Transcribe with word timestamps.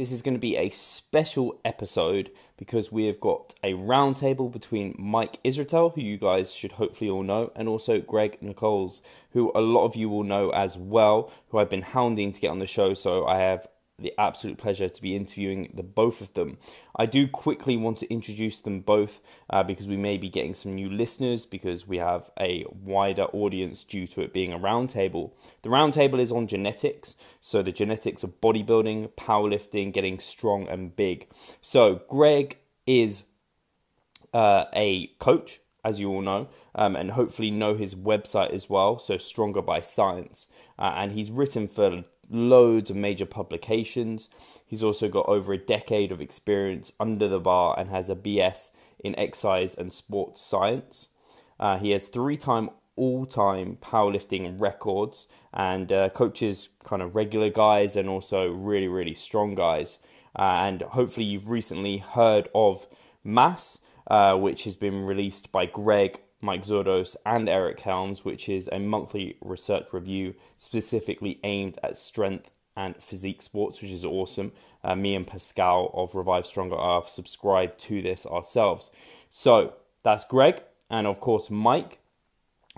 this 0.00 0.10
is 0.10 0.22
going 0.22 0.34
to 0.34 0.40
be 0.40 0.56
a 0.56 0.70
special 0.70 1.60
episode 1.62 2.30
because 2.56 2.90
we 2.90 3.04
have 3.04 3.20
got 3.20 3.54
a 3.62 3.74
roundtable 3.74 4.50
between 4.50 4.94
Mike 4.98 5.38
Israetel, 5.44 5.94
who 5.94 6.00
you 6.00 6.16
guys 6.16 6.54
should 6.54 6.72
hopefully 6.72 7.10
all 7.10 7.22
know, 7.22 7.52
and 7.54 7.68
also 7.68 8.00
Greg 8.00 8.38
Nuckols, 8.40 9.02
who 9.32 9.52
a 9.54 9.60
lot 9.60 9.84
of 9.84 9.96
you 9.96 10.08
will 10.08 10.24
know 10.24 10.48
as 10.50 10.78
well, 10.78 11.30
who 11.50 11.58
I've 11.58 11.68
been 11.68 11.82
hounding 11.82 12.32
to 12.32 12.40
get 12.40 12.50
on 12.50 12.60
the 12.60 12.66
show. 12.66 12.94
So 12.94 13.26
I 13.26 13.40
have 13.40 13.68
the 14.00 14.12
absolute 14.18 14.58
pleasure 14.58 14.88
to 14.88 15.02
be 15.02 15.14
interviewing 15.14 15.70
the 15.74 15.82
both 15.82 16.20
of 16.20 16.32
them. 16.34 16.58
I 16.96 17.06
do 17.06 17.28
quickly 17.28 17.76
want 17.76 17.98
to 17.98 18.12
introduce 18.12 18.58
them 18.58 18.80
both 18.80 19.20
uh, 19.48 19.62
because 19.62 19.86
we 19.86 19.96
may 19.96 20.16
be 20.16 20.28
getting 20.28 20.54
some 20.54 20.74
new 20.74 20.88
listeners 20.88 21.46
because 21.46 21.86
we 21.86 21.98
have 21.98 22.30
a 22.38 22.64
wider 22.70 23.24
audience 23.24 23.84
due 23.84 24.06
to 24.08 24.20
it 24.22 24.32
being 24.32 24.52
a 24.52 24.58
roundtable. 24.58 25.32
The 25.62 25.68
roundtable 25.68 26.18
is 26.18 26.32
on 26.32 26.46
genetics, 26.46 27.14
so 27.40 27.62
the 27.62 27.72
genetics 27.72 28.22
of 28.22 28.40
bodybuilding, 28.40 29.10
powerlifting, 29.12 29.92
getting 29.92 30.18
strong 30.18 30.68
and 30.68 30.94
big. 30.94 31.28
So 31.60 32.02
Greg 32.08 32.58
is 32.86 33.24
uh, 34.32 34.64
a 34.72 35.08
coach, 35.18 35.60
as 35.84 36.00
you 36.00 36.10
all 36.10 36.22
know, 36.22 36.48
um, 36.74 36.96
and 36.96 37.12
hopefully 37.12 37.50
know 37.50 37.74
his 37.74 37.94
website 37.94 38.50
as 38.50 38.68
well. 38.68 38.98
So 38.98 39.18
Stronger 39.18 39.62
by 39.62 39.80
Science, 39.80 40.46
uh, 40.78 40.92
and 40.96 41.12
he's 41.12 41.30
written 41.30 41.68
for 41.68 42.04
loads 42.30 42.90
of 42.90 42.96
major 42.96 43.26
publications. 43.26 44.28
He's 44.64 44.84
also 44.84 45.08
got 45.08 45.26
over 45.26 45.52
a 45.52 45.58
decade 45.58 46.12
of 46.12 46.20
experience 46.20 46.92
under 47.00 47.28
the 47.28 47.40
bar 47.40 47.74
and 47.78 47.90
has 47.90 48.08
a 48.08 48.16
BS 48.16 48.70
in 49.02 49.18
exercise 49.18 49.74
and 49.74 49.92
sports 49.92 50.40
science. 50.40 51.08
Uh, 51.58 51.78
he 51.78 51.90
has 51.90 52.08
three 52.08 52.36
time 52.36 52.70
all 52.96 53.26
time 53.26 53.78
powerlifting 53.80 54.54
records 54.60 55.26
and 55.52 55.90
uh, 55.90 56.08
coaches 56.10 56.68
kind 56.84 57.02
of 57.02 57.14
regular 57.14 57.48
guys 57.50 57.96
and 57.96 58.08
also 58.08 58.50
really, 58.50 58.88
really 58.88 59.14
strong 59.14 59.54
guys. 59.54 59.98
Uh, 60.38 60.42
and 60.42 60.82
hopefully, 60.82 61.26
you've 61.26 61.50
recently 61.50 61.98
heard 61.98 62.48
of 62.54 62.86
Mass, 63.24 63.80
uh, 64.06 64.36
which 64.36 64.64
has 64.64 64.76
been 64.76 65.04
released 65.04 65.50
by 65.50 65.66
Greg 65.66 66.20
Mike 66.40 66.62
Zourdos, 66.62 67.16
and 67.26 67.48
Eric 67.48 67.80
Helms, 67.80 68.24
which 68.24 68.48
is 68.48 68.68
a 68.72 68.78
monthly 68.78 69.36
research 69.40 69.92
review 69.92 70.34
specifically 70.56 71.38
aimed 71.44 71.78
at 71.82 71.96
strength 71.96 72.50
and 72.76 72.96
physique 73.02 73.42
sports, 73.42 73.82
which 73.82 73.90
is 73.90 74.04
awesome. 74.04 74.52
Uh, 74.82 74.94
me 74.94 75.14
and 75.14 75.26
Pascal 75.26 75.90
of 75.92 76.14
Revive 76.14 76.46
Stronger 76.46 76.76
are 76.76 77.06
subscribed 77.06 77.78
to 77.80 78.00
this 78.00 78.24
ourselves. 78.24 78.90
So 79.30 79.74
that's 80.02 80.24
Greg, 80.24 80.62
and 80.88 81.06
of 81.06 81.20
course, 81.20 81.50
Mike, 81.50 81.98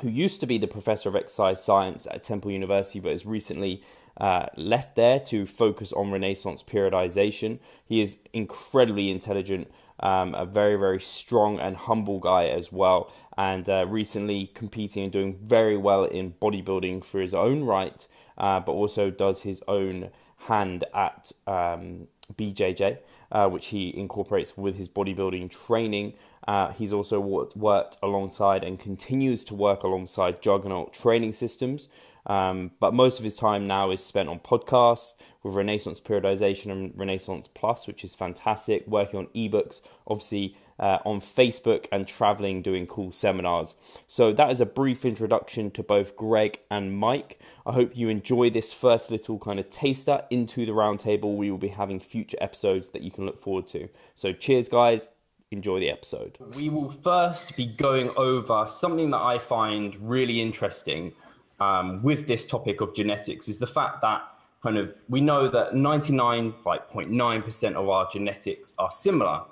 who 0.01 0.09
used 0.09 0.41
to 0.41 0.47
be 0.47 0.59
the 0.59 0.67
professor 0.67 1.09
of 1.09 1.17
exercise 1.17 1.63
science 1.63 2.07
at 2.11 2.25
Temple 2.25 2.51
University, 2.51 2.99
but 2.99 3.13
has 3.13 3.25
recently 3.25 3.83
uh, 4.17 4.47
left 4.57 4.97
there 4.97 5.21
to 5.21 5.47
focus 5.47 5.93
on 5.93 6.11
Renaissance 6.11 6.63
periodization. 6.63 7.61
He 7.85 8.01
is 8.01 8.19
incredibly 8.33 9.11
intelligent, 9.11 9.71
um, 10.01 10.35
a 10.35 10.45
very, 10.45 10.77
very 10.77 11.01
strong 11.01 11.61
and 11.61 11.77
humble 11.77 12.19
guy 12.19 12.47
as 12.47 12.73
well 12.73 13.13
and 13.37 13.69
uh, 13.69 13.87
recently 13.89 14.51
competing 14.55 15.05
and 15.05 15.13
doing 15.13 15.39
very 15.43 15.77
well 15.77 16.05
in 16.05 16.35
bodybuilding 16.35 17.05
for 17.05 17.21
his 17.21 17.35
own 17.35 17.65
right, 17.65 18.07
uh, 18.39 18.61
but 18.61 18.73
also 18.73 19.11
does 19.11 19.43
his 19.43 19.63
own 19.69 20.11
hand 20.49 20.85
at 20.95 21.33
um, 21.47 22.09
BJJ, 22.35 22.99
uh, 23.31 23.49
which 23.49 23.69
he 23.69 23.97
incorporates 23.97 24.57
with 24.57 24.77
his 24.77 24.89
bodybuilding 24.89 25.51
training. 25.51 26.15
Uh, 26.47 26.73
he's 26.73 26.93
also 26.93 27.21
worked 27.21 27.97
alongside 28.03 28.65
and 28.65 28.81
continues 28.81 29.45
to 29.45 29.55
work 29.55 29.83
alongside 29.83 30.43
Juggernaut 30.43 30.93
Training 30.93 31.33
Systems. 31.33 31.89
Um, 32.27 32.71
but 32.79 32.95
most 32.95 33.19
of 33.19 33.25
his 33.25 33.37
time 33.37 33.67
now 33.67 33.91
is 33.91 34.05
spent 34.05 34.29
on 34.29 34.39
podcasts 34.39 35.15
with 35.43 35.55
Renaissance 35.55 36.01
Periodization 36.01 36.71
and 36.71 36.93
Renaissance 36.97 37.49
Plus, 37.49 37.87
which 37.87 38.05
is 38.05 38.15
fantastic, 38.15 38.87
working 38.87 39.19
on 39.19 39.27
ebooks, 39.35 39.81
obviously 40.07 40.57
uh, 40.79 40.99
on 41.05 41.21
Facebook 41.21 41.87
and 41.93 42.07
traveling 42.07 42.63
doing 42.63 42.87
cool 42.87 43.13
seminars. 43.13 43.77
So 44.09 44.33
that 44.33 44.51
is 44.51 44.61
a 44.61 44.67
brief 44.67 45.05
introduction 45.05 45.71
to 45.73 45.83
both 45.83 46.17
Greg 46.17 46.61
and 46.71 46.97
Mike. 46.97 47.41
I 47.65 47.73
hope 47.73 47.97
you 47.97 48.09
enjoy 48.09 48.51
this 48.51 48.73
first 48.73 49.11
little 49.11 49.39
kind 49.39 49.61
of 49.61 49.71
taster 49.71 50.25
into 50.31 50.67
the 50.67 50.73
roundtable. 50.73 51.37
We 51.37 51.51
will 51.51 51.59
be 51.59 51.69
having 51.69 52.01
future 52.01 52.39
episodes 52.41 52.91
that 52.91 53.03
you 53.03 53.11
can 53.11 53.27
look 53.27 53.39
forward 53.39 53.67
to. 53.69 53.89
So 54.15 54.33
cheers, 54.33 54.69
guys. 54.69 55.09
Enjoy 55.53 55.79
the 55.81 55.91
episode. 55.91 56.39
We 56.57 56.71
will 56.71 56.91
first 56.91 57.57
be 57.59 57.67
going 57.67 58.11
over 58.17 58.67
something 58.67 59.11
that 59.11 59.21
I 59.21 59.39
find 59.39 59.95
really 60.01 60.41
interesting 60.41 61.13
um, 61.63 62.03
with 62.03 62.27
this 62.27 62.47
topic 62.47 62.81
of 62.81 62.95
genetics 62.95 63.49
is 63.49 63.59
the 63.59 63.67
fact 63.67 64.01
that 64.03 64.23
kind 64.63 64.79
of 64.79 64.95
we 65.09 65.21
know 65.21 65.49
that 65.49 65.73
99.9% 65.73 67.75
of 67.75 67.89
our 67.89 68.09
genetics 68.11 68.75
are 68.79 68.91
similar 68.91 69.43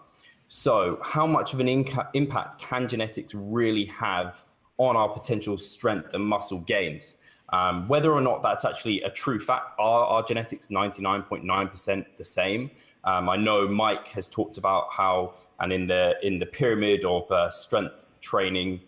so, 0.53 1.01
how 1.05 1.29
much 1.29 1.55
of 1.55 1.61
an 1.61 1.69
inca- 1.69 2.11
impact 2.13 2.59
can 2.59 2.89
genetics 2.89 3.37
really 3.37 3.85
have 3.85 4.43
on 4.79 4.97
our 4.97 5.09
potential 5.09 5.57
strength 5.57 6.13
and 6.13 6.25
muscle 6.25 6.59
gains? 6.59 7.19
Um, 7.51 7.87
whether 7.87 8.11
or 8.11 8.21
not 8.21 8.43
that's 8.43 8.65
actually 8.65 9.01
a 9.03 9.11
true 9.11 9.39
fact, 9.39 9.75
are 9.79 10.05
our 10.07 10.25
genetics 10.25 10.67
99.9% 10.67 12.05
the 12.19 12.25
same? 12.25 12.69
Um, 13.05 13.29
I 13.29 13.37
know 13.37 13.69
Mike 13.69 14.09
has 14.09 14.27
talked 14.27 14.59
about 14.59 14.89
how, 14.91 15.35
and 15.61 15.73
in 15.73 15.87
the 15.87 16.15
in 16.25 16.41
the 16.41 16.47
pyramid 16.47 17.05
of 17.05 17.31
uh, 17.31 17.49
strength 17.51 18.07
training, 18.21 18.81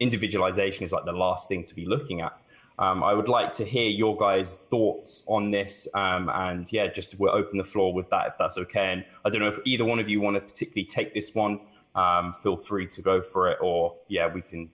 individualization 0.00 0.84
is 0.84 0.92
like 0.92 1.06
the 1.06 1.12
last 1.12 1.48
thing 1.48 1.64
to 1.64 1.74
be 1.74 1.86
looking 1.86 2.20
at. 2.20 2.38
Um, 2.78 3.02
I 3.02 3.12
would 3.12 3.28
like 3.28 3.52
to 3.54 3.64
hear 3.64 3.88
your 3.88 4.16
guys' 4.16 4.54
thoughts 4.70 5.24
on 5.26 5.50
this, 5.50 5.88
um, 5.94 6.30
and 6.32 6.70
yeah, 6.72 6.86
just 6.86 7.18
we'll 7.18 7.34
open 7.34 7.58
the 7.58 7.64
floor 7.64 7.92
with 7.92 8.08
that 8.10 8.28
if 8.28 8.32
that's 8.38 8.56
okay. 8.58 8.92
And 8.92 9.04
I 9.24 9.30
don't 9.30 9.40
know 9.40 9.48
if 9.48 9.58
either 9.64 9.84
one 9.84 9.98
of 9.98 10.08
you 10.08 10.20
want 10.20 10.36
to 10.36 10.40
particularly 10.40 10.86
take 10.86 11.12
this 11.12 11.34
one. 11.34 11.60
Um, 11.96 12.34
feel 12.40 12.56
free 12.56 12.86
to 12.86 13.02
go 13.02 13.20
for 13.20 13.50
it, 13.50 13.58
or 13.60 13.96
yeah, 14.06 14.32
we 14.32 14.42
can 14.42 14.70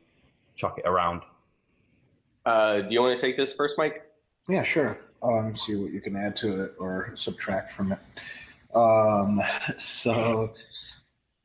chuck 0.55 0.79
it 0.79 0.87
around. 0.87 1.23
Uh, 2.45 2.83
do 2.83 2.93
you 2.93 3.01
want 3.01 3.19
to 3.19 3.27
take 3.27 3.39
this 3.39 3.55
first, 3.55 3.79
Mike? 3.79 4.05
Yeah, 4.49 4.63
sure. 4.63 4.99
Um, 5.23 5.57
see 5.57 5.75
what 5.77 5.91
you 5.91 6.03
can 6.03 6.17
add 6.17 6.37
to 6.37 6.65
it 6.65 6.75
or 6.79 7.13
subtract 7.15 7.73
from 7.73 7.93
it. 7.93 7.99
Um, 8.75 9.43
so, 9.79 10.53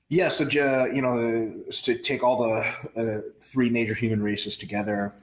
yeah, 0.09 0.27
so 0.27 0.43
you 0.87 1.01
know, 1.01 1.63
to 1.71 1.97
take 1.97 2.21
all 2.21 2.43
the 2.43 3.01
uh, 3.01 3.21
three 3.41 3.69
major 3.69 3.93
human 3.93 4.21
races 4.21 4.57
together, 4.57 5.13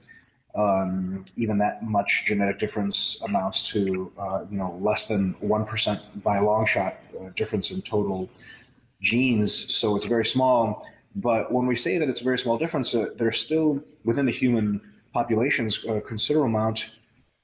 um, 0.57 1.23
even 1.35 1.59
that 1.59 1.83
much 1.83 2.25
genetic 2.25 2.57
difference 2.57 3.21
amounts 3.21 3.69
to 3.69 4.11
uh, 4.17 4.43
you 4.49 4.57
know 4.57 4.77
less 4.81 5.07
than 5.07 5.35
one 5.39 5.63
percent 5.65 6.01
by 6.23 6.37
a 6.37 6.43
long 6.43 6.65
shot 6.65 6.95
uh, 7.21 7.29
difference 7.35 7.69
in 7.71 7.81
total 7.83 8.27
genes. 8.99 9.53
So 9.73 9.95
it's 9.95 10.07
very 10.07 10.25
small. 10.25 10.85
But 11.15 11.51
when 11.51 11.67
we 11.67 11.75
say 11.75 11.97
that 11.99 12.09
it's 12.09 12.21
a 12.21 12.23
very 12.23 12.39
small 12.39 12.57
difference, 12.57 12.93
uh, 12.93 13.09
there's 13.17 13.39
still 13.39 13.83
within 14.03 14.25
the 14.25 14.31
human 14.31 14.81
populations 15.13 15.85
a 15.85 16.01
considerable 16.01 16.49
amount 16.49 16.95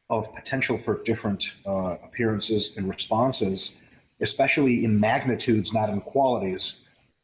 of 0.10 0.34
potential 0.34 0.78
for 0.78 1.02
different 1.04 1.56
uh, 1.66 1.98
appearances 2.04 2.74
and 2.78 2.90
responses, 2.90 3.74
especially 4.22 4.86
in 4.86 5.00
magnitudes, 5.00 5.72
not 5.72 5.90
in 5.90 6.02
qualities. 6.02 6.80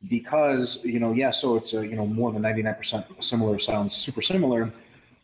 Because 0.07 0.83
you 0.85 0.99
know, 0.99 1.13
yeah, 1.13 1.31
so 1.31 1.57
it's 1.57 1.73
uh, 1.73 1.81
you 1.81 1.95
know 1.95 2.05
more 2.05 2.31
than 2.31 2.43
ninety 2.43 2.61
nine 2.61 2.75
percent 2.75 3.05
similar 3.19 3.57
sounds 3.57 3.95
super 3.95 4.21
similar 4.21 4.71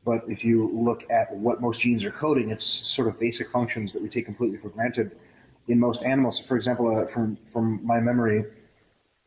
but 0.05 0.23
if 0.29 0.45
you 0.45 0.69
look 0.71 1.03
at 1.09 1.35
what 1.35 1.59
most 1.59 1.81
genes 1.81 2.05
are 2.05 2.11
coding, 2.11 2.51
it's 2.51 2.63
sort 2.63 3.07
of 3.07 3.19
basic 3.19 3.49
functions 3.49 3.91
that 3.91 4.01
we 4.01 4.07
take 4.07 4.25
completely 4.25 4.57
for 4.57 4.69
granted 4.69 5.17
in 5.67 5.79
most 5.79 6.03
animals. 6.03 6.39
For 6.39 6.55
example, 6.55 6.95
uh, 6.95 7.07
from 7.07 7.35
from 7.37 7.85
my 7.85 7.99
memory, 7.99 8.45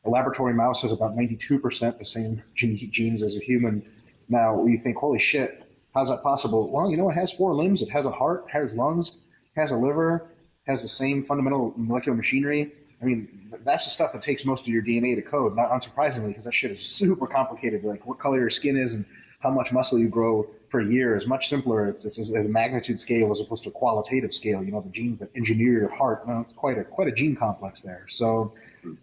a 0.05 0.09
laboratory 0.11 0.55
mouse 0.55 0.83
has 0.83 0.93
about 0.93 1.17
92% 1.17 1.99
the 1.99 2.05
same 2.05 2.43
genes 2.55 3.22
as 3.22 3.37
a 3.37 3.41
human. 3.41 3.83
Now 4.28 4.64
you 4.67 4.79
think, 4.79 4.97
holy 4.97 5.19
shit, 5.19 5.64
how's 5.94 6.11
that 6.11 6.23
possible? 6.23 6.70
Well, 6.70 6.91
you 6.91 6.97
know, 6.97 7.11
it 7.11 7.14
has 7.14 7.32
four 7.32 7.52
limbs, 7.55 7.82
it 7.82 7.91
has 7.91 8.06
a 8.06 8.12
heart, 8.12 8.44
has 8.50 8.73
lungs, 8.73 9.19
has 9.56 9.73
a 9.73 9.76
liver, 9.76 10.29
has 10.67 10.82
the 10.82 10.88
same 10.88 11.25
fundamental 11.25 11.75
molecular 11.76 12.17
machinery. 12.17 12.73
I 13.02 13.05
mean, 13.05 13.29
that's 13.64 13.85
the 13.85 13.91
stuff 13.91 14.12
that 14.12 14.23
takes 14.23 14.44
most 14.44 14.62
of 14.62 14.69
your 14.69 14.82
DNA 14.82 15.14
to 15.17 15.23
code. 15.23 15.56
Not 15.56 15.70
unsurprisingly, 15.70 16.29
because 16.29 16.44
that 16.44 16.55
shit 16.55 16.70
is 16.70 16.81
super 16.81 17.26
complicated. 17.26 17.85
Like 17.85 18.06
what 18.06 18.19
color 18.19 18.38
your 18.38 18.50
skin 18.50 18.76
is 18.76 18.94
and 18.94 19.05
how 19.40 19.50
much 19.50 19.73
muscle 19.73 19.99
you 19.99 20.08
grow 20.08 20.49
per 20.70 20.81
year 20.81 21.17
is 21.17 21.26
much 21.26 21.49
simpler. 21.49 21.88
It's, 21.88 22.05
it's, 22.05 22.31
a 22.31 22.43
magnitude 22.44 23.00
scale 23.00 23.31
as 23.31 23.40
opposed 23.40 23.64
to 23.64 23.70
a 23.70 23.73
qualitative 23.73 24.35
scale. 24.35 24.62
You 24.62 24.73
know, 24.73 24.81
the 24.81 24.90
genes 24.90 25.19
that 25.19 25.31
engineer 25.35 25.73
your 25.73 25.88
heart. 25.88 26.23
It's 26.26 26.52
quite 26.52 26.79
a 26.79 26.85
quite 26.85 27.08
a 27.08 27.12
gene 27.12 27.37
complex 27.37 27.81
there. 27.81 28.05
So, 28.08 28.52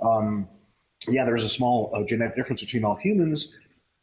um, 0.02 0.48
yeah, 1.08 1.26
there 1.26 1.36
is 1.36 1.44
a 1.44 1.50
small 1.50 1.92
uh, 1.94 2.04
genetic 2.04 2.36
difference 2.36 2.62
between 2.62 2.84
all 2.84 2.96
humans. 2.96 3.54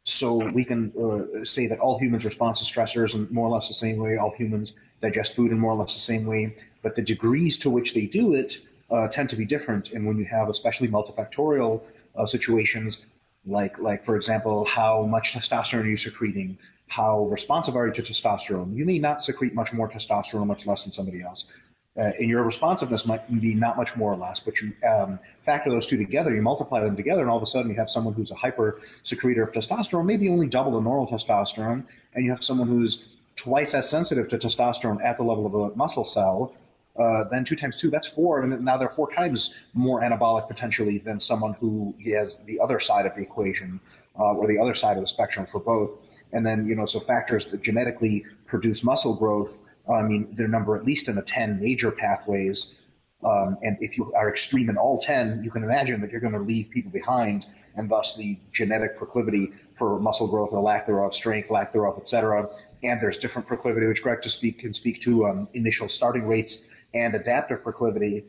So 0.05 0.51
we 0.51 0.65
can 0.65 0.91
uh, 0.99 1.45
say 1.45 1.67
that 1.67 1.79
all 1.79 1.97
humans 1.97 2.25
respond 2.25 2.57
to 2.57 2.65
stressors 2.65 3.13
in 3.13 3.27
more 3.31 3.47
or 3.47 3.51
less 3.51 3.69
the 3.69 3.73
same 3.73 3.97
way. 3.97 4.17
All 4.17 4.31
humans 4.31 4.73
digest 5.01 5.35
food 5.35 5.51
in 5.51 5.59
more 5.59 5.71
or 5.71 5.77
less 5.77 5.93
the 5.93 5.99
same 5.99 6.25
way. 6.25 6.55
But 6.81 6.95
the 6.95 7.01
degrees 7.01 7.57
to 7.59 7.69
which 7.69 7.93
they 7.93 8.05
do 8.05 8.33
it 8.33 8.57
uh, 8.91 9.07
tend 9.07 9.29
to 9.29 9.37
be 9.37 9.45
different. 9.45 9.91
And 9.91 10.05
when 10.05 10.17
you 10.17 10.25
have 10.25 10.49
especially 10.49 10.89
multifactorial 10.89 11.81
uh, 12.15 12.25
situations, 12.25 13.05
like 13.45 13.79
like 13.79 14.03
for 14.03 14.15
example, 14.15 14.65
how 14.65 15.05
much 15.05 15.33
testosterone 15.33 15.83
are 15.83 15.87
you 15.87 15.97
secreting? 15.97 16.57
how 16.93 17.25
responsive 17.25 17.75
are 17.75 17.87
you 17.87 17.93
to 17.93 18.03
testosterone? 18.03 18.75
You 18.75 18.85
may 18.85 18.99
not 18.99 19.23
secrete 19.23 19.55
much 19.55 19.73
more 19.73 19.89
testosterone, 19.89 20.45
much 20.45 20.67
less 20.67 20.83
than 20.83 20.91
somebody 20.91 21.23
else. 21.23 21.47
uh, 21.95 22.11
and 22.19 22.27
your 22.27 22.43
responsiveness 22.43 23.05
might 23.05 23.21
be 23.39 23.53
not 23.53 23.77
much 23.77 23.95
more 23.95 24.11
or 24.11 24.15
less, 24.15 24.39
but 24.39 24.59
you 24.59 24.73
um, 24.87 25.19
factor 25.41 25.69
those 25.69 25.85
two 25.85 25.97
together, 25.97 26.33
you 26.33 26.41
multiply 26.41 26.79
them 26.79 26.95
together, 26.95 27.21
and 27.21 27.29
all 27.29 27.37
of 27.37 27.43
a 27.43 27.47
sudden 27.47 27.69
you 27.69 27.77
have 27.77 27.89
someone 27.89 28.13
who's 28.15 28.31
a 28.31 28.35
hyper 28.35 28.79
secretor 29.03 29.43
of 29.43 29.51
testosterone, 29.51 30.05
maybe 30.05 30.27
only 30.27 30.47
double 30.47 30.71
the 30.71 30.81
normal 30.81 31.07
testosterone, 31.07 31.83
and 32.15 32.25
you 32.25 32.31
have 32.31 32.43
someone 32.43 32.67
who's 32.67 33.09
twice 33.35 33.75
as 33.75 33.87
sensitive 33.87 34.27
to 34.27 34.37
testosterone 34.37 35.03
at 35.03 35.17
the 35.17 35.23
level 35.23 35.45
of 35.45 35.53
a 35.53 35.75
muscle 35.75 36.05
cell. 36.05 36.53
Uh, 36.99 37.23
then 37.31 37.43
two 37.43 37.55
times 37.55 37.75
two, 37.75 37.89
that's 37.89 38.07
four, 38.07 38.41
and 38.41 38.63
now 38.63 38.77
they're 38.77 38.89
four 38.89 39.11
times 39.11 39.55
more 39.73 40.01
anabolic 40.01 40.47
potentially 40.47 40.99
than 40.99 41.19
someone 41.19 41.53
who 41.53 41.95
has 42.05 42.43
the 42.43 42.59
other 42.59 42.79
side 42.79 43.05
of 43.05 43.15
the 43.15 43.21
equation 43.21 43.79
uh, 44.19 44.33
or 44.33 44.47
the 44.47 44.59
other 44.59 44.75
side 44.75 44.95
of 44.95 45.01
the 45.01 45.07
spectrum 45.07 45.45
for 45.45 45.59
both. 45.59 45.91
And 46.33 46.45
then, 46.45 46.67
you 46.67 46.75
know, 46.75 46.85
so 46.85 46.99
factors 46.99 47.47
that 47.47 47.63
genetically 47.63 48.25
produce 48.45 48.83
muscle 48.83 49.15
growth 49.15 49.61
I 49.91 50.01
mean, 50.01 50.33
their 50.33 50.47
number 50.47 50.75
at 50.75 50.85
least 50.85 51.09
in 51.09 51.15
the 51.15 51.21
10 51.21 51.59
major 51.59 51.91
pathways. 51.91 52.79
Um, 53.23 53.57
and 53.61 53.77
if 53.79 53.97
you 53.97 54.13
are 54.13 54.29
extreme 54.29 54.69
in 54.69 54.77
all 54.77 54.99
10, 54.99 55.43
you 55.43 55.51
can 55.51 55.63
imagine 55.63 56.01
that 56.01 56.11
you're 56.11 56.21
going 56.21 56.33
to 56.33 56.39
leave 56.39 56.69
people 56.69 56.91
behind, 56.91 57.45
and 57.75 57.89
thus 57.89 58.15
the 58.15 58.37
genetic 58.51 58.97
proclivity 58.97 59.51
for 59.75 59.99
muscle 59.99 60.27
growth 60.27 60.49
or 60.51 60.61
lack 60.61 60.85
thereof, 60.85 61.15
strength, 61.15 61.49
lack 61.49 61.71
thereof, 61.73 61.97
etc. 61.97 62.49
And 62.83 63.01
there's 63.01 63.17
different 63.17 63.47
proclivity, 63.47 63.87
which 63.87 64.03
Greg 64.03 64.21
to 64.21 64.29
speak 64.29 64.59
can 64.59 64.73
speak 64.73 65.01
to 65.01 65.25
um, 65.27 65.47
initial 65.53 65.87
starting 65.87 66.27
rates 66.27 66.67
and 66.93 67.15
adaptive 67.15 67.63
proclivity, 67.63 68.23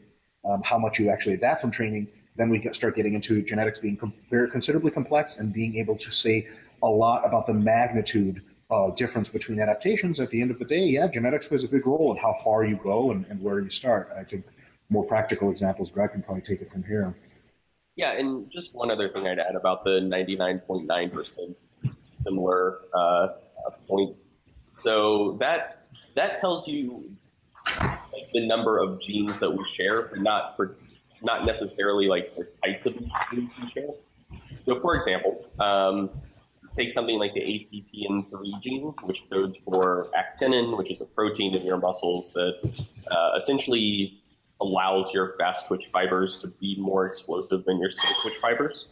um, 0.44 0.62
how 0.64 0.78
much 0.78 0.98
you 0.98 1.10
actually 1.10 1.34
adapt 1.34 1.60
from 1.60 1.70
training. 1.70 2.08
Then 2.36 2.48
we 2.50 2.68
start 2.72 2.96
getting 2.96 3.14
into 3.14 3.42
genetics 3.42 3.78
being 3.78 3.96
com- 3.96 4.14
very 4.28 4.50
considerably 4.50 4.90
complex 4.90 5.38
and 5.38 5.52
being 5.52 5.76
able 5.76 5.96
to 5.98 6.10
say 6.10 6.48
a 6.82 6.88
lot 6.88 7.26
about 7.26 7.46
the 7.46 7.54
magnitude 7.54 8.42
uh, 8.70 8.90
difference 8.90 9.28
between 9.28 9.60
adaptations, 9.60 10.20
at 10.20 10.30
the 10.30 10.40
end 10.40 10.50
of 10.50 10.58
the 10.58 10.64
day, 10.64 10.84
yeah, 10.84 11.06
genetics 11.06 11.46
plays 11.46 11.64
a 11.64 11.68
big 11.68 11.86
role 11.86 12.12
in 12.12 12.18
how 12.18 12.34
far 12.42 12.64
you 12.64 12.76
go 12.76 13.10
and, 13.10 13.24
and 13.26 13.40
where 13.42 13.60
you 13.60 13.70
start. 13.70 14.10
I 14.16 14.24
think 14.24 14.44
more 14.90 15.04
practical 15.04 15.50
examples, 15.50 15.90
Greg 15.90 16.12
can 16.12 16.22
probably 16.22 16.42
take 16.42 16.60
it 16.60 16.70
from 16.70 16.82
here. 16.82 17.14
Yeah, 17.96 18.12
and 18.12 18.50
just 18.50 18.74
one 18.74 18.90
other 18.90 19.08
thing 19.08 19.26
I'd 19.26 19.38
add 19.38 19.54
about 19.54 19.84
the 19.84 20.00
99.9% 20.00 21.54
similar 22.24 22.80
uh, 22.92 23.28
point. 23.86 24.16
So 24.72 25.36
that 25.38 25.86
that 26.16 26.40
tells 26.40 26.66
you 26.66 27.14
the 28.34 28.46
number 28.46 28.78
of 28.78 29.00
genes 29.00 29.40
that 29.40 29.50
we 29.50 29.64
share, 29.76 30.02
but 30.02 30.20
not 30.20 30.56
for 30.56 30.76
not 31.22 31.46
necessarily 31.46 32.06
like 32.06 32.34
the 32.36 32.46
types 32.62 32.84
of 32.84 32.94
genes 33.30 33.50
we 33.62 33.70
share. 33.70 33.88
So, 34.66 34.80
for 34.80 34.96
example, 34.96 35.46
um, 35.60 36.10
take 36.76 36.92
something 36.92 37.18
like 37.18 37.32
the 37.34 37.40
ACTN3 37.40 38.62
gene, 38.62 38.94
which 39.04 39.22
codes 39.30 39.56
for 39.64 40.08
actinin, 40.14 40.76
which 40.76 40.90
is 40.90 41.00
a 41.00 41.06
protein 41.06 41.54
in 41.54 41.64
your 41.64 41.78
muscles 41.78 42.32
that 42.32 42.54
uh, 43.10 43.30
essentially 43.38 44.20
allows 44.60 45.12
your 45.12 45.36
fast 45.38 45.68
twitch 45.68 45.86
fibers 45.86 46.38
to 46.38 46.48
be 46.48 46.76
more 46.78 47.06
explosive 47.06 47.64
than 47.64 47.78
your 47.78 47.90
slow 47.90 48.10
twitch 48.22 48.38
fibers. 48.40 48.88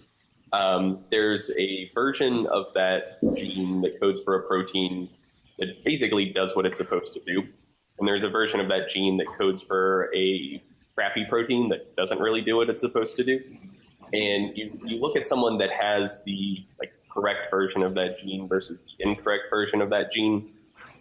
Um, 0.52 1.04
there's 1.10 1.50
a 1.58 1.90
version 1.94 2.46
of 2.46 2.66
that 2.74 3.18
gene 3.34 3.80
that 3.80 3.98
codes 4.00 4.20
for 4.22 4.36
a 4.36 4.42
protein 4.46 5.08
that 5.58 5.82
basically 5.84 6.26
does 6.26 6.54
what 6.54 6.66
it's 6.66 6.78
supposed 6.78 7.14
to 7.14 7.20
do. 7.20 7.44
And 8.02 8.08
there's 8.08 8.24
a 8.24 8.28
version 8.28 8.58
of 8.58 8.66
that 8.66 8.90
gene 8.90 9.16
that 9.18 9.28
codes 9.38 9.62
for 9.62 10.10
a 10.12 10.60
crappy 10.96 11.24
protein 11.24 11.68
that 11.68 11.94
doesn't 11.94 12.18
really 12.18 12.40
do 12.40 12.56
what 12.56 12.68
it's 12.68 12.80
supposed 12.80 13.16
to 13.16 13.22
do. 13.22 13.40
And 14.12 14.58
you, 14.58 14.76
you 14.84 14.96
look 14.96 15.14
at 15.14 15.28
someone 15.28 15.56
that 15.58 15.70
has 15.70 16.24
the 16.24 16.66
like 16.80 16.92
correct 17.08 17.48
version 17.48 17.84
of 17.84 17.94
that 17.94 18.18
gene 18.18 18.48
versus 18.48 18.82
the 18.82 19.08
incorrect 19.08 19.44
version 19.48 19.80
of 19.80 19.90
that 19.90 20.10
gene, 20.10 20.50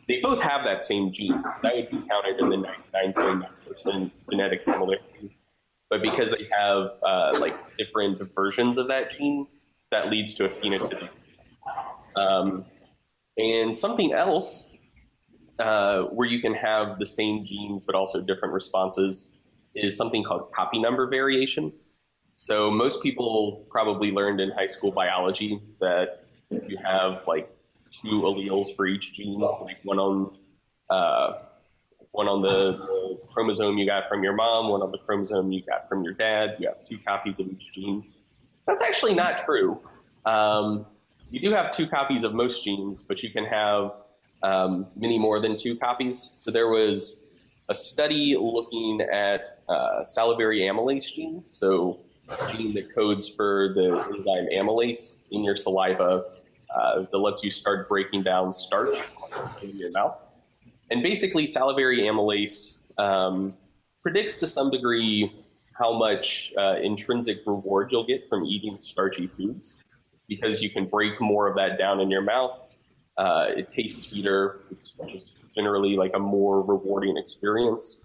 they 0.08 0.20
both 0.22 0.44
have 0.44 0.64
that 0.64 0.84
same 0.84 1.12
gene. 1.12 1.42
So 1.44 1.50
that 1.64 1.74
would 1.74 1.90
be 1.90 2.08
counted 2.08 2.40
in 2.40 2.50
the 2.50 2.68
99.9% 2.94 4.12
genetic 4.30 4.64
similarity. 4.64 5.36
But 5.90 6.04
because 6.04 6.30
they 6.30 6.48
have 6.56 6.92
uh, 7.02 7.40
like 7.40 7.56
different 7.78 8.22
versions 8.36 8.78
of 8.78 8.90
that 8.90 9.18
gene, 9.18 9.48
that 9.90 10.12
leads 10.12 10.36
to 10.36 10.46
a 10.46 10.50
phenotypic. 10.50 11.10
Um, 12.16 12.64
and 13.40 13.76
something 13.76 14.14
else 14.14 14.78
uh, 15.62 16.04
where 16.06 16.28
you 16.28 16.42
can 16.42 16.54
have 16.54 17.00
the 17.00 17.06
same 17.06 17.46
genes 17.46 17.84
but 17.84 17.96
also 17.96 18.20
different 18.22 18.54
responses 18.54 19.34
is 19.76 19.96
something 19.96 20.24
called 20.24 20.52
copy 20.52 20.80
number 20.80 21.08
variation. 21.08 21.72
So 22.36 22.72
most 22.72 23.04
people 23.04 23.66
probably 23.70 24.12
learned 24.12 24.42
in 24.42 24.52
high 24.52 24.68
school 24.68 24.92
biology 24.92 25.62
that 25.80 26.24
you 26.50 26.78
have 26.84 27.24
like 27.28 27.50
two 27.92 28.22
alleles 28.22 28.76
for 28.76 28.88
each 28.88 29.14
gene, 29.14 29.40
like 29.40 29.78
one 29.84 30.00
on 30.00 30.38
uh, 30.90 31.44
one 32.12 32.28
on 32.28 32.42
the, 32.42 32.78
the, 32.78 33.20
chromosome 33.34 33.78
you 33.78 33.86
got 33.86 34.10
from 34.10 34.24
your 34.24 34.34
mom, 34.34 34.68
one 34.68 34.82
on 34.82 34.92
the 34.92 34.98
chromosome 34.98 35.52
you 35.54 35.64
got 35.64 35.88
from 35.88 36.04
your 36.04 36.14
dad. 36.14 36.58
You 36.60 36.68
have 36.68 36.86
two 36.86 36.98
copies 37.08 37.40
of 37.40 37.48
each 37.48 37.72
gene. 37.72 38.04
That's 38.68 38.82
actually 38.82 39.14
not 39.14 39.46
true. 39.46 39.80
Um, 40.26 40.86
you 41.30 41.40
do 41.40 41.54
have 41.54 41.74
two 41.74 41.88
copies 41.88 42.26
of 42.26 42.34
most 42.34 42.66
genes, 42.66 43.02
but 43.02 43.24
you 43.24 43.30
can 43.30 43.46
have 43.46 43.92
um, 44.44 44.88
many 44.96 45.18
more 45.18 45.40
than 45.40 45.58
two 45.58 45.76
copies. 45.76 46.30
So 46.34 46.52
there 46.52 46.70
was 46.70 47.26
a 47.70 47.76
study 47.76 48.36
looking 48.40 49.02
at 49.02 49.62
uh, 49.70 50.04
salivary 50.04 50.62
amylase 50.62 51.14
gene. 51.14 51.44
So 51.50 52.00
gene 52.52 52.74
that 52.74 52.94
codes 52.94 53.30
for 53.30 53.74
the 53.76 54.06
enzyme 54.14 54.48
amylase 54.54 55.26
in 55.32 55.44
your 55.44 55.58
saliva 55.58 56.24
uh, 56.76 57.06
that 57.12 57.18
lets 57.18 57.44
you 57.44 57.52
start 57.52 57.88
breaking 57.88 58.24
down 58.24 58.54
starch 58.54 59.00
in 59.62 59.76
your 59.78 59.92
mouth. 59.92 60.18
And 60.90 61.02
basically, 61.02 61.46
salivary 61.46 62.02
amylase 62.02 62.86
um, 63.00 63.54
predicts 64.02 64.38
to 64.38 64.48
some 64.48 64.70
degree 64.70 65.32
how 65.74 65.98
much 65.98 66.54
uh, 66.58 66.76
intrinsic 66.82 67.40
reward 67.46 67.90
you'll 67.92 68.06
get 68.06 68.28
from 68.30 68.46
eating 68.46 68.78
starchy 68.78 69.28
foods 69.28 69.82
because 70.28 70.62
you 70.62 70.70
can 70.70 70.86
break 70.86 71.20
more 71.20 71.48
of 71.48 71.56
that 71.56 71.78
down 71.78 72.00
in 72.00 72.10
your 72.10 72.22
mouth. 72.22 72.58
Uh, 73.18 73.48
it 73.56 73.70
tastes 73.70 74.10
sweeter. 74.10 74.62
It's 74.72 74.98
just 75.08 75.34
generally 75.54 75.96
like 75.96 76.12
a 76.16 76.20
more 76.20 76.62
rewarding 76.62 77.18
experience. 77.18 78.04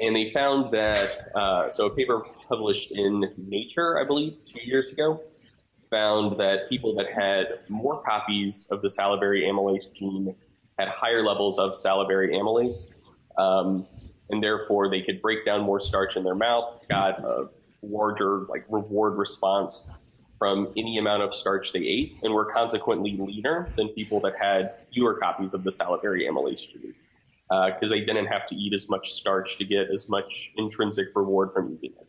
And 0.00 0.16
they 0.16 0.30
found 0.30 0.72
that, 0.72 1.36
uh, 1.36 1.70
so 1.70 1.86
a 1.86 1.90
paper 1.90 2.24
published 2.48 2.90
in 2.90 3.32
Nature, 3.36 4.00
I 4.00 4.04
believe, 4.06 4.38
two 4.44 4.60
years 4.64 4.90
ago, 4.90 5.20
found 5.90 6.38
that 6.38 6.68
people 6.68 6.94
that 6.94 7.12
had 7.12 7.60
more 7.68 8.02
copies 8.02 8.66
of 8.70 8.80
the 8.80 8.88
salivary 8.88 9.42
amylase 9.42 9.92
gene 9.92 10.34
had 10.78 10.88
higher 10.88 11.22
levels 11.22 11.58
of 11.58 11.76
salivary 11.76 12.34
amylase, 12.34 12.94
um, 13.36 13.86
and 14.30 14.42
therefore 14.42 14.88
they 14.88 15.02
could 15.02 15.20
break 15.20 15.44
down 15.44 15.60
more 15.60 15.80
starch 15.80 16.16
in 16.16 16.24
their 16.24 16.34
mouth, 16.34 16.80
got 16.88 17.18
a 17.18 17.48
larger 17.82 18.46
like 18.48 18.64
reward 18.70 19.18
response 19.18 19.90
from 20.40 20.72
any 20.74 20.96
amount 20.96 21.22
of 21.22 21.34
starch 21.34 21.72
they 21.72 21.80
ate, 21.80 22.16
and 22.22 22.32
were 22.32 22.50
consequently 22.50 23.14
leaner 23.18 23.68
than 23.76 23.88
people 23.88 24.20
that 24.20 24.34
had 24.40 24.74
fewer 24.92 25.14
copies 25.14 25.52
of 25.52 25.62
the 25.64 25.70
salivary 25.70 26.26
amylase 26.26 26.66
gene 26.66 26.94
because 27.50 27.90
uh, 27.90 27.94
they 27.94 28.00
didn't 28.00 28.26
have 28.26 28.46
to 28.46 28.54
eat 28.54 28.72
as 28.72 28.88
much 28.88 29.10
starch 29.10 29.58
to 29.58 29.64
get 29.64 29.90
as 29.92 30.08
much 30.08 30.50
intrinsic 30.56 31.08
reward 31.14 31.52
from 31.52 31.74
eating 31.74 31.92
it. 32.00 32.08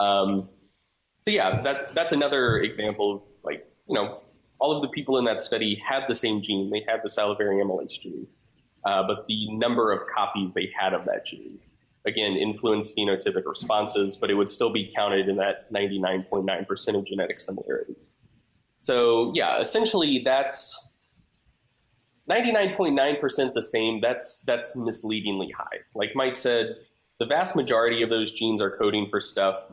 Um, 0.00 0.48
so 1.18 1.30
yeah, 1.30 1.60
that, 1.62 1.94
that's 1.94 2.12
another 2.12 2.56
example 2.56 3.16
of 3.16 3.22
like, 3.44 3.64
you 3.86 3.94
know, 3.94 4.22
all 4.58 4.74
of 4.74 4.82
the 4.82 4.88
people 4.88 5.18
in 5.18 5.24
that 5.26 5.40
study 5.40 5.80
had 5.86 6.04
the 6.08 6.14
same 6.14 6.40
gene. 6.40 6.70
They 6.70 6.84
had 6.88 7.00
the 7.04 7.10
salivary 7.10 7.62
amylase 7.62 8.00
gene, 8.00 8.26
uh, 8.84 9.06
but 9.06 9.26
the 9.28 9.54
number 9.54 9.92
of 9.92 10.00
copies 10.12 10.54
they 10.54 10.72
had 10.76 10.94
of 10.94 11.04
that 11.04 11.26
gene, 11.26 11.60
again, 12.06 12.32
influence 12.32 12.92
phenotypic 12.92 13.44
responses, 13.46 14.16
but 14.16 14.30
it 14.30 14.34
would 14.34 14.50
still 14.50 14.70
be 14.70 14.92
counted 14.94 15.28
in 15.28 15.36
that 15.36 15.72
99.9% 15.72 16.98
of 16.98 17.04
genetic 17.04 17.40
similarity. 17.40 17.94
So 18.76 19.32
yeah, 19.34 19.60
essentially 19.60 20.22
that's 20.24 20.92
99.9% 22.28 23.54
the 23.54 23.62
same. 23.62 24.00
That's 24.00 24.42
that's 24.42 24.76
misleadingly 24.76 25.50
high. 25.50 25.78
Like 25.94 26.10
Mike 26.14 26.36
said, 26.36 26.76
the 27.18 27.26
vast 27.26 27.54
majority 27.54 28.02
of 28.02 28.10
those 28.10 28.32
genes 28.32 28.60
are 28.60 28.76
coding 28.76 29.08
for 29.08 29.20
stuff 29.20 29.72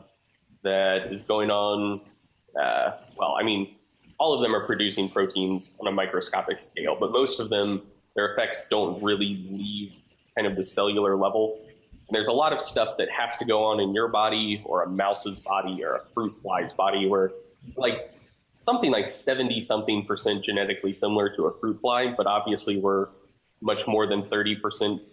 that 0.62 1.12
is 1.12 1.22
going 1.22 1.50
on. 1.50 2.00
Uh, 2.60 2.92
well, 3.16 3.36
I 3.38 3.42
mean, 3.42 3.74
all 4.18 4.34
of 4.34 4.42
them 4.42 4.54
are 4.54 4.66
producing 4.66 5.08
proteins 5.08 5.74
on 5.80 5.86
a 5.86 5.92
microscopic 5.92 6.60
scale, 6.60 6.96
but 6.98 7.12
most 7.12 7.40
of 7.40 7.48
them, 7.48 7.82
their 8.14 8.32
effects 8.32 8.62
don't 8.68 9.02
really 9.02 9.46
leave 9.50 9.96
kind 10.36 10.46
of 10.46 10.56
the 10.56 10.64
cellular 10.64 11.16
level. 11.16 11.60
And 12.10 12.16
there's 12.16 12.28
a 12.28 12.32
lot 12.32 12.52
of 12.52 12.60
stuff 12.60 12.96
that 12.98 13.08
has 13.16 13.36
to 13.36 13.44
go 13.44 13.62
on 13.62 13.78
in 13.78 13.94
your 13.94 14.08
body 14.08 14.62
or 14.64 14.82
a 14.82 14.88
mouse's 14.88 15.38
body 15.38 15.84
or 15.84 15.94
a 15.94 16.04
fruit 16.04 16.34
fly's 16.42 16.72
body 16.72 17.06
where, 17.06 17.30
like, 17.76 18.12
something 18.50 18.90
like 18.90 19.08
70 19.08 19.60
something 19.60 20.04
percent 20.04 20.44
genetically 20.44 20.92
similar 20.92 21.28
to 21.36 21.44
a 21.44 21.54
fruit 21.60 21.80
fly, 21.80 22.12
but 22.16 22.26
obviously 22.26 22.80
we're 22.80 23.06
much 23.62 23.86
more 23.86 24.08
than 24.08 24.22
30% 24.22 24.60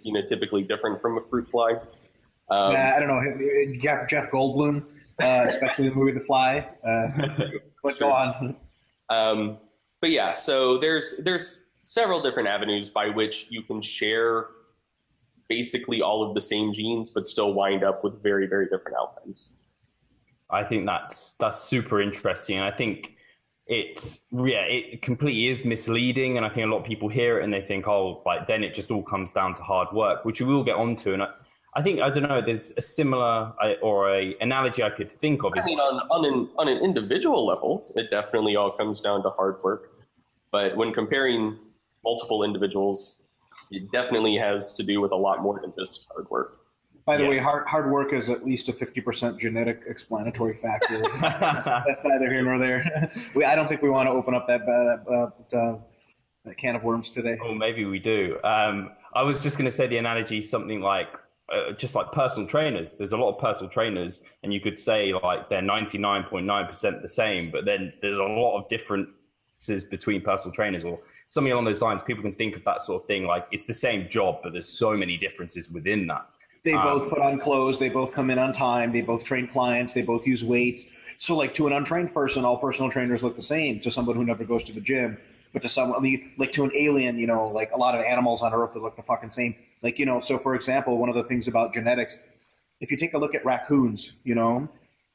phenotypically 0.03 0.67
different 0.67 0.99
from 1.01 1.17
a 1.17 1.21
fruit 1.29 1.47
fly. 1.49 1.73
Um, 2.49 2.75
uh, 2.75 2.93
I 2.95 2.99
don't 2.99 3.07
know. 3.07 3.77
Jeff, 3.79 4.09
Jeff 4.09 4.31
Goldblum 4.31 4.83
uh, 5.19 5.45
especially 5.47 5.89
the 5.89 5.95
movie 5.95 6.11
The 6.11 6.19
Fly. 6.19 6.67
Uh, 6.83 7.07
but 7.83 7.99
go 7.99 8.11
on. 8.11 8.55
Um, 9.09 9.57
but 10.01 10.11
yeah, 10.11 10.33
so 10.33 10.77
there's 10.77 11.21
there's 11.23 11.67
several 11.81 12.21
different 12.21 12.49
avenues 12.49 12.89
by 12.89 13.09
which 13.09 13.47
you 13.49 13.63
can 13.63 13.81
share 13.81 14.47
basically 15.49 16.01
all 16.01 16.27
of 16.27 16.33
the 16.33 16.41
same 16.41 16.73
genes, 16.73 17.09
but 17.09 17.25
still 17.25 17.53
wind 17.53 17.83
up 17.83 18.03
with 18.03 18.21
very, 18.21 18.47
very 18.47 18.65
different 18.65 18.97
outcomes. 18.99 19.59
I 20.49 20.63
think 20.63 20.85
that's 20.85 21.33
that's 21.33 21.59
super 21.59 22.01
interesting. 22.01 22.59
I 22.59 22.71
think 22.71 23.17
it's 23.67 24.25
yeah, 24.31 24.61
it 24.61 25.01
completely 25.01 25.47
is 25.47 25.65
misleading, 25.65 26.37
and 26.37 26.45
I 26.45 26.49
think 26.49 26.67
a 26.67 26.69
lot 26.69 26.79
of 26.79 26.85
people 26.85 27.09
hear 27.09 27.39
it 27.39 27.43
and 27.43 27.53
they 27.53 27.61
think, 27.61 27.87
oh, 27.87 28.21
like 28.25 28.47
then 28.47 28.63
it 28.63 28.73
just 28.73 28.91
all 28.91 29.03
comes 29.03 29.31
down 29.31 29.55
to 29.55 29.61
hard 29.61 29.89
work, 29.91 30.23
which 30.23 30.39
we 30.41 30.47
will 30.47 30.63
get 30.63 30.75
onto. 30.75 31.13
And 31.13 31.23
I, 31.23 31.29
I 31.75 31.81
think 31.81 31.99
I 31.99 32.09
don't 32.09 32.23
know. 32.23 32.41
There's 32.41 32.71
a 32.77 32.81
similar 32.81 33.53
or 33.81 34.09
a 34.09 34.35
analogy 34.39 34.83
I 34.83 34.89
could 34.89 35.11
think 35.11 35.43
of. 35.43 35.51
I 35.55 35.65
mean, 35.65 35.79
on 35.79 35.99
on 36.09 36.25
an 36.25 36.49
on 36.57 36.67
an 36.69 36.83
individual 36.83 37.45
level, 37.45 37.91
it 37.95 38.09
definitely 38.09 38.55
all 38.55 38.71
comes 38.71 39.01
down 39.01 39.21
to 39.23 39.29
hard 39.31 39.61
work. 39.63 39.91
But 40.51 40.77
when 40.77 40.93
comparing 40.93 41.59
multiple 42.05 42.43
individuals, 42.43 43.26
it 43.71 43.91
definitely 43.91 44.35
has 44.37 44.73
to 44.73 44.83
do 44.83 45.01
with 45.01 45.11
a 45.11 45.15
lot 45.15 45.41
more 45.41 45.59
than 45.59 45.73
just 45.77 46.07
hard 46.11 46.29
work. 46.29 46.59
By 47.05 47.15
the 47.15 47.23
yeah. 47.23 47.29
way, 47.29 47.37
hard 47.37 47.67
hard 47.67 47.89
work 47.89 48.11
is 48.11 48.29
at 48.29 48.45
least 48.45 48.67
a 48.67 48.73
fifty 48.73 48.99
percent 48.99 49.39
genetic 49.39 49.83
explanatory 49.87 50.55
factor. 50.55 51.01
that's, 51.21 51.65
that's, 51.65 52.03
neither 52.03 52.29
here 52.29 52.43
nor 52.43 52.59
there. 52.59 53.11
we, 53.35 53.45
I 53.45 53.55
don't 53.55 53.69
think 53.69 53.81
we 53.81 53.89
want 53.89 54.07
to 54.07 54.11
open 54.11 54.33
up 54.33 54.45
that 54.47 54.61
uh, 54.67 55.57
uh, 55.57 55.79
that 56.43 56.57
can 56.57 56.75
of 56.75 56.83
worms 56.83 57.09
today. 57.09 57.37
Oh, 57.41 57.53
maybe 57.53 57.85
we 57.85 57.99
do. 57.99 58.37
Um, 58.43 58.91
I 59.13 59.23
was 59.23 59.41
just 59.41 59.57
going 59.57 59.69
to 59.69 59.75
say 59.75 59.87
the 59.87 59.97
analogy 59.97 60.41
something 60.41 60.81
like 60.81 61.17
uh, 61.49 61.71
just 61.71 61.95
like 61.95 62.11
personal 62.11 62.47
trainers. 62.47 62.97
There's 62.97 63.13
a 63.13 63.17
lot 63.17 63.33
of 63.33 63.39
personal 63.39 63.69
trainers, 63.69 64.21
and 64.43 64.53
you 64.53 64.59
could 64.59 64.77
say 64.77 65.13
like 65.13 65.49
they're 65.49 65.61
ninety 65.61 65.97
nine 65.97 66.23
point 66.23 66.45
nine 66.45 66.65
percent 66.65 67.01
the 67.01 67.07
same, 67.07 67.51
but 67.51 67.63
then 67.63 67.93
there's 68.01 68.17
a 68.17 68.23
lot 68.23 68.57
of 68.57 68.67
differences 69.57 69.83
between 69.89 70.21
personal 70.21 70.53
trainers 70.53 70.83
or 70.83 70.99
something 71.25 71.51
along 71.51 71.65
those 71.65 71.81
lines. 71.81 72.03
People 72.03 72.23
can 72.23 72.33
think 72.33 72.55
of 72.55 72.63
that 72.63 72.81
sort 72.81 73.01
of 73.01 73.07
thing 73.07 73.25
like 73.25 73.47
it's 73.51 73.65
the 73.65 73.73
same 73.73 74.07
job, 74.09 74.39
but 74.43 74.53
there's 74.53 74.69
so 74.69 74.95
many 74.95 75.17
differences 75.17 75.69
within 75.69 76.07
that. 76.07 76.27
They 76.63 76.73
um, 76.73 76.83
both 76.83 77.09
put 77.09 77.19
on 77.19 77.39
clothes. 77.39 77.79
They 77.79 77.89
both 77.89 78.13
come 78.13 78.29
in 78.29 78.37
on 78.37 78.53
time. 78.53 78.91
They 78.91 79.01
both 79.01 79.23
train 79.23 79.47
clients. 79.47 79.93
They 79.93 80.01
both 80.01 80.27
use 80.27 80.43
weights. 80.43 80.85
So, 81.17 81.35
like 81.35 81.53
to 81.55 81.65
an 81.67 81.73
untrained 81.73 82.13
person, 82.13 82.45
all 82.45 82.57
personal 82.57 82.91
trainers 82.91 83.23
look 83.23 83.35
the 83.35 83.41
same. 83.41 83.79
To 83.79 83.91
someone 83.91 84.15
who 84.15 84.23
never 84.23 84.43
goes 84.43 84.63
to 84.65 84.73
the 84.73 84.81
gym, 84.81 85.17
but 85.53 85.61
to 85.63 85.69
someone 85.69 86.03
like 86.37 86.51
to 86.51 86.63
an 86.63 86.71
alien, 86.75 87.17
you 87.17 87.25
know, 87.25 87.47
like 87.47 87.71
a 87.71 87.77
lot 87.77 87.95
of 87.95 88.05
animals 88.05 88.43
on 88.43 88.53
Earth 88.53 88.73
that 88.73 88.81
look 88.81 88.95
the 88.95 89.03
fucking 89.03 89.31
same. 89.31 89.55
Like 89.81 89.97
you 89.97 90.05
know, 90.05 90.19
so 90.19 90.37
for 90.37 90.53
example, 90.55 90.97
one 90.97 91.09
of 91.09 91.15
the 91.15 91.23
things 91.23 91.47
about 91.47 91.73
genetics, 91.73 92.17
if 92.79 92.91
you 92.91 92.97
take 92.97 93.13
a 93.13 93.17
look 93.17 93.33
at 93.33 93.43
raccoons, 93.45 94.11
you 94.23 94.35
know, 94.35 94.67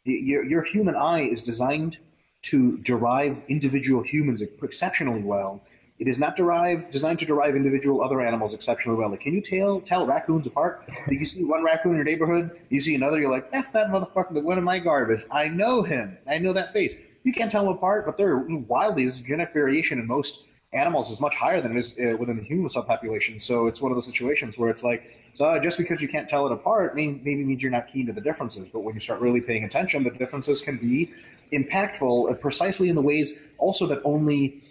your 0.05 0.45
your 0.45 0.63
human 0.63 0.97
eye 0.97 1.23
is 1.23 1.43
designed 1.43 1.99
to 2.43 2.79
derive 2.79 3.43
individual 3.49 4.03
humans 4.03 4.43
exceptionally 4.43 5.23
well. 5.23 5.63
It 5.99 6.09
is 6.09 6.19
not 6.19 6.35
derived, 6.35 6.91
designed 6.91 7.21
to 7.21 7.27
derive 7.27 7.55
individual 7.55 8.03
other 8.03 8.21
animals 8.21 8.55
exceptionally 8.55 8.99
well. 8.99 9.11
Like, 9.11 9.21
can 9.21 9.35
you 9.35 9.41
tell 9.41 9.81
tell 9.81 10.05
raccoons 10.05 10.47
apart? 10.47 10.89
You 11.09 11.25
see 11.25 11.45
one 11.45 11.63
raccoon 11.63 11.93
in 11.93 11.97
your 11.99 12.05
neighborhood, 12.05 12.59
you 12.71 12.81
see 12.81 12.97
another, 12.97 13.21
you're 13.21 13.31
like, 13.31 13.53
that's 13.53 13.71
that 13.71 13.87
motherfucker 13.89 14.35
that 14.35 14.43
went 14.43 14.59
in 14.59 14.65
my 14.65 14.81
garbage. 14.81 15.25
I 15.31 15.47
know 15.47 15.83
him. 15.83 16.19
I 16.27 16.39
know 16.39 16.53
that 16.53 16.73
face. 16.73 16.97
You 17.23 17.33
can't 17.33 17.53
tell 17.53 17.65
them 17.65 17.75
apart, 17.75 18.05
but 18.05 18.17
they're 18.17 18.39
wildly. 18.39 19.07
This 19.07 19.21
genetic 19.21 19.55
variation 19.55 20.01
in 20.01 20.07
most 20.09 20.45
animals 20.73 21.11
is 21.11 21.21
much 21.21 21.35
higher 21.35 21.61
than 21.61 21.77
it 21.77 21.79
is 21.79 21.99
uh, 21.99 22.17
within 22.17 22.37
the 22.37 22.43
human 22.43 22.69
subpopulation. 22.69 23.41
So 23.41 23.67
it's 23.69 23.81
one 23.81 23.93
of 23.93 23.97
those 23.97 24.07
situations 24.07 24.59
where 24.59 24.71
it's 24.71 24.83
like, 24.83 25.19
so 25.35 25.45
uh, 25.45 25.59
just 25.59 25.79
because 25.79 26.03
you 26.03 26.09
can't 26.09 26.29
tell 26.29 26.47
it 26.47 26.53
apart, 26.53 26.97
maybe, 26.97 27.21
maybe 27.23 27.45
means 27.45 27.63
you're 27.63 27.71
not 27.71 27.93
keen 27.93 28.07
to 28.07 28.13
the 28.13 28.21
differences. 28.21 28.69
But 28.69 28.81
when 28.81 28.95
you 28.95 29.01
start 29.01 29.21
really 29.21 29.41
paying 29.41 29.65
attention, 29.65 30.03
the 30.03 30.11
differences 30.11 30.61
can 30.61 30.79
be 30.79 31.11
impactful 31.53 32.31
uh, 32.31 32.35
precisely 32.35 32.89
in 32.89 32.95
the 32.95 33.03
ways 33.03 33.41
also 33.59 33.87
that 33.87 34.01
only 34.05 34.63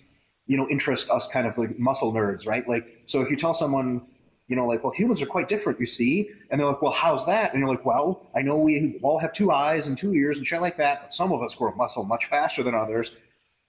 you 0.47 0.57
know 0.57 0.67
interest 0.69 1.09
us 1.09 1.27
kind 1.27 1.47
of 1.47 1.57
like 1.57 1.77
muscle 1.79 2.13
nerds, 2.13 2.47
right? 2.47 2.67
Like, 2.67 3.03
so 3.05 3.21
if 3.21 3.29
you 3.29 3.38
tell 3.38 3.53
someone, 3.53 4.01
you 4.47 4.55
know, 4.55 4.65
like, 4.65 4.83
well, 4.83 4.91
humans 4.91 5.21
are 5.21 5.27
quite 5.27 5.47
different, 5.47 5.79
you 5.79 5.85
see, 5.85 6.29
and 6.50 6.59
they're 6.59 6.67
like, 6.67 6.81
well, 6.81 6.91
how's 6.91 7.25
that? 7.25 7.53
And 7.53 7.59
you're 7.61 7.69
like, 7.69 7.85
well, 7.85 8.29
I 8.35 8.41
know 8.41 8.57
we 8.57 9.00
all 9.01 9.17
have 9.19 9.31
two 9.31 9.51
eyes 9.51 9.88
and 9.88 9.97
two 9.97 10.13
ears 10.13 10.38
and 10.38 10.45
shit 10.45 10.61
like 10.61 10.77
that, 10.77 11.03
but 11.03 11.13
some 11.13 11.31
of 11.31 11.41
us 11.41 11.55
grow 11.55 11.73
muscle 11.75 12.03
much 12.03 12.25
faster 12.25 12.63
than 12.63 12.75
others. 12.75 13.15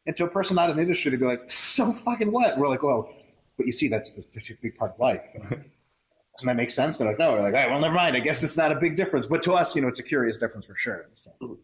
And 0.06 0.16
to 0.16 0.24
a 0.24 0.28
person 0.28 0.56
not 0.56 0.70
in 0.70 0.76
the 0.76 0.82
industry 0.82 1.12
to 1.12 1.16
be 1.16 1.24
like, 1.24 1.52
so 1.52 1.92
fucking 1.92 2.32
what? 2.32 2.58
We're 2.58 2.68
like, 2.68 2.82
well, 2.82 3.14
but 3.56 3.66
you 3.66 3.72
see, 3.72 3.86
that's 3.86 4.10
the 4.10 4.24
big 4.60 4.76
part 4.76 4.94
of 4.94 4.98
life. 4.98 5.22
Doesn't 6.36 6.46
that 6.46 6.56
make 6.56 6.70
sense? 6.70 6.98
They're 6.98 7.06
like, 7.06 7.18
no. 7.18 7.34
We're 7.34 7.42
like, 7.42 7.54
all 7.54 7.60
right, 7.60 7.70
well, 7.70 7.78
never 7.78 7.94
mind. 7.94 8.16
I 8.16 8.20
guess 8.20 8.42
it's 8.42 8.56
not 8.56 8.72
a 8.72 8.74
big 8.74 8.96
difference. 8.96 9.26
But 9.26 9.42
to 9.44 9.52
us, 9.52 9.76
you 9.76 9.82
know, 9.82 9.88
it's 9.88 10.00
a 10.00 10.02
curious 10.02 10.38
difference 10.38 10.66
for 10.66 10.74
sure. 10.74 11.06
So. 11.14 11.30
Mm-hmm. 11.40 11.54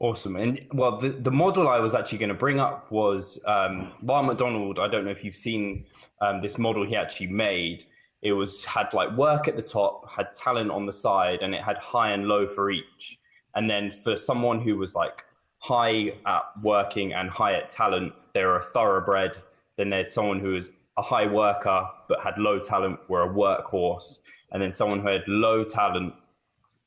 Awesome. 0.00 0.36
And 0.36 0.66
well, 0.72 0.96
the, 0.96 1.10
the 1.10 1.30
model 1.30 1.68
I 1.68 1.78
was 1.78 1.94
actually 1.94 2.16
going 2.16 2.30
to 2.30 2.34
bring 2.34 2.58
up 2.58 2.90
was 2.90 3.38
um, 3.46 3.92
McDonald. 4.00 4.78
I 4.78 4.88
don't 4.88 5.04
know 5.04 5.10
if 5.10 5.22
you've 5.22 5.36
seen 5.36 5.84
um, 6.22 6.40
this 6.40 6.56
model 6.56 6.86
he 6.86 6.96
actually 6.96 7.26
made. 7.26 7.84
It 8.22 8.32
was 8.32 8.64
had 8.64 8.88
like 8.94 9.14
work 9.14 9.46
at 9.46 9.56
the 9.56 9.62
top, 9.62 10.10
had 10.10 10.32
talent 10.32 10.70
on 10.70 10.86
the 10.86 10.92
side, 10.92 11.40
and 11.42 11.54
it 11.54 11.62
had 11.62 11.76
high 11.76 12.12
and 12.12 12.26
low 12.26 12.46
for 12.46 12.70
each. 12.70 13.18
And 13.54 13.68
then 13.68 13.90
for 13.90 14.16
someone 14.16 14.58
who 14.58 14.78
was 14.78 14.94
like 14.94 15.22
high 15.58 16.14
at 16.24 16.44
working 16.62 17.12
and 17.12 17.28
high 17.28 17.52
at 17.54 17.68
talent, 17.68 18.14
they 18.32 18.42
were 18.44 18.56
a 18.56 18.62
thoroughbred. 18.62 19.36
Then 19.76 19.90
they 19.90 19.98
had 19.98 20.10
someone 20.10 20.40
who 20.40 20.52
was 20.52 20.78
a 20.96 21.02
high 21.02 21.26
worker 21.26 21.86
but 22.08 22.22
had 22.22 22.38
low 22.38 22.58
talent, 22.58 22.98
were 23.10 23.24
a 23.24 23.34
workhorse. 23.34 24.22
And 24.52 24.62
then 24.62 24.72
someone 24.72 25.00
who 25.00 25.08
had 25.08 25.28
low 25.28 25.62
talent 25.62 26.14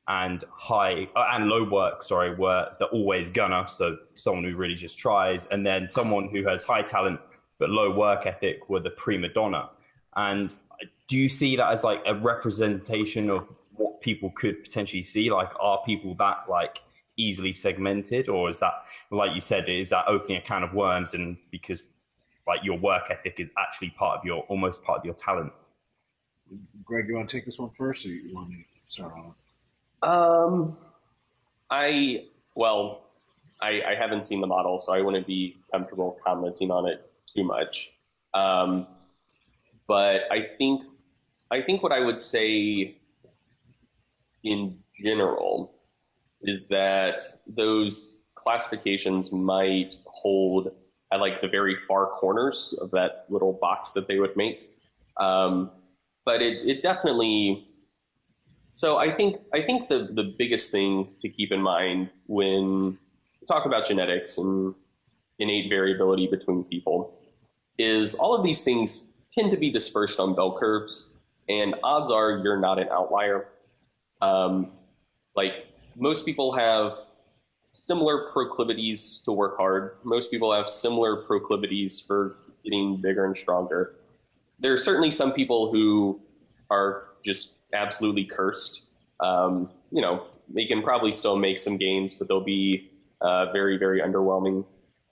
and 0.08 0.44
high 0.52 1.08
uh, 1.16 1.30
and 1.32 1.48
low 1.48 1.64
work, 1.64 2.04
sorry, 2.04 2.36
were 2.36 2.70
the 2.80 2.86
always 2.88 3.30
gunner, 3.30 3.66
so 3.68 3.98
someone 4.14 4.44
who 4.44 4.56
really 4.56 4.76
just 4.76 4.98
tries, 4.98 5.46
and 5.48 5.66
then 5.66 5.88
someone 5.88 6.28
who 6.30 6.44
has 6.48 6.64
high 6.64 6.82
talent 6.82 7.20
but 7.60 7.70
low 7.70 7.92
work 7.92 8.26
ethic 8.26 8.70
were 8.70 8.80
the 8.80 8.90
prima 8.90 9.30
donna. 9.30 9.70
And 10.16 10.54
do 11.08 11.18
you 11.18 11.30
see 11.30 11.56
that 11.56 11.72
as 11.72 11.84
like 11.84 12.02
a 12.06 12.16
representation 12.16 13.30
of 13.30 13.50
what 13.76 14.02
people 14.02 14.32
could 14.32 14.64
potentially 14.64 15.04
see? 15.04 15.32
Like, 15.32 15.52
are 15.60 15.82
people 15.86 16.14
that 16.16 16.46
like 16.50 16.82
easily 17.16 17.54
segmented, 17.54 18.28
or 18.28 18.50
is 18.50 18.60
that, 18.60 18.74
like 19.12 19.34
you 19.34 19.42
said, 19.42 19.70
is 19.70 19.90
that 19.92 20.06
opening 20.08 20.38
a 20.38 20.42
can 20.42 20.64
of 20.64 20.74
worms? 20.74 21.14
And 21.14 21.38
because 21.52 21.84
like 22.46 22.64
your 22.64 22.78
work 22.78 23.10
ethic 23.10 23.40
is 23.40 23.52
actually 23.58 23.92
part 23.92 24.20
of 24.20 24.26
your 24.26 24.42
almost 24.44 24.84
part 24.84 25.00
of 25.00 25.06
your 25.06 25.14
talent. 25.14 25.54
Greg, 26.84 27.08
you 27.08 27.16
want 27.16 27.30
to 27.30 27.38
take 27.38 27.46
this 27.46 27.58
one 27.58 27.70
first, 27.70 28.06
or 28.06 28.10
you 28.10 28.36
want 28.36 28.50
me 28.50 28.58
to 28.58 28.92
start 28.92 29.14
on 29.14 29.28
it? 29.28 29.43
Um, 30.04 30.78
I 31.72 32.26
well, 32.56 33.08
I, 33.62 33.82
I 33.88 33.96
haven't 33.96 34.24
seen 34.24 34.42
the 34.42 34.48
model, 34.48 34.78
so 34.78 34.94
I 34.94 35.02
wouldn't 35.02 35.26
be 35.26 35.56
comfortable 35.72 36.18
commenting 36.26 36.70
on 36.70 36.88
it 36.88 37.10
too 37.26 37.44
much. 37.44 37.92
Um, 38.34 38.88
but 39.88 40.24
I 40.32 40.42
think 40.58 40.84
I 41.52 41.62
think 41.62 41.82
what 41.82 41.92
I 41.92 42.00
would 42.00 42.20
say 42.20 42.96
in 44.44 44.80
general 45.02 45.74
is 46.42 46.68
that 46.68 47.22
those 47.48 48.26
classifications 48.36 49.32
might 49.32 49.96
hold 50.06 50.72
at 51.12 51.20
like 51.20 51.42
the 51.42 51.48
very 51.48 51.78
far 51.78 52.08
corners 52.08 52.78
of 52.82 52.92
that 52.92 53.26
little 53.30 53.54
box 53.54 53.92
that 53.92 54.08
they 54.08 54.20
would 54.20 54.36
make. 54.36 54.70
Um, 55.18 55.72
but 56.26 56.42
it, 56.42 56.68
it 56.68 56.82
definitely 56.82 57.68
so 58.74 58.98
I 58.98 59.12
think 59.12 59.38
I 59.54 59.62
think 59.62 59.88
the 59.88 60.10
the 60.12 60.34
biggest 60.38 60.72
thing 60.72 61.10
to 61.20 61.30
keep 61.30 61.52
in 61.52 61.62
mind 61.62 62.10
when 62.26 62.98
we 63.40 63.48
talk 63.48 63.68
about 63.68 63.86
genetics 63.86 64.40
and 64.40 64.74
innate 65.38 65.70
variability 65.70 66.26
between 66.26 66.64
people 66.64 67.14
is 67.78 68.16
all 68.16 68.34
of 68.36 68.44
these 68.44 68.64
things 68.64 69.14
tend 69.30 69.52
to 69.52 69.58
be 69.58 69.72
dispersed 69.72 70.20
on 70.20 70.34
bell 70.34 70.58
curves, 70.58 71.14
and 71.48 71.76
odds 71.84 72.10
are 72.10 72.42
you're 72.44 72.60
not 72.60 72.80
an 72.80 72.88
outlier. 72.90 73.48
Um, 74.24 74.72
like 75.36 75.68
most 75.96 76.26
people 76.26 76.52
have 76.54 76.94
similar 77.74 78.32
proclivities 78.32 79.22
to 79.26 79.32
work 79.32 79.56
hard. 79.56 79.98
Most 80.04 80.32
people 80.32 80.52
have 80.52 80.68
similar 80.68 81.18
proclivities 81.18 82.00
for 82.00 82.38
getting 82.64 83.00
bigger 83.00 83.24
and 83.26 83.38
stronger. 83.38 83.94
There 84.58 84.74
are 84.74 84.78
certainly 84.78 85.12
some 85.12 85.32
people 85.32 85.72
who 85.72 86.20
are 86.72 87.10
just 87.24 87.63
absolutely 87.74 88.26
cursed. 88.26 88.90
Um, 89.20 89.70
you 89.92 90.02
know, 90.02 90.28
they 90.50 90.66
can 90.66 90.82
probably 90.82 91.12
still 91.12 91.36
make 91.36 91.60
some 91.60 91.78
gains, 91.78 92.14
but 92.14 92.28
they'll 92.28 92.42
be 92.42 92.92
uh, 93.22 93.52
very, 93.52 93.78
very 93.78 94.02
underwhelming. 94.02 94.66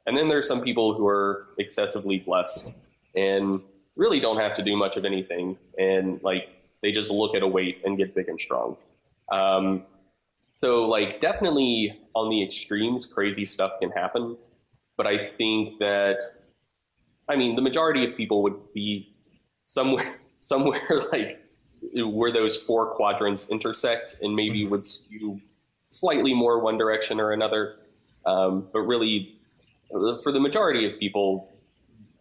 And 0.06 0.18
then 0.18 0.30
there's 0.30 0.48
some 0.48 0.62
people 0.62 0.94
who 0.94 1.08
are 1.08 1.48
excessively 1.58 2.20
blessed 2.20 2.75
and 3.15 3.62
really 3.96 4.20
don't 4.20 4.38
have 4.38 4.56
to 4.56 4.63
do 4.63 4.75
much 4.75 4.98
of 4.98 5.06
anything, 5.06 5.58
and 5.77 6.22
like 6.24 6.50
they 6.82 6.91
just 6.91 7.12
look 7.12 7.36
at 7.36 7.44
a 7.44 7.48
weight 7.48 7.82
and 7.86 7.98
get 7.98 8.15
big 8.15 8.27
and 8.27 8.39
strong. 8.39 8.77
Um, 9.32 9.84
so, 10.53 10.86
like, 10.86 11.22
definitely 11.22 12.00
on 12.13 12.30
the 12.30 12.44
extremes, 12.44 13.06
crazy 13.06 13.46
stuff 13.46 13.74
can 13.82 13.91
happen. 13.91 14.38
But 14.98 15.08
I 15.08 15.24
think 15.24 15.80
that, 15.80 16.20
I 17.30 17.36
mean, 17.36 17.56
the 17.56 17.62
majority 17.62 18.06
of 18.06 18.15
people 18.18 18.44
would 18.44 18.74
be 18.74 19.15
somewhere, 19.63 20.20
somewhere 20.38 21.01
like 21.12 21.40
where 21.93 22.31
those 22.31 22.55
four 22.55 22.93
quadrants 22.95 23.50
intersect 23.50 24.17
and 24.21 24.35
maybe 24.35 24.61
mm-hmm. 24.61 24.71
would 24.71 24.85
skew 24.85 25.41
slightly 25.85 26.33
more 26.33 26.59
one 26.59 26.77
direction 26.77 27.19
or 27.19 27.31
another. 27.31 27.77
Um, 28.25 28.67
but 28.71 28.81
really, 28.81 29.39
for 30.23 30.31
the 30.31 30.39
majority 30.39 30.85
of 30.85 31.00
people, 31.00 31.51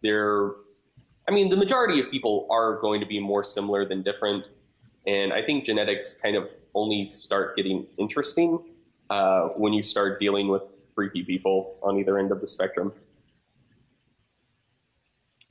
they're, 0.03 0.51
I 1.29 1.33
mean, 1.33 1.51
the 1.51 1.57
majority 1.57 2.01
of 2.01 2.11
people 2.11 2.47
are 2.51 2.81
going 2.81 3.01
to 3.01 3.07
be 3.07 3.21
more 3.21 3.45
similar 3.45 3.87
than 3.87 4.03
different. 4.03 4.45
And 5.07 5.33
I 5.33 5.43
think 5.43 5.65
genetics 5.65 6.21
kind 6.21 6.37
of 6.37 6.51
only 6.75 7.11
start 7.11 7.57
getting 7.57 7.87
interesting 7.99 8.59
uh, 9.09 9.49
when 9.49 9.73
you 9.73 9.83
start 9.83 10.21
dealing 10.21 10.49
with 10.49 10.73
freaky 10.95 11.23
people 11.23 11.79
on 11.83 11.99
either 11.99 12.19
end 12.19 12.33
of 12.33 12.41
the 12.41 12.47
spectrum. 12.47 12.93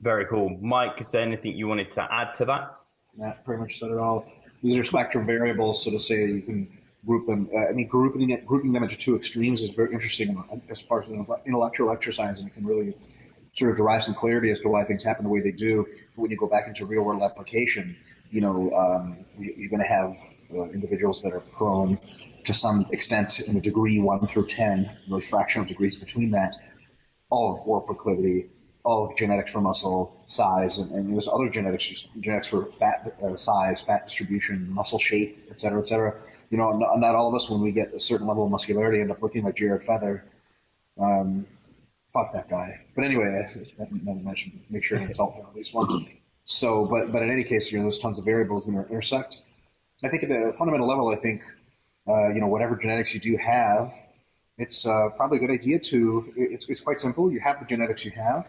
Very 0.00 0.24
cool. 0.26 0.56
Mike, 0.60 1.00
is 1.00 1.12
there 1.12 1.22
anything 1.22 1.56
you 1.56 1.68
wanted 1.68 1.90
to 1.92 2.12
add 2.12 2.32
to 2.34 2.44
that? 2.46 2.79
Matt 3.16 3.44
pretty 3.44 3.60
much 3.60 3.78
said 3.78 3.90
it 3.90 3.98
all. 3.98 4.26
These 4.62 4.78
are 4.78 4.84
spectrum 4.84 5.26
variables, 5.26 5.84
so 5.84 5.90
to 5.90 5.98
say 5.98 6.26
you 6.26 6.42
can 6.42 6.68
group 7.06 7.26
them. 7.26 7.48
Uh, 7.54 7.68
I 7.68 7.72
mean, 7.72 7.86
grouping 7.86 8.42
grouping 8.44 8.72
them 8.72 8.82
into 8.82 8.96
two 8.96 9.16
extremes 9.16 9.62
is 9.62 9.70
very 9.70 9.92
interesting 9.92 10.42
as 10.68 10.80
far 10.82 11.02
as 11.02 11.08
an 11.08 11.26
intellectual 11.46 11.90
exercise, 11.92 12.40
and 12.40 12.48
it 12.48 12.54
can 12.54 12.64
really 12.66 12.94
sort 13.52 13.72
of 13.72 13.76
derive 13.76 14.04
some 14.04 14.14
clarity 14.14 14.50
as 14.50 14.60
to 14.60 14.68
why 14.68 14.84
things 14.84 15.02
happen 15.02 15.24
the 15.24 15.30
way 15.30 15.40
they 15.40 15.50
do. 15.50 15.86
But 16.14 16.22
when 16.22 16.30
you 16.30 16.36
go 16.36 16.46
back 16.46 16.68
into 16.68 16.84
real 16.86 17.02
world 17.02 17.22
application, 17.22 17.96
you 18.30 18.40
know, 18.40 18.72
um, 18.72 19.24
you're 19.38 19.70
going 19.70 19.82
to 19.82 19.88
have 19.88 20.14
uh, 20.54 20.64
individuals 20.70 21.20
that 21.22 21.32
are 21.32 21.40
prone 21.40 21.98
to 22.44 22.54
some 22.54 22.86
extent 22.90 23.40
in 23.40 23.56
a 23.56 23.60
degree 23.60 24.00
one 24.00 24.26
through 24.26 24.46
10, 24.46 24.90
really 25.08 25.22
fraction 25.22 25.62
of 25.62 25.68
degrees 25.68 25.96
between 25.96 26.30
that, 26.30 26.56
all 27.28 27.52
of 27.52 27.66
war 27.66 27.80
proclivity, 27.80 28.48
of 28.84 29.16
genetics 29.16 29.52
for 29.52 29.60
muscle 29.60 30.16
size, 30.26 30.78
and, 30.78 30.90
and 30.92 31.12
there's 31.12 31.28
other 31.28 31.48
genetics, 31.48 32.08
genetics 32.20 32.48
for 32.48 32.66
fat 32.66 33.14
uh, 33.22 33.36
size, 33.36 33.80
fat 33.80 34.04
distribution, 34.04 34.70
muscle 34.72 34.98
shape, 34.98 35.46
et 35.50 35.60
cetera, 35.60 35.80
et 35.80 35.88
cetera. 35.88 36.14
You 36.50 36.58
know, 36.58 36.76
not, 36.76 36.98
not, 36.98 37.14
all 37.14 37.28
of 37.28 37.34
us, 37.34 37.48
when 37.50 37.60
we 37.60 37.72
get 37.72 37.92
a 37.94 38.00
certain 38.00 38.26
level 38.26 38.44
of 38.44 38.50
muscularity, 38.50 39.00
end 39.00 39.10
up 39.10 39.22
looking 39.22 39.44
like 39.44 39.56
Jared 39.56 39.84
Feather. 39.84 40.24
Um, 40.98 41.46
fuck 42.08 42.32
that 42.32 42.48
guy. 42.48 42.80
But 42.94 43.04
anyway, 43.04 43.48
I, 43.80 44.30
I 44.30 44.34
should 44.34 44.52
make 44.68 44.84
sure 44.84 44.98
I 44.98 45.02
insult 45.02 45.34
him 45.34 45.46
at 45.48 45.54
least 45.54 45.74
once. 45.74 45.94
So, 46.44 46.84
but 46.86 47.12
but 47.12 47.22
in 47.22 47.30
any 47.30 47.44
case, 47.44 47.70
you 47.70 47.78
know, 47.78 47.84
there's 47.84 47.98
tons 47.98 48.18
of 48.18 48.24
variables 48.24 48.66
that 48.66 48.72
intersect. 48.72 49.38
I 50.02 50.08
think 50.08 50.24
at 50.24 50.30
a 50.30 50.52
fundamental 50.52 50.88
level, 50.88 51.08
I 51.10 51.16
think 51.16 51.42
uh, 52.08 52.30
you 52.30 52.40
know 52.40 52.48
whatever 52.48 52.74
genetics 52.76 53.14
you 53.14 53.20
do 53.20 53.36
have, 53.36 53.92
it's 54.58 54.84
uh, 54.86 55.10
probably 55.10 55.38
a 55.38 55.40
good 55.40 55.50
idea 55.50 55.78
to. 55.78 56.32
It's 56.36 56.68
it's 56.68 56.80
quite 56.80 56.98
simple. 56.98 57.30
You 57.30 57.38
have 57.40 57.60
the 57.60 57.66
genetics 57.66 58.04
you 58.04 58.10
have, 58.12 58.48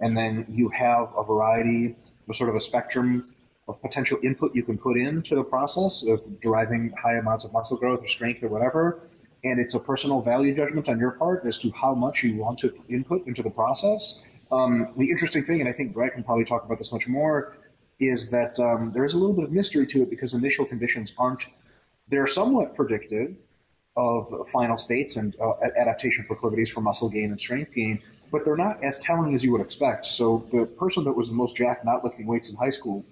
and 0.00 0.16
then 0.16 0.46
you 0.48 0.68
have 0.70 1.12
a 1.16 1.22
variety, 1.22 1.96
of 2.28 2.36
sort 2.36 2.50
of 2.50 2.56
a 2.56 2.60
spectrum 2.60 3.34
of 3.68 3.80
potential 3.82 4.18
input 4.22 4.54
you 4.54 4.62
can 4.62 4.78
put 4.78 4.96
into 4.96 5.34
the 5.34 5.44
process 5.44 6.04
of 6.06 6.40
deriving 6.40 6.92
high 7.02 7.16
amounts 7.16 7.44
of 7.44 7.52
muscle 7.52 7.76
growth 7.76 8.02
or 8.02 8.08
strength 8.08 8.42
or 8.42 8.48
whatever 8.48 9.00
and 9.44 9.58
it's 9.58 9.74
a 9.74 9.80
personal 9.80 10.20
value 10.20 10.54
judgment 10.54 10.88
on 10.88 10.98
your 10.98 11.12
part 11.12 11.44
as 11.46 11.58
to 11.58 11.70
how 11.72 11.94
much 11.94 12.22
you 12.22 12.36
want 12.36 12.58
to 12.58 12.72
input 12.88 13.26
into 13.26 13.42
the 13.42 13.50
process. 13.50 14.22
Um, 14.52 14.92
the 14.96 15.10
interesting 15.10 15.44
thing, 15.44 15.60
and 15.60 15.68
I 15.68 15.72
think 15.72 15.94
Greg 15.94 16.12
can 16.12 16.24
probably 16.24 16.44
talk 16.44 16.64
about 16.64 16.78
this 16.78 16.92
much 16.92 17.06
more, 17.08 17.56
is 17.98 18.30
that 18.30 18.58
um, 18.60 18.92
there 18.92 19.04
is 19.04 19.14
a 19.14 19.18
little 19.18 19.34
bit 19.34 19.44
of 19.44 19.52
mystery 19.52 19.86
to 19.86 20.02
it 20.02 20.10
because 20.10 20.34
initial 20.34 20.64
conditions 20.64 21.12
aren't, 21.16 21.46
they're 22.08 22.26
somewhat 22.26 22.74
predictive 22.74 23.36
of 23.96 24.48
final 24.48 24.76
states 24.76 25.16
and 25.16 25.36
uh, 25.40 25.52
adaptation 25.78 26.24
proclivities 26.24 26.70
for 26.70 26.80
muscle 26.80 27.08
gain 27.08 27.30
and 27.30 27.40
strength 27.40 27.72
gain, 27.74 28.02
but 28.30 28.44
they're 28.44 28.56
not 28.56 28.82
as 28.82 28.98
telling 28.98 29.34
as 29.34 29.44
you 29.44 29.52
would 29.52 29.60
expect. 29.60 30.06
So 30.06 30.46
the 30.52 30.66
person 30.66 31.04
that 31.04 31.12
was 31.12 31.28
the 31.28 31.34
most 31.34 31.56
jacked 31.56 31.84
not 31.84 32.04
lifting 32.04 32.26
weights 32.26 32.50
in 32.50 32.56
high 32.56 32.70
school 32.70 33.04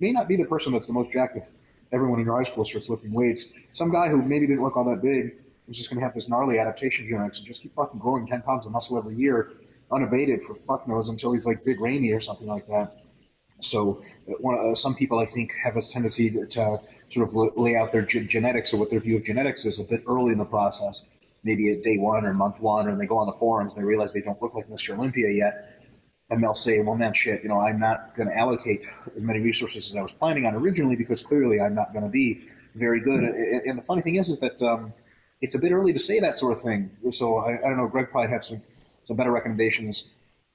may 0.00 0.12
not 0.12 0.28
be 0.28 0.36
the 0.36 0.44
person 0.44 0.72
that's 0.72 0.86
the 0.86 0.92
most 0.92 1.12
jacked 1.12 1.36
if 1.36 1.48
everyone 1.92 2.20
in 2.20 2.26
your 2.26 2.36
high 2.36 2.42
school 2.42 2.64
starts 2.64 2.88
lifting 2.88 3.12
weights. 3.12 3.52
Some 3.72 3.90
guy 3.90 4.08
who 4.08 4.22
maybe 4.22 4.46
didn't 4.46 4.62
look 4.62 4.76
all 4.76 4.84
that 4.84 5.02
big 5.02 5.36
was 5.66 5.76
just 5.76 5.90
going 5.90 5.98
to 5.98 6.04
have 6.04 6.14
this 6.14 6.28
gnarly 6.28 6.58
adaptation 6.58 7.06
genetics 7.06 7.38
and 7.38 7.46
just 7.46 7.62
keep 7.62 7.74
fucking 7.74 8.00
growing 8.00 8.26
10 8.26 8.42
pounds 8.42 8.66
of 8.66 8.72
muscle 8.72 8.98
every 8.98 9.16
year 9.16 9.52
unabated 9.90 10.42
for 10.42 10.54
fuck 10.54 10.86
knows 10.88 11.08
until 11.08 11.32
he's 11.32 11.46
like 11.46 11.64
big 11.64 11.80
Ramy 11.80 12.12
or 12.12 12.20
something 12.20 12.48
like 12.48 12.66
that. 12.68 13.02
So 13.60 14.02
one, 14.40 14.58
uh, 14.58 14.74
some 14.74 14.94
people 14.94 15.18
I 15.18 15.26
think 15.26 15.52
have 15.62 15.76
a 15.76 15.82
tendency 15.82 16.30
to, 16.30 16.46
to 16.46 16.80
sort 17.08 17.28
of 17.28 17.56
lay 17.56 17.76
out 17.76 17.92
their 17.92 18.02
genetics 18.02 18.74
or 18.74 18.78
what 18.78 18.90
their 18.90 19.00
view 19.00 19.16
of 19.16 19.24
genetics 19.24 19.64
is 19.64 19.78
a 19.78 19.84
bit 19.84 20.02
early 20.08 20.32
in 20.32 20.38
the 20.38 20.44
process, 20.44 21.04
maybe 21.46 21.72
at 21.72 21.82
day 21.82 21.96
one 21.96 22.26
or 22.26 22.34
month 22.34 22.60
one, 22.60 22.88
and 22.88 23.00
they 23.00 23.06
go 23.06 23.16
on 23.16 23.26
the 23.26 23.32
forums 23.32 23.72
and 23.72 23.82
they 23.82 23.86
realize 23.86 24.12
they 24.12 24.20
don't 24.20 24.40
look 24.42 24.54
like 24.54 24.68
Mr. 24.68 24.94
Olympia 24.98 25.30
yet 25.30 25.76
and 26.28 26.42
they'll 26.42 26.54
say, 26.54 26.80
well, 26.80 26.96
man, 26.96 27.14
shit, 27.14 27.42
you 27.42 27.48
know, 27.48 27.60
I'm 27.60 27.78
not 27.78 28.14
going 28.16 28.28
to 28.28 28.36
allocate 28.36 28.82
as 29.16 29.22
many 29.22 29.40
resources 29.40 29.88
as 29.88 29.96
I 29.96 30.02
was 30.02 30.12
planning 30.12 30.44
on 30.44 30.54
originally 30.56 30.96
because 30.96 31.22
clearly 31.22 31.60
I'm 31.60 31.74
not 31.74 31.92
going 31.92 32.04
to 32.04 32.10
be 32.10 32.48
very 32.74 33.00
good. 33.00 33.22
Mm-hmm. 33.22 33.70
And 33.70 33.78
the 33.78 33.82
funny 33.82 34.02
thing 34.02 34.16
is, 34.16 34.28
is 34.28 34.40
that 34.40 34.60
um, 34.60 34.92
it's 35.40 35.54
a 35.54 35.58
bit 35.58 35.70
early 35.70 35.92
to 35.92 35.98
say 36.00 36.18
that 36.18 36.38
sort 36.38 36.52
of 36.52 36.62
thing. 36.62 36.90
So 37.12 37.36
I, 37.36 37.58
I, 37.58 37.68
don't 37.68 37.76
know. 37.76 37.86
Greg 37.86 38.10
probably 38.10 38.30
had 38.30 38.44
some 38.44 38.60
some 39.04 39.16
better 39.16 39.30
recommendations. 39.30 40.10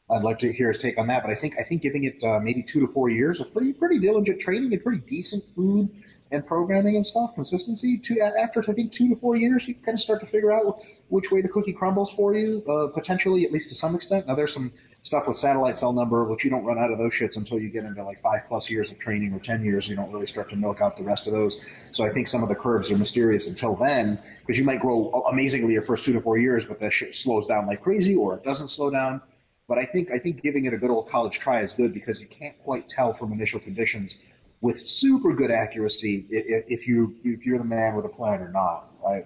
I'd 0.09 0.23
like 0.23 0.39
to 0.39 0.51
hear 0.51 0.67
his 0.67 0.77
take 0.77 0.97
on 0.97 1.07
that. 1.07 1.23
But 1.23 1.31
I 1.31 1.35
think 1.35 1.55
I 1.57 1.63
think 1.63 1.81
giving 1.81 2.03
it 2.03 2.21
uh, 2.21 2.39
maybe 2.39 2.61
two 2.63 2.81
to 2.81 2.87
four 2.87 3.09
years 3.09 3.39
of 3.39 3.53
pretty 3.53 3.71
pretty 3.71 3.97
diligent 3.97 4.41
training 4.41 4.73
and 4.73 4.83
pretty 4.83 5.01
decent 5.07 5.43
food 5.43 5.89
and 6.31 6.45
programming 6.45 6.95
and 6.95 7.05
stuff, 7.05 7.35
consistency. 7.35 7.97
To 7.97 8.19
after 8.21 8.61
I 8.61 8.73
think 8.73 8.91
two 8.91 9.09
to 9.09 9.15
four 9.15 9.35
years, 9.35 9.67
you 9.67 9.75
kind 9.75 9.95
of 9.95 10.01
start 10.01 10.21
to 10.21 10.25
figure 10.25 10.51
out 10.51 10.81
which 11.09 11.31
way 11.31 11.41
the 11.41 11.49
cookie 11.49 11.73
crumbles 11.73 12.11
for 12.11 12.33
you, 12.33 12.63
uh, 12.67 12.87
potentially 12.87 13.45
at 13.45 13.51
least 13.51 13.69
to 13.69 13.75
some 13.75 13.95
extent. 13.95 14.27
Now 14.27 14.35
there's 14.35 14.53
some 14.53 14.71
stuff 15.03 15.27
with 15.27 15.37
satellite 15.37 15.77
cell 15.77 15.93
number, 15.93 16.23
which 16.25 16.43
you 16.43 16.49
don't 16.49 16.63
run 16.63 16.77
out 16.77 16.91
of 16.91 16.97
those 16.97 17.13
shits 17.13 17.35
until 17.35 17.59
you 17.59 17.69
get 17.69 17.83
into 17.83 18.03
like 18.03 18.19
five 18.19 18.41
plus 18.47 18.69
years 18.69 18.91
of 18.91 18.99
training 18.99 19.33
or 19.33 19.39
10 19.39 19.63
years. 19.63 19.87
You 19.87 19.95
don't 19.95 20.11
really 20.11 20.27
start 20.27 20.49
to 20.51 20.55
milk 20.55 20.79
out 20.79 20.95
the 20.95 21.03
rest 21.03 21.27
of 21.27 21.33
those. 21.33 21.59
So 21.91 22.05
I 22.05 22.09
think 22.11 22.27
some 22.27 22.43
of 22.43 22.49
the 22.49 22.55
curves 22.55 22.91
are 22.91 22.97
mysterious 22.97 23.49
until 23.49 23.75
then 23.75 24.19
because 24.41 24.59
you 24.59 24.63
might 24.63 24.79
grow 24.79 25.09
amazingly 25.31 25.73
your 25.73 25.81
first 25.81 26.05
two 26.05 26.13
to 26.13 26.21
four 26.21 26.37
years, 26.37 26.65
but 26.65 26.79
that 26.79 26.93
shit 26.93 27.15
slows 27.15 27.47
down 27.47 27.65
like 27.67 27.81
crazy 27.81 28.15
or 28.15 28.35
it 28.35 28.43
doesn't 28.43 28.69
slow 28.69 28.89
down. 28.89 29.21
But 29.67 29.77
I 29.77 29.85
think 29.85 30.11
I 30.11 30.19
think 30.19 30.41
giving 30.41 30.65
it 30.65 30.73
a 30.73 30.77
good 30.77 30.89
old 30.91 31.09
college 31.09 31.39
try 31.39 31.61
is 31.61 31.73
good 31.73 31.93
because 31.93 32.19
you 32.19 32.27
can't 32.27 32.57
quite 32.59 32.89
tell 32.89 33.13
from 33.13 33.31
initial 33.31 33.59
conditions 33.59 34.17
with 34.61 34.79
super 34.79 35.33
good 35.33 35.51
accuracy 35.51 36.25
if 36.29 36.87
you 36.87 37.15
if 37.23 37.45
you're 37.45 37.57
the 37.57 37.63
man 37.63 37.95
with 37.95 38.05
a 38.05 38.09
plan 38.09 38.41
or 38.41 38.49
not. 38.49 38.91
Right, 39.03 39.25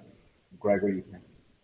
Greg, 0.59 0.81
what 0.81 0.89
do 0.89 0.95
you 0.95 1.01
think? 1.01 1.23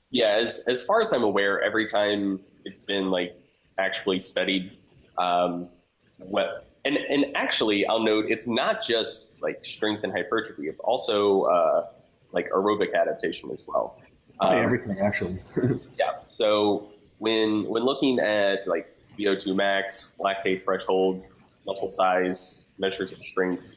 Yeah, 0.09 0.39
as 0.43 0.65
as 0.67 0.83
far 0.83 1.01
as 1.01 1.13
I'm 1.13 1.23
aware, 1.23 1.61
every 1.61 1.87
time 1.87 2.41
it's 2.65 2.79
been 2.79 3.09
like 3.09 3.35
actually 3.77 4.19
studied 4.19 4.77
um, 5.17 5.69
what 6.17 6.67
and 6.85 6.97
and 6.97 7.25
actually 7.35 7.85
I'll 7.85 8.03
note 8.03 8.25
it's 8.27 8.47
not 8.47 8.83
just 8.85 9.41
like 9.41 9.65
strength 9.65 10.03
and 10.03 10.11
hypertrophy. 10.11 10.67
It's 10.67 10.81
also 10.81 11.43
uh, 11.43 11.87
like 12.33 12.49
aerobic 12.51 12.93
adaptation 12.93 13.51
as 13.51 13.63
well. 13.67 13.99
Um, 14.39 14.55
everything 14.55 14.99
actually. 14.99 15.39
yeah. 15.97 16.19
So 16.27 16.89
when 17.19 17.63
when 17.69 17.83
looking 17.83 18.19
at 18.19 18.67
like 18.67 18.97
VO2 19.17 19.55
max, 19.55 20.19
lactate 20.19 20.63
threshold, 20.63 21.23
muscle 21.65 21.91
size, 21.91 22.71
measures 22.77 23.11
of 23.11 23.19
strength, 23.19 23.69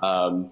um, 0.00 0.50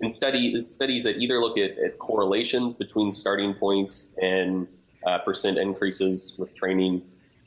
and 0.00 0.10
study 0.10 0.58
studies 0.60 1.04
that 1.04 1.18
either 1.18 1.40
look 1.40 1.56
at, 1.58 1.78
at 1.78 1.98
correlations 1.98 2.74
between 2.74 3.12
starting 3.12 3.54
points 3.54 4.18
and 4.20 4.66
uh, 5.06 5.18
percent 5.18 5.58
increases 5.58 6.34
with 6.38 6.54
training 6.54 7.02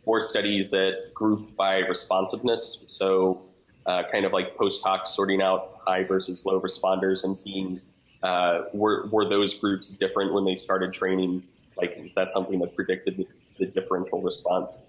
or 0.05 0.21
studies 0.21 0.69
that 0.71 1.13
group 1.13 1.55
by 1.55 1.79
responsiveness. 1.79 2.85
So, 2.87 3.43
uh, 3.85 4.03
kind 4.11 4.25
of 4.25 4.33
like 4.33 4.55
post 4.57 4.81
hoc 4.83 5.07
sorting 5.07 5.41
out 5.41 5.79
high 5.85 6.03
versus 6.03 6.45
low 6.45 6.59
responders 6.59 7.23
and 7.23 7.37
seeing 7.37 7.81
uh, 8.23 8.63
were, 8.73 9.07
were 9.11 9.27
those 9.27 9.53
groups 9.55 9.91
different 9.91 10.33
when 10.33 10.45
they 10.45 10.55
started 10.55 10.93
training? 10.93 11.43
Like, 11.77 11.97
is 11.97 12.13
that 12.15 12.31
something 12.31 12.59
that 12.59 12.75
predicted 12.75 13.17
the, 13.17 13.27
the 13.59 13.65
differential 13.67 14.21
response? 14.21 14.87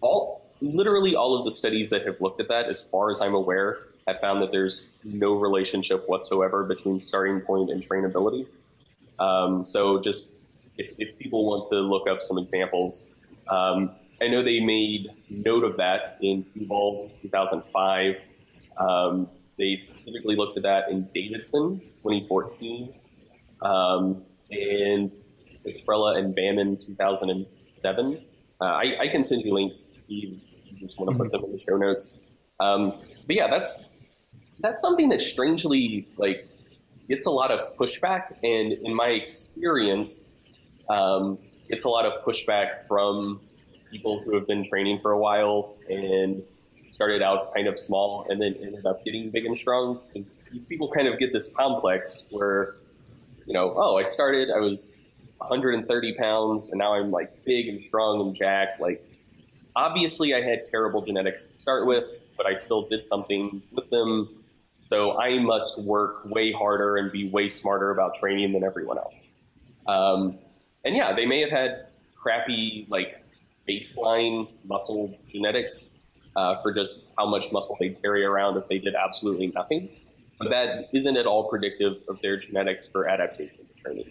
All 0.00 0.45
literally 0.60 1.14
all 1.14 1.38
of 1.38 1.44
the 1.44 1.50
studies 1.50 1.90
that 1.90 2.06
have 2.06 2.20
looked 2.20 2.40
at 2.40 2.48
that, 2.48 2.66
as 2.66 2.82
far 2.82 3.10
as 3.10 3.20
I'm 3.20 3.34
aware, 3.34 3.78
have 4.06 4.20
found 4.20 4.42
that 4.42 4.52
there's 4.52 4.90
no 5.04 5.34
relationship 5.34 6.08
whatsoever 6.08 6.64
between 6.64 7.00
starting 7.00 7.40
point 7.40 7.70
and 7.70 7.82
trainability. 7.82 8.46
Um, 9.18 9.66
so, 9.66 10.00
just 10.00 10.36
if, 10.76 10.94
if, 10.98 11.18
people 11.18 11.46
want 11.46 11.66
to 11.68 11.80
look 11.80 12.06
up 12.08 12.22
some 12.22 12.38
examples, 12.38 13.14
um, 13.48 13.92
I 14.20 14.28
know 14.28 14.42
they 14.42 14.60
made 14.60 15.08
note 15.30 15.64
of 15.64 15.76
that 15.78 16.18
in 16.20 16.44
Hubal 16.54 17.10
2005. 17.22 18.16
Um, 18.76 19.28
they 19.58 19.76
specifically 19.78 20.36
looked 20.36 20.56
at 20.58 20.62
that 20.64 20.90
in 20.90 21.08
Davidson 21.14 21.80
2014 22.02 22.92
um, 23.62 24.22
and 24.50 25.10
Petrella 25.64 26.18
and 26.18 26.36
Bamman 26.36 26.84
2007. 26.84 28.20
Uh, 28.60 28.64
I, 28.64 29.02
I, 29.02 29.08
can 29.08 29.22
send 29.24 29.42
you 29.42 29.52
links, 29.52 29.90
Steve, 29.96 30.40
you 30.76 30.86
just 30.86 30.98
want 30.98 31.10
to 31.10 31.16
put 31.16 31.32
them 31.32 31.44
in 31.44 31.52
the 31.52 31.60
show 31.60 31.76
notes. 31.76 32.22
Um, 32.60 32.92
but 33.26 33.36
yeah, 33.36 33.48
that's 33.48 33.96
that's 34.60 34.82
something 34.82 35.08
that 35.10 35.20
strangely 35.20 36.08
like 36.16 36.48
gets 37.08 37.26
a 37.26 37.30
lot 37.30 37.50
of 37.50 37.76
pushback, 37.76 38.36
and 38.42 38.72
in 38.72 38.94
my 38.94 39.08
experience, 39.08 40.32
um, 40.88 41.38
gets 41.68 41.84
a 41.84 41.88
lot 41.88 42.06
of 42.06 42.24
pushback 42.24 42.86
from 42.86 43.40
people 43.90 44.20
who 44.20 44.34
have 44.34 44.46
been 44.46 44.68
training 44.68 44.98
for 45.00 45.12
a 45.12 45.18
while 45.18 45.76
and 45.88 46.42
started 46.86 47.22
out 47.22 47.52
kind 47.54 47.66
of 47.66 47.78
small 47.78 48.26
and 48.28 48.40
then 48.40 48.54
ended 48.62 48.86
up 48.86 49.04
getting 49.04 49.30
big 49.30 49.44
and 49.44 49.58
strong 49.58 50.00
because 50.08 50.42
these 50.52 50.64
people 50.64 50.90
kind 50.90 51.08
of 51.08 51.18
get 51.18 51.32
this 51.32 51.52
complex 51.54 52.28
where 52.30 52.74
you 53.44 53.52
know 53.52 53.74
oh 53.76 53.96
i 53.96 54.02
started 54.02 54.50
i 54.50 54.58
was 54.58 55.04
130 55.38 56.14
pounds 56.14 56.70
and 56.70 56.78
now 56.78 56.94
i'm 56.94 57.10
like 57.10 57.44
big 57.44 57.68
and 57.68 57.84
strong 57.84 58.20
and 58.20 58.36
jacked 58.36 58.80
like 58.80 59.04
obviously 59.76 60.34
i 60.34 60.40
had 60.40 60.64
terrible 60.68 61.00
genetics 61.00 61.44
to 61.44 61.54
start 61.54 61.86
with 61.86 62.04
but 62.36 62.46
i 62.46 62.54
still 62.54 62.88
did 62.88 63.04
something 63.04 63.62
with 63.72 63.88
them 63.90 64.28
So 64.90 65.18
I 65.18 65.38
must 65.38 65.82
work 65.82 66.24
way 66.26 66.52
harder 66.52 66.96
and 66.96 67.10
be 67.10 67.28
way 67.28 67.48
smarter 67.48 67.90
about 67.90 68.14
training 68.14 68.52
than 68.52 68.62
everyone 68.62 68.98
else. 68.98 69.30
Um, 69.88 70.38
and 70.84 70.94
yeah, 70.94 71.14
they 71.14 71.26
may 71.26 71.40
have 71.40 71.50
had 71.50 71.88
crappy 72.14 72.86
like 72.88 73.22
baseline 73.68 74.48
muscle 74.64 75.18
genetics 75.28 75.98
uh, 76.36 76.56
for 76.62 76.72
just 76.72 77.06
how 77.18 77.26
much 77.26 77.50
muscle 77.50 77.76
they 77.80 77.90
carry 77.90 78.24
around 78.24 78.56
if 78.56 78.68
they 78.68 78.78
did 78.78 78.94
absolutely 78.94 79.48
nothing. 79.48 79.88
But 80.38 80.50
that 80.50 80.88
isn't 80.92 81.16
at 81.16 81.26
all 81.26 81.48
predictive 81.48 81.96
of 82.08 82.20
their 82.22 82.36
genetics 82.36 82.86
for 82.86 83.08
adaptation 83.08 83.66
to 83.66 83.82
training. 83.82 84.10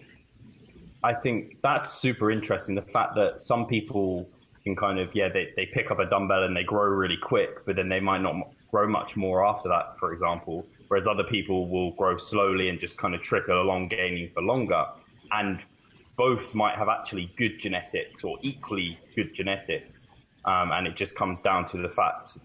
I 1.04 1.14
think 1.14 1.58
that's 1.62 1.92
super 1.92 2.32
interesting. 2.32 2.76
The 2.76 2.82
fact 2.82 3.16
that 3.16 3.40
some 3.40 3.68
people 3.68 4.28
can 4.66 4.76
kind 4.76 5.00
of, 5.00 5.14
yeah, 5.14 5.30
they, 5.30 5.52
they 5.56 5.68
pick 5.68 5.92
up 5.92 6.00
a 6.00 6.06
dumbbell 6.06 6.44
and 6.44 6.56
they 6.56 6.64
grow 6.64 6.86
really 6.86 7.18
quick, 7.18 7.66
but 7.66 7.76
then 7.76 7.88
they 7.88 8.00
might 8.00 8.22
not 8.22 8.36
grow 8.72 8.88
much 8.88 9.16
more 9.16 9.46
after 9.46 9.70
that, 9.70 9.98
for 10.00 10.12
example. 10.12 10.66
Whereas 10.88 11.08
other 11.08 11.24
people 11.24 11.68
will 11.68 11.92
grow 11.92 12.18
slowly 12.18 12.70
and 12.70 12.80
just 12.80 12.98
kind 12.98 13.16
of 13.16 13.22
trickle 13.22 13.62
along, 13.62 13.90
gaining 13.90 14.30
for 14.30 14.42
longer. 14.42 14.86
And 15.32 15.64
both 16.16 16.56
might 16.56 16.76
have 16.76 16.90
actually 16.90 17.32
good 17.38 17.60
genetics 17.60 18.24
or 18.24 18.38
equally 18.42 19.00
good 19.16 19.34
genetics. 19.34 20.12
Um, 20.46 20.72
and 20.72 20.88
it 20.88 20.96
just 20.96 21.16
comes 21.16 21.42
down 21.42 21.66
to 21.68 21.78
the 21.78 21.90
fact 21.90 22.38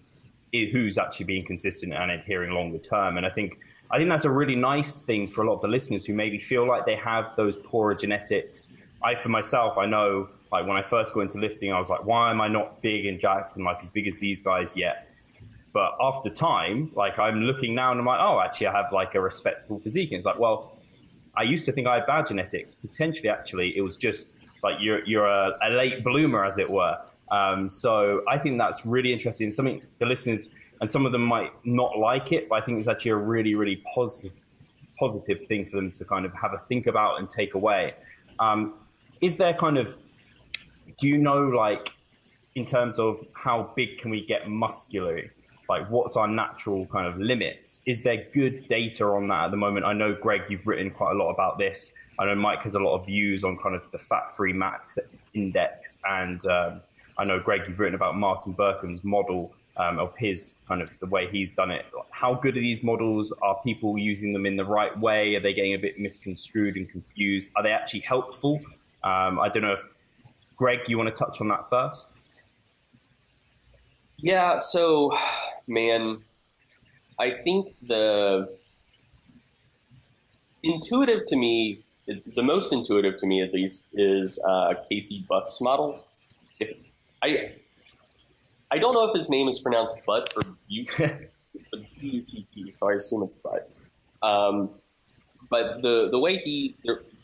who's 0.51 0.97
actually 0.97 1.25
being 1.25 1.45
consistent 1.45 1.93
and 1.93 2.11
adhering 2.11 2.51
longer 2.51 2.77
term. 2.77 3.17
And 3.17 3.25
I 3.25 3.29
think 3.29 3.59
I 3.89 3.97
think 3.97 4.09
that's 4.09 4.25
a 4.25 4.31
really 4.31 4.55
nice 4.55 5.01
thing 5.01 5.27
for 5.27 5.43
a 5.43 5.47
lot 5.47 5.55
of 5.55 5.61
the 5.61 5.67
listeners 5.67 6.05
who 6.05 6.13
maybe 6.13 6.39
feel 6.39 6.67
like 6.67 6.85
they 6.85 6.95
have 6.95 7.35
those 7.35 7.57
poorer 7.57 7.93
genetics. 7.93 8.71
I, 9.03 9.15
for 9.15 9.29
myself, 9.29 9.77
I 9.77 9.85
know 9.85 10.29
like 10.51 10.67
when 10.67 10.77
I 10.77 10.81
first 10.81 11.13
got 11.13 11.21
into 11.21 11.39
lifting, 11.39 11.71
I 11.71 11.77
was 11.77 11.89
like, 11.89 12.05
why 12.05 12.31
am 12.31 12.41
I 12.41 12.47
not 12.47 12.81
big 12.81 13.05
and 13.05 13.19
jacked 13.19 13.55
and 13.55 13.65
like 13.65 13.77
as 13.81 13.89
big 13.89 14.07
as 14.07 14.19
these 14.19 14.41
guys 14.41 14.75
yet? 14.75 15.09
But 15.73 15.95
after 16.01 16.29
time, 16.29 16.91
like 16.93 17.19
I'm 17.19 17.41
looking 17.43 17.73
now 17.73 17.91
and 17.91 17.99
I'm 17.99 18.05
like, 18.05 18.19
oh, 18.19 18.41
actually, 18.41 18.67
I 18.67 18.81
have 18.81 18.91
like 18.91 19.15
a 19.15 19.21
respectable 19.21 19.79
physique. 19.79 20.09
And 20.11 20.17
it's 20.17 20.25
like, 20.25 20.39
well, 20.39 20.77
I 21.35 21.43
used 21.43 21.65
to 21.65 21.71
think 21.71 21.87
I 21.87 21.95
had 21.95 22.05
bad 22.05 22.27
genetics. 22.27 22.75
Potentially, 22.75 23.29
actually, 23.29 23.77
it 23.77 23.81
was 23.81 23.95
just 23.95 24.35
like 24.63 24.75
you're 24.81 25.03
you're 25.05 25.27
a, 25.27 25.53
a 25.63 25.69
late 25.69 26.03
bloomer, 26.03 26.43
as 26.43 26.57
it 26.57 26.69
were. 26.69 26.97
Um, 27.31 27.69
so 27.69 28.21
I 28.27 28.37
think 28.37 28.57
that's 28.57 28.85
really 28.85 29.13
interesting. 29.13 29.49
Something 29.51 29.81
the 29.99 30.05
listeners 30.05 30.53
and 30.81 30.89
some 30.89 31.05
of 31.05 31.11
them 31.11 31.23
might 31.23 31.51
not 31.63 31.97
like 31.97 32.31
it, 32.31 32.49
but 32.49 32.55
I 32.55 32.65
think 32.65 32.79
it's 32.79 32.87
actually 32.87 33.11
a 33.11 33.15
really, 33.15 33.53
really 33.55 33.81
positive, 33.95 34.33
positive 34.99 35.45
thing 35.45 35.63
for 35.63 35.77
them 35.77 35.91
to 35.91 36.03
kind 36.03 36.25
of 36.25 36.33
have 36.33 36.53
a 36.53 36.57
think 36.57 36.87
about 36.87 37.19
and 37.19 37.29
take 37.29 37.53
away. 37.53 37.93
Um, 38.39 38.73
is 39.21 39.37
there 39.37 39.53
kind 39.53 39.77
of, 39.77 39.95
do 41.01 41.09
you 41.09 41.17
know, 41.17 41.41
like, 41.41 41.89
in 42.53 42.63
terms 42.63 42.99
of 42.99 43.25
how 43.33 43.73
big 43.75 43.97
can 43.97 44.11
we 44.11 44.23
get 44.23 44.47
muscularly? 44.47 45.31
Like, 45.67 45.89
what's 45.89 46.15
our 46.15 46.27
natural 46.27 46.85
kind 46.87 47.07
of 47.07 47.17
limits? 47.17 47.81
Is 47.87 48.03
there 48.03 48.27
good 48.33 48.67
data 48.67 49.05
on 49.05 49.27
that 49.29 49.45
at 49.45 49.51
the 49.51 49.57
moment? 49.57 49.85
I 49.85 49.93
know, 49.93 50.13
Greg, 50.13 50.43
you've 50.49 50.67
written 50.67 50.91
quite 50.91 51.13
a 51.13 51.15
lot 51.15 51.31
about 51.31 51.57
this. 51.57 51.93
I 52.19 52.25
know 52.25 52.35
Mike 52.35 52.61
has 52.63 52.75
a 52.75 52.79
lot 52.79 52.99
of 52.99 53.07
views 53.07 53.43
on 53.43 53.57
kind 53.57 53.75
of 53.75 53.89
the 53.91 53.97
fat 53.97 54.29
free 54.35 54.53
mass 54.53 54.99
index. 55.33 55.97
And 56.07 56.45
um, 56.45 56.81
I 57.17 57.23
know, 57.23 57.39
Greg, 57.39 57.61
you've 57.67 57.79
written 57.79 57.95
about 57.95 58.15
Martin 58.15 58.53
Berkhan's 58.53 59.03
model 59.03 59.55
um, 59.77 59.97
of 59.97 60.15
his 60.17 60.57
kind 60.67 60.83
of 60.83 60.89
the 60.99 61.07
way 61.07 61.27
he's 61.31 61.51
done 61.51 61.71
it. 61.71 61.85
How 62.11 62.35
good 62.35 62.57
are 62.57 62.61
these 62.61 62.83
models? 62.83 63.31
Are 63.41 63.59
people 63.63 63.97
using 63.97 64.33
them 64.33 64.45
in 64.45 64.55
the 64.55 64.65
right 64.65 64.95
way? 64.99 65.33
Are 65.33 65.39
they 65.39 65.53
getting 65.53 65.73
a 65.73 65.79
bit 65.79 65.97
misconstrued 65.99 66.75
and 66.75 66.87
confused? 66.87 67.49
Are 67.55 67.63
they 67.63 67.71
actually 67.71 68.01
helpful? 68.01 68.61
Um, 69.03 69.39
I 69.39 69.49
don't 69.49 69.63
know 69.63 69.73
if 69.73 69.83
Greg, 70.61 70.87
you 70.87 70.95
want 70.95 71.09
to 71.09 71.15
touch 71.25 71.41
on 71.41 71.47
that 71.47 71.67
first? 71.71 72.11
Yeah. 74.17 74.59
So, 74.59 75.11
man, 75.67 76.19
I 77.19 77.31
think 77.43 77.73
the 77.81 78.47
intuitive 80.61 81.25
to 81.29 81.35
me, 81.35 81.83
the 82.35 82.43
most 82.43 82.71
intuitive 82.71 83.19
to 83.21 83.25
me 83.25 83.41
at 83.41 83.55
least, 83.55 83.87
is 83.93 84.39
uh, 84.47 84.75
Casey 84.87 85.25
Butt's 85.27 85.59
model. 85.61 86.05
If 86.59 86.77
I 87.23 87.53
I 88.69 88.77
don't 88.77 88.93
know 88.93 89.09
if 89.09 89.15
his 89.15 89.31
name 89.31 89.47
is 89.47 89.59
pronounced 89.59 89.95
Butt 90.05 90.31
or 90.35 90.43
B-U-T-P, 90.69 92.71
so 92.71 92.87
I 92.87 92.93
assume 92.93 93.23
it's 93.23 93.33
Butt. 93.33 93.67
Um, 94.21 94.69
but 95.49 95.81
the, 95.81 96.09
the 96.11 96.19
way 96.19 96.37
he 96.37 96.75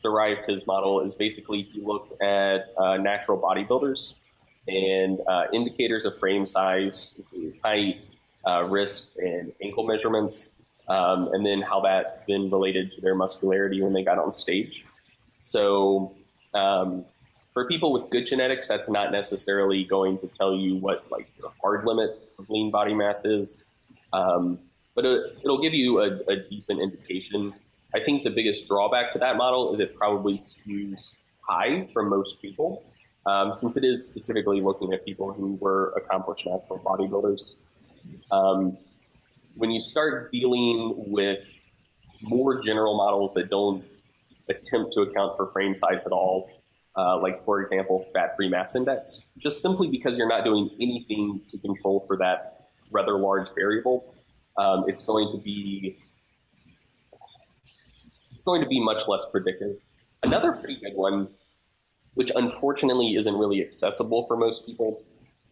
derived 0.08 0.50
his 0.50 0.65
model 0.65 1.02
is 1.02 1.13
basically 1.15 1.63
he 1.63 1.82
looked 1.82 2.22
at 2.22 2.74
uh, 2.78 2.98
natural 2.98 3.38
bodybuilders 3.38 4.20
and 4.67 5.20
uh, 5.28 5.46
indicators 5.54 6.06
of 6.06 6.17
frame 6.17 6.46
size, 6.46 7.22
height, 7.63 8.02
uh, 8.48 8.63
wrist, 8.63 9.17
and 9.20 9.52
ankle 9.62 9.86
measurements, 9.86 10.62
um, 10.88 11.30
and 11.34 11.46
then 11.46 11.62
how 11.62 11.80
that 11.82 12.24
then 12.28 12.50
related 12.50 12.91
to 12.91 13.02
their 13.02 13.15
muscularity 13.15 13.82
when 13.82 13.93
they 13.93 14.04
got 14.04 14.17
on 14.17 14.32
stage. 14.32 14.86
So 15.39 16.13
um, 16.54 17.06
for 17.54 17.67
people 17.67 17.91
with 17.91 18.10
good 18.10 18.26
genetics, 18.26 18.67
that's 18.67 18.89
not 18.89 19.12
necessarily 19.12 19.84
going 19.84 20.17
to 20.20 20.28
tell 20.28 20.54
you 20.56 20.76
what 20.76 21.10
like 21.12 21.28
your 21.38 21.52
hard 21.62 21.86
limit 21.86 22.12
of 22.39 22.50
lean 22.50 22.72
body 22.72 22.93
mass 22.93 23.26
is, 23.26 23.65
um, 24.13 24.60
but 24.96 25.06
it, 25.06 25.38
will 25.43 25.62
give 25.62 25.74
you 25.74 26.00
a, 26.00 26.10
a, 26.30 26.36
decent 26.50 26.80
indication. 26.82 27.54
I 27.95 28.00
think 28.04 28.23
the 28.23 28.30
biggest 28.30 28.67
drawback 28.67 29.13
to 29.13 29.19
that 29.19 29.38
model 29.38 29.73
is 29.73 29.80
it 29.80 29.95
probably 29.95 30.38
skews 30.39 31.13
high 31.47 31.88
for 31.93 32.04
most 32.04 32.41
people, 32.41 32.84
um, 33.26 33.54
since 33.54 33.78
it 33.78 33.84
is 33.84 34.06
specifically 34.06 34.62
looking 34.62 34.93
at 34.93 35.06
people 35.06 35.32
who 35.32 35.56
were 35.56 35.93
accomplished 35.95 36.45
natural 36.45 36.80
bodybuilders. 36.80 37.56
Um, 38.32 38.78
when 39.56 39.71
you 39.71 39.80
start 39.80 40.32
dealing 40.32 40.93
with 41.08 41.45
more 42.21 42.62
general 42.62 42.95
models 42.97 43.34
that 43.36 43.50
don't 43.50 43.84
attempt 44.50 44.93
to 44.93 45.02
account 45.02 45.38
for 45.38 45.52
frame 45.52 45.76
size 45.76 46.06
at 46.06 46.12
all, 46.12 46.50
uh, 46.97 47.17
like 47.19 47.43
for 47.45 47.62
example, 47.62 48.06
fat-free 48.13 48.50
mass 48.50 48.76
index, 48.76 49.30
just 49.38 49.62
simply 49.62 49.89
because 49.89 50.17
you're 50.17 50.28
not 50.28 50.43
doing 50.43 50.69
anything 50.82 51.41
to 51.52 51.58
control 51.60 52.04
for 52.08 52.17
that 52.17 52.69
rather 52.91 53.17
large 53.17 53.47
variable, 53.56 54.13
um, 54.58 54.86
it's 54.88 55.04
going 55.04 55.32
to 55.32 55.38
be 55.38 55.97
going 58.47 58.62
to 58.62 58.67
be 58.67 58.79
much 58.79 59.01
less 59.10 59.25
predictive. 59.29 59.75
Another 60.23 60.53
pretty 60.53 60.79
good 60.79 60.95
one, 60.95 61.27
which 62.15 62.31
unfortunately 62.33 63.15
isn't 63.19 63.38
really 63.38 63.62
accessible 63.62 64.25
for 64.25 64.38
most 64.38 64.65
people, 64.65 65.03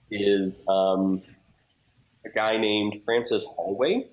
is 0.10 0.64
um, 0.70 1.22
a 2.26 2.30
guy 2.30 2.58
named 2.58 3.02
Francis 3.04 3.46
Holway. 3.46 4.08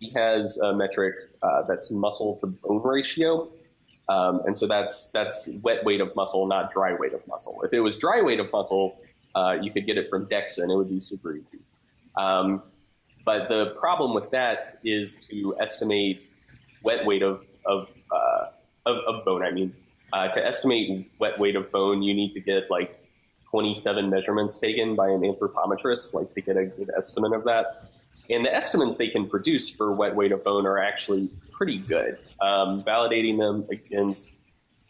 He 0.00 0.10
has 0.16 0.58
a 0.58 0.74
metric 0.74 1.14
uh, 1.42 1.62
that's 1.68 1.92
muscle 1.92 2.38
to 2.40 2.46
bone 2.46 2.80
ratio, 2.82 3.48
um, 4.08 4.40
and 4.46 4.56
so 4.56 4.66
that's 4.66 5.10
that's 5.12 5.48
wet 5.62 5.84
weight 5.84 6.00
of 6.00 6.16
muscle, 6.16 6.46
not 6.46 6.72
dry 6.72 6.94
weight 6.94 7.12
of 7.12 7.24
muscle. 7.28 7.60
If 7.62 7.72
it 7.72 7.80
was 7.80 7.96
dry 7.98 8.22
weight 8.22 8.40
of 8.40 8.50
muscle, 8.50 8.98
uh, 9.36 9.58
you 9.60 9.70
could 9.70 9.86
get 9.86 9.98
it 9.98 10.08
from 10.08 10.26
DEXA 10.26 10.62
and 10.62 10.72
it 10.72 10.76
would 10.76 10.88
be 10.88 11.00
super 11.00 11.36
easy. 11.36 11.58
Um, 12.16 12.62
but 13.24 13.48
the 13.48 13.76
problem 13.78 14.14
with 14.14 14.30
that 14.30 14.80
is 14.82 15.28
to 15.28 15.54
estimate 15.60 16.26
wet 16.82 17.04
weight 17.06 17.22
of 17.22 17.44
of, 17.64 17.88
uh, 18.12 18.46
of, 18.86 18.96
of, 19.06 19.24
bone. 19.24 19.42
I 19.42 19.50
mean, 19.50 19.74
uh, 20.12 20.28
to 20.28 20.44
estimate 20.44 21.10
wet 21.18 21.38
weight 21.38 21.56
of 21.56 21.70
bone, 21.72 22.02
you 22.02 22.14
need 22.14 22.32
to 22.32 22.40
get 22.40 22.70
like 22.70 22.98
27 23.50 24.10
measurements 24.10 24.58
taken 24.58 24.94
by 24.94 25.08
an 25.08 25.20
anthropometrist, 25.20 26.14
like 26.14 26.32
to 26.34 26.40
get 26.40 26.56
a 26.56 26.66
good 26.66 26.90
estimate 26.96 27.32
of 27.32 27.44
that. 27.44 27.90
And 28.30 28.44
the 28.44 28.54
estimates 28.54 28.96
they 28.96 29.08
can 29.08 29.28
produce 29.28 29.68
for 29.68 29.92
wet 29.92 30.14
weight 30.14 30.32
of 30.32 30.44
bone 30.44 30.66
are 30.66 30.78
actually 30.78 31.28
pretty 31.50 31.78
good. 31.78 32.18
Um, 32.40 32.82
validating 32.82 33.38
them 33.38 33.66
against 33.70 34.38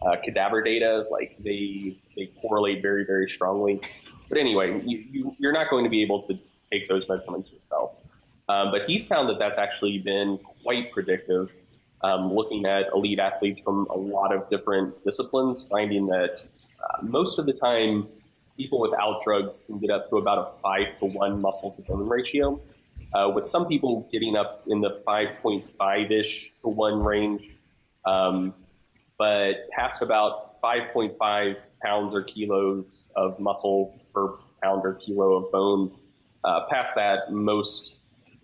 uh, 0.00 0.16
cadaver 0.22 0.62
data, 0.62 1.04
like 1.10 1.36
they 1.38 1.98
they 2.16 2.26
correlate 2.40 2.82
very 2.82 3.04
very 3.04 3.28
strongly. 3.28 3.80
But 4.28 4.38
anyway, 4.38 4.80
you, 4.84 5.34
you 5.38 5.48
are 5.48 5.52
not 5.52 5.68
going 5.70 5.84
to 5.84 5.90
be 5.90 6.02
able 6.02 6.22
to 6.22 6.38
take 6.70 6.88
those 6.88 7.08
measurements 7.08 7.50
yourself. 7.50 7.92
Um, 8.48 8.70
but 8.70 8.82
he's 8.86 9.06
found 9.06 9.28
that 9.28 9.38
that's 9.38 9.58
actually 9.58 9.98
been 9.98 10.38
quite 10.62 10.90
predictive. 10.92 11.52
Um, 12.04 12.32
looking 12.32 12.66
at 12.66 12.86
elite 12.92 13.20
athletes 13.20 13.60
from 13.60 13.86
a 13.88 13.96
lot 13.96 14.34
of 14.34 14.50
different 14.50 15.04
disciplines, 15.04 15.62
finding 15.70 16.06
that 16.06 16.40
uh, 16.82 17.02
most 17.02 17.38
of 17.38 17.46
the 17.46 17.52
time 17.52 18.08
people 18.56 18.80
without 18.80 19.22
drugs 19.22 19.62
can 19.66 19.78
get 19.78 19.90
up 19.90 20.10
to 20.10 20.16
about 20.16 20.38
a 20.38 20.60
five 20.60 20.98
to 20.98 21.06
one 21.06 21.40
muscle 21.40 21.70
to 21.72 21.82
bone 21.82 22.08
ratio 22.08 22.60
uh, 23.14 23.30
with 23.34 23.46
some 23.46 23.66
people 23.66 24.08
getting 24.10 24.36
up 24.36 24.64
in 24.68 24.80
the 24.80 25.02
5.5 25.06 26.10
ish 26.10 26.52
to 26.62 26.68
1 26.68 27.02
range. 27.02 27.50
Um, 28.04 28.54
but 29.18 29.68
past 29.70 30.02
about 30.02 30.60
5.5 30.62 31.56
pounds 31.82 32.14
or 32.14 32.22
kilos 32.22 33.08
of 33.14 33.38
muscle 33.38 34.00
per 34.14 34.28
pound 34.62 34.82
or 34.84 34.94
kilo 34.94 35.34
of 35.34 35.52
bone, 35.52 35.92
uh, 36.44 36.66
past 36.70 36.94
that, 36.96 37.32
most 37.32 37.98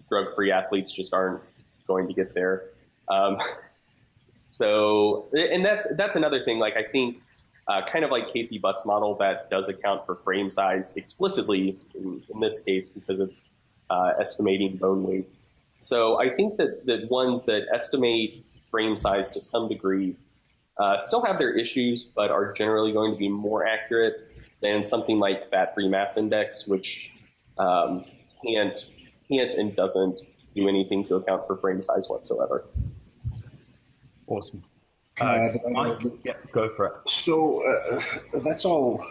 drug 0.08 0.34
free 0.34 0.50
athletes 0.50 0.92
just 0.92 1.12
aren't 1.12 1.42
going 1.86 2.06
to 2.06 2.14
get 2.14 2.34
there. 2.34 2.70
Um, 3.10 3.38
so, 4.44 5.28
and 5.32 5.64
that's 5.64 5.94
that's 5.96 6.16
another 6.16 6.44
thing. 6.44 6.58
Like 6.58 6.76
I 6.76 6.82
think, 6.82 7.20
uh, 7.66 7.82
kind 7.90 8.04
of 8.04 8.10
like 8.10 8.32
Casey 8.32 8.58
Butt's 8.58 8.84
model, 8.86 9.14
that 9.16 9.50
does 9.50 9.68
account 9.68 10.06
for 10.06 10.14
frame 10.16 10.50
size 10.50 10.96
explicitly 10.96 11.78
in, 11.94 12.22
in 12.32 12.40
this 12.40 12.60
case 12.60 12.88
because 12.88 13.20
it's 13.20 13.58
uh, 13.90 14.12
estimating 14.18 14.76
bone 14.76 15.02
weight. 15.04 15.28
So 15.78 16.20
I 16.20 16.30
think 16.30 16.56
that, 16.56 16.86
that 16.86 17.10
ones 17.10 17.46
that 17.46 17.66
estimate 17.72 18.38
frame 18.70 18.96
size 18.96 19.30
to 19.32 19.40
some 19.40 19.68
degree 19.68 20.16
uh, 20.76 20.98
still 20.98 21.24
have 21.24 21.38
their 21.38 21.56
issues, 21.56 22.04
but 22.04 22.30
are 22.30 22.52
generally 22.52 22.92
going 22.92 23.12
to 23.12 23.18
be 23.18 23.28
more 23.28 23.66
accurate 23.66 24.28
than 24.60 24.82
something 24.82 25.18
like 25.18 25.50
fat 25.50 25.74
free 25.74 25.88
mass 25.88 26.16
index, 26.16 26.66
which 26.66 27.12
um, 27.58 28.04
can't, 28.44 28.78
can't 29.28 29.54
and 29.54 29.74
doesn't 29.74 30.18
do 30.54 30.68
anything 30.68 31.06
to 31.06 31.16
account 31.16 31.46
for 31.46 31.56
frame 31.56 31.82
size 31.82 32.08
whatsoever. 32.08 32.64
Awesome. 34.28 34.62
Uh, 35.20 35.48
Mike, 35.70 36.00
yeah, 36.24 36.34
go 36.52 36.68
for 36.74 36.86
it. 36.86 36.96
So 37.08 37.66
uh, 37.66 38.00
that's 38.44 38.64
all. 38.64 39.04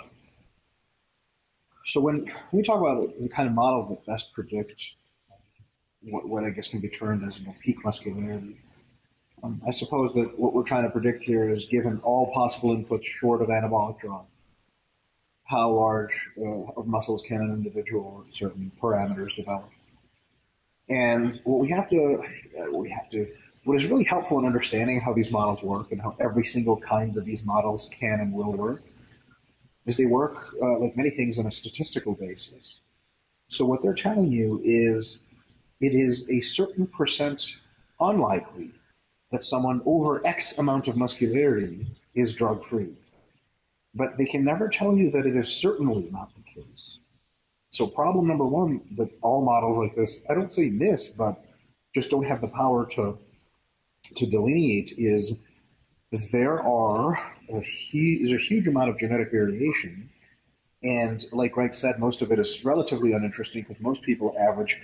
So 1.86 2.02
when 2.02 2.28
we 2.52 2.62
talk 2.62 2.80
about 2.80 3.20
the 3.20 3.28
kind 3.28 3.48
of 3.50 3.56
models 3.56 3.90
that 3.90 4.06
best 4.06 4.34
predict 4.34 4.96
what, 6.02 6.30
what 6.30 6.44
I 6.44 6.52
guess 6.52 6.68
can 6.68 6.80
be 6.80 6.90
termed 6.90 7.28
as 7.28 7.44
know, 7.46 7.56
peak 7.62 7.84
muscularity, 7.84 8.58
um, 9.44 9.62
I 9.68 9.72
suppose 9.72 10.14
that 10.14 10.40
what 10.40 10.54
we're 10.54 10.64
trying 10.64 10.84
to 10.84 10.90
predict 10.90 11.24
here 11.24 11.50
is 11.50 11.66
given 11.66 12.00
all 12.04 12.32
possible 12.34 12.76
inputs 12.76 13.06
short 13.06 13.42
of 13.42 13.50
anabolic 13.50 14.00
draw, 14.00 14.24
how 15.46 15.72
large 15.72 16.30
uh, 16.38 16.72
of 16.78 16.88
muscles 16.88 17.24
can 17.28 17.42
an 17.42 17.52
individual 17.52 18.24
certain 18.32 18.72
parameters 18.82 19.36
develop. 19.36 19.70
And 20.90 21.42
what 21.44 21.60
we 21.60 21.70
have 21.70 21.90
to, 21.90 22.22
I 22.24 22.28
think, 22.28 22.54
uh, 22.58 22.72
what 22.72 22.82
we 22.84 22.90
have 22.90 23.10
to, 23.12 23.28
what 23.68 23.76
is 23.76 23.86
really 23.88 24.06
helpful 24.06 24.40
in 24.40 24.46
understanding 24.46 25.02
how 25.02 25.12
these 25.12 25.30
models 25.30 25.62
work 25.62 25.92
and 25.92 26.02
how 26.02 26.16
every 26.22 26.46
single 26.46 26.78
kind 26.78 27.18
of 27.18 27.26
these 27.26 27.44
models 27.44 27.90
can 27.92 28.22
and 28.22 28.32
will 28.32 28.54
work 28.54 28.82
is 29.86 29.98
they 29.98 30.06
work 30.06 30.54
uh, 30.62 30.78
like 30.78 30.96
many 30.96 31.10
things 31.10 31.38
on 31.38 31.48
a 31.48 31.52
statistical 31.52 32.14
basis. 32.14 32.80
So 33.50 33.66
what 33.66 33.82
they're 33.82 33.94
telling 33.94 34.32
you 34.32 34.62
is 34.64 35.24
it 35.82 35.94
is 35.94 36.30
a 36.30 36.40
certain 36.40 36.88
percent 36.88 37.58
unlikely 38.00 38.72
that 39.34 39.44
someone 39.44 39.82
over 39.86 40.26
X 40.26 40.58
amount 40.58 40.88
of 40.88 40.96
muscularity 40.96 41.86
is 42.16 42.34
drug 42.34 42.64
free. 42.64 42.94
But 43.94 44.18
they 44.18 44.28
can 44.28 44.46
never 44.46 44.70
tell 44.70 44.96
you 44.96 45.12
that 45.12 45.26
it 45.26 45.36
is 45.36 45.54
certainly 45.54 46.08
not 46.10 46.34
the 46.36 46.42
case. 46.44 47.00
So 47.72 47.86
problem 47.86 48.30
number 48.30 48.46
one 48.46 48.80
that 48.96 49.10
all 49.22 49.44
models 49.44 49.78
like 49.78 49.94
this, 49.94 50.24
I 50.30 50.36
don't 50.36 50.54
say 50.54 50.70
miss, 50.70 51.10
but 51.10 51.44
just 51.94 52.10
don't 52.10 52.24
have 52.24 52.40
the 52.40 52.48
power 52.48 52.86
to 52.92 53.18
to 54.18 54.26
delineate 54.26 54.94
is 54.98 55.44
there 56.32 56.62
are 56.62 57.20
a 57.54 57.62
huge, 57.62 58.30
there's 58.30 58.42
a 58.42 58.44
huge 58.44 58.68
amount 58.68 58.90
of 58.90 59.00
genetic 59.00 59.32
variation, 59.32 60.10
and 60.84 61.24
like 61.32 61.54
Greg 61.54 61.76
said, 61.76 62.00
most 62.00 62.22
of 62.22 62.32
it 62.32 62.40
is 62.40 62.64
relatively 62.64 63.14
uninteresting 63.14 63.64
because 63.64 63.82
most 63.82 64.02
people 64.04 64.36
average. 64.40 64.82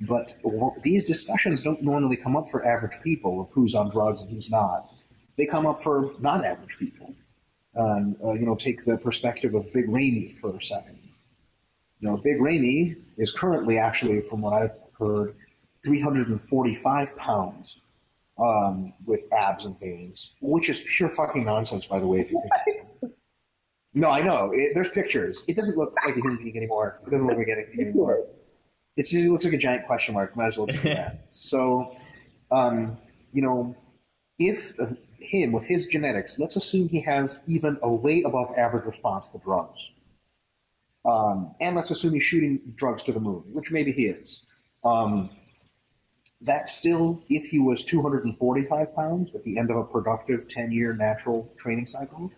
But 0.00 0.34
these 0.82 1.04
discussions 1.04 1.62
don't 1.62 1.82
normally 1.82 2.16
come 2.16 2.34
up 2.34 2.50
for 2.50 2.66
average 2.66 2.98
people 3.04 3.42
of 3.42 3.50
who's 3.50 3.74
on 3.74 3.90
drugs 3.90 4.22
and 4.22 4.30
who's 4.30 4.50
not. 4.50 4.88
They 5.36 5.46
come 5.46 5.66
up 5.66 5.80
for 5.80 6.12
non-average 6.18 6.78
people. 6.78 7.14
Um, 7.76 8.16
uh, 8.24 8.32
you 8.32 8.46
know, 8.46 8.56
take 8.56 8.84
the 8.84 8.96
perspective 8.96 9.54
of 9.54 9.72
Big 9.72 9.88
Ramy 9.88 10.34
for 10.40 10.56
a 10.56 10.62
second. 10.62 10.98
You 12.00 12.08
know, 12.08 12.16
Big 12.16 12.40
Ramy 12.40 12.96
is 13.18 13.30
currently 13.30 13.78
actually, 13.78 14.22
from 14.22 14.40
what 14.40 14.54
I've 14.54 14.76
heard, 14.98 15.34
345 15.84 17.16
pounds 17.16 17.79
um, 18.40 18.92
with 19.04 19.26
abs 19.32 19.64
and 19.66 19.78
veins, 19.78 20.32
which 20.40 20.68
is 20.68 20.84
pure 20.96 21.10
fucking 21.10 21.44
nonsense, 21.44 21.86
by 21.86 21.98
the 21.98 22.06
way. 22.06 22.20
If 22.20 22.30
you 22.30 22.42
think. 22.64 23.12
No, 23.92 24.08
I 24.08 24.22
know. 24.22 24.50
It, 24.54 24.72
there's 24.74 24.90
pictures. 24.90 25.44
It 25.48 25.56
doesn't 25.56 25.76
look 25.76 25.94
like 26.06 26.16
a 26.16 26.20
human 26.20 26.36
being 26.36 26.56
anymore. 26.56 27.00
It 27.06 27.10
doesn't 27.10 27.26
look 27.26 27.36
like 27.36 27.48
anything 27.48 27.80
anymore. 27.80 28.20
It 28.96 29.06
just 29.06 29.28
looks 29.28 29.44
like 29.44 29.54
a 29.54 29.58
giant 29.58 29.86
question 29.86 30.14
mark. 30.14 30.36
Might 30.36 30.46
as 30.46 30.58
well 30.58 30.66
do 30.66 30.78
that. 30.82 31.26
So, 31.30 31.96
um, 32.50 32.98
you 33.32 33.42
know, 33.42 33.76
if 34.38 34.76
him 35.18 35.52
with 35.52 35.64
his 35.64 35.86
genetics, 35.86 36.38
let's 36.38 36.56
assume 36.56 36.88
he 36.88 37.00
has 37.02 37.42
even 37.46 37.78
a 37.82 37.90
way 37.90 38.22
above 38.22 38.52
average 38.56 38.84
response 38.84 39.28
to 39.30 39.38
drugs. 39.38 39.92
Um, 41.04 41.54
and 41.60 41.74
let's 41.76 41.90
assume 41.90 42.14
he's 42.14 42.22
shooting 42.22 42.60
drugs 42.76 43.02
to 43.04 43.12
the 43.12 43.20
moon, 43.20 43.42
which 43.52 43.70
maybe 43.70 43.92
he 43.92 44.06
is. 44.06 44.44
Um, 44.84 45.30
that 46.42 46.70
still, 46.70 47.22
if 47.28 47.44
he 47.46 47.58
was 47.58 47.84
245 47.84 48.94
pounds 48.94 49.34
at 49.34 49.44
the 49.44 49.58
end 49.58 49.70
of 49.70 49.76
a 49.76 49.84
productive 49.84 50.48
10 50.48 50.72
year 50.72 50.94
natural 50.94 51.52
training 51.58 51.86
cycle, 51.86 52.32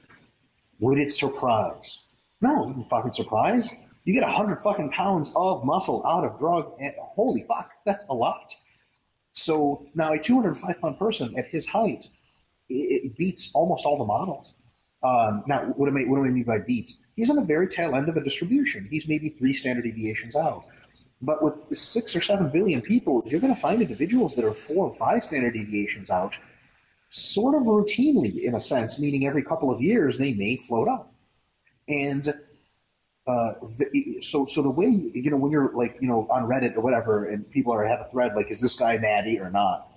would 0.80 0.98
it 0.98 1.12
surprise? 1.12 1.98
No, 2.40 2.68
you 2.68 2.84
fucking 2.90 3.12
surprise. 3.12 3.72
You 4.04 4.12
get 4.12 4.24
100 4.24 4.58
fucking 4.58 4.90
pounds 4.90 5.30
of 5.36 5.64
muscle 5.64 6.04
out 6.06 6.24
of 6.24 6.38
drugs, 6.38 6.70
and 6.80 6.92
holy 6.98 7.44
fuck, 7.48 7.70
that's 7.86 8.04
a 8.08 8.14
lot. 8.14 8.56
So 9.32 9.86
now 9.94 10.12
a 10.12 10.18
205 10.18 10.80
pound 10.80 10.98
person 10.98 11.38
at 11.38 11.46
his 11.46 11.66
height, 11.68 12.06
it, 12.68 13.04
it 13.04 13.16
beats 13.16 13.52
almost 13.54 13.86
all 13.86 13.96
the 13.96 14.04
models. 14.04 14.56
Um, 15.04 15.42
now, 15.46 15.64
what 15.76 15.90
do, 15.90 15.98
I, 15.98 16.02
what 16.04 16.16
do 16.16 16.24
I 16.24 16.28
mean 16.28 16.44
by 16.44 16.58
beats? 16.58 17.02
He's 17.16 17.30
on 17.30 17.36
the 17.36 17.42
very 17.42 17.68
tail 17.68 17.94
end 17.94 18.08
of 18.08 18.16
a 18.16 18.22
distribution. 18.22 18.86
He's 18.90 19.08
maybe 19.08 19.28
three 19.28 19.52
standard 19.52 19.82
deviations 19.82 20.36
out. 20.36 20.64
But 21.22 21.40
with 21.42 21.78
six 21.78 22.16
or 22.16 22.20
seven 22.20 22.50
billion 22.50 22.82
people, 22.82 23.22
you're 23.24 23.40
going 23.40 23.54
to 23.54 23.60
find 23.60 23.80
individuals 23.80 24.34
that 24.34 24.44
are 24.44 24.52
four 24.52 24.88
or 24.88 24.94
five 24.96 25.22
standard 25.22 25.54
deviations 25.54 26.10
out, 26.10 26.36
sort 27.10 27.54
of 27.54 27.62
routinely, 27.62 28.42
in 28.42 28.56
a 28.56 28.60
sense, 28.60 28.98
meaning 28.98 29.24
every 29.24 29.44
couple 29.44 29.70
of 29.70 29.80
years 29.80 30.18
they 30.18 30.34
may 30.34 30.56
float 30.56 30.88
up. 30.88 31.12
And 31.88 32.28
uh, 33.28 33.52
the, 33.78 34.18
so, 34.20 34.46
so 34.46 34.62
the 34.62 34.70
way 34.70 34.86
you 34.86 35.30
know 35.30 35.36
when 35.36 35.52
you're 35.52 35.70
like 35.74 35.96
you 36.00 36.08
know 36.08 36.26
on 36.28 36.42
Reddit 36.48 36.76
or 36.76 36.80
whatever, 36.80 37.26
and 37.26 37.48
people 37.50 37.72
are 37.72 37.84
have 37.86 38.00
a 38.00 38.10
thread 38.10 38.34
like, 38.34 38.50
"Is 38.50 38.60
this 38.60 38.74
guy 38.74 38.96
natty 38.96 39.38
or 39.38 39.48
not?" 39.48 39.88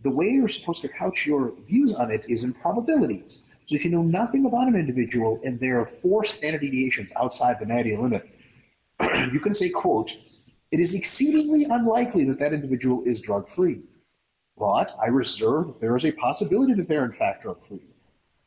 The 0.00 0.10
way 0.10 0.30
you're 0.30 0.48
supposed 0.48 0.82
to 0.82 0.88
couch 0.88 1.26
your 1.26 1.52
views 1.60 1.94
on 1.94 2.10
it 2.10 2.24
is 2.28 2.42
in 2.42 2.52
probabilities. 2.54 3.44
So 3.66 3.76
if 3.76 3.84
you 3.84 3.92
know 3.92 4.02
nothing 4.02 4.46
about 4.46 4.66
an 4.66 4.74
individual 4.74 5.40
and 5.44 5.60
there 5.60 5.80
are 5.80 5.86
four 5.86 6.24
standard 6.24 6.62
deviations 6.62 7.12
outside 7.14 7.60
the 7.60 7.66
natty 7.66 7.96
limit, 7.96 8.28
you 9.32 9.38
can 9.38 9.54
say, 9.54 9.68
"quote." 9.68 10.10
It 10.72 10.80
is 10.80 10.94
exceedingly 10.94 11.64
unlikely 11.64 12.24
that 12.24 12.38
that 12.38 12.54
individual 12.54 13.02
is 13.04 13.20
drug 13.20 13.46
free. 13.46 13.82
But 14.56 14.92
I 15.02 15.08
reserve 15.08 15.66
that 15.68 15.80
there 15.80 15.96
is 15.96 16.04
a 16.04 16.12
possibility 16.12 16.72
that 16.74 16.88
they're 16.88 17.04
in 17.04 17.12
fact 17.12 17.42
drug 17.42 17.60
free. 17.62 17.82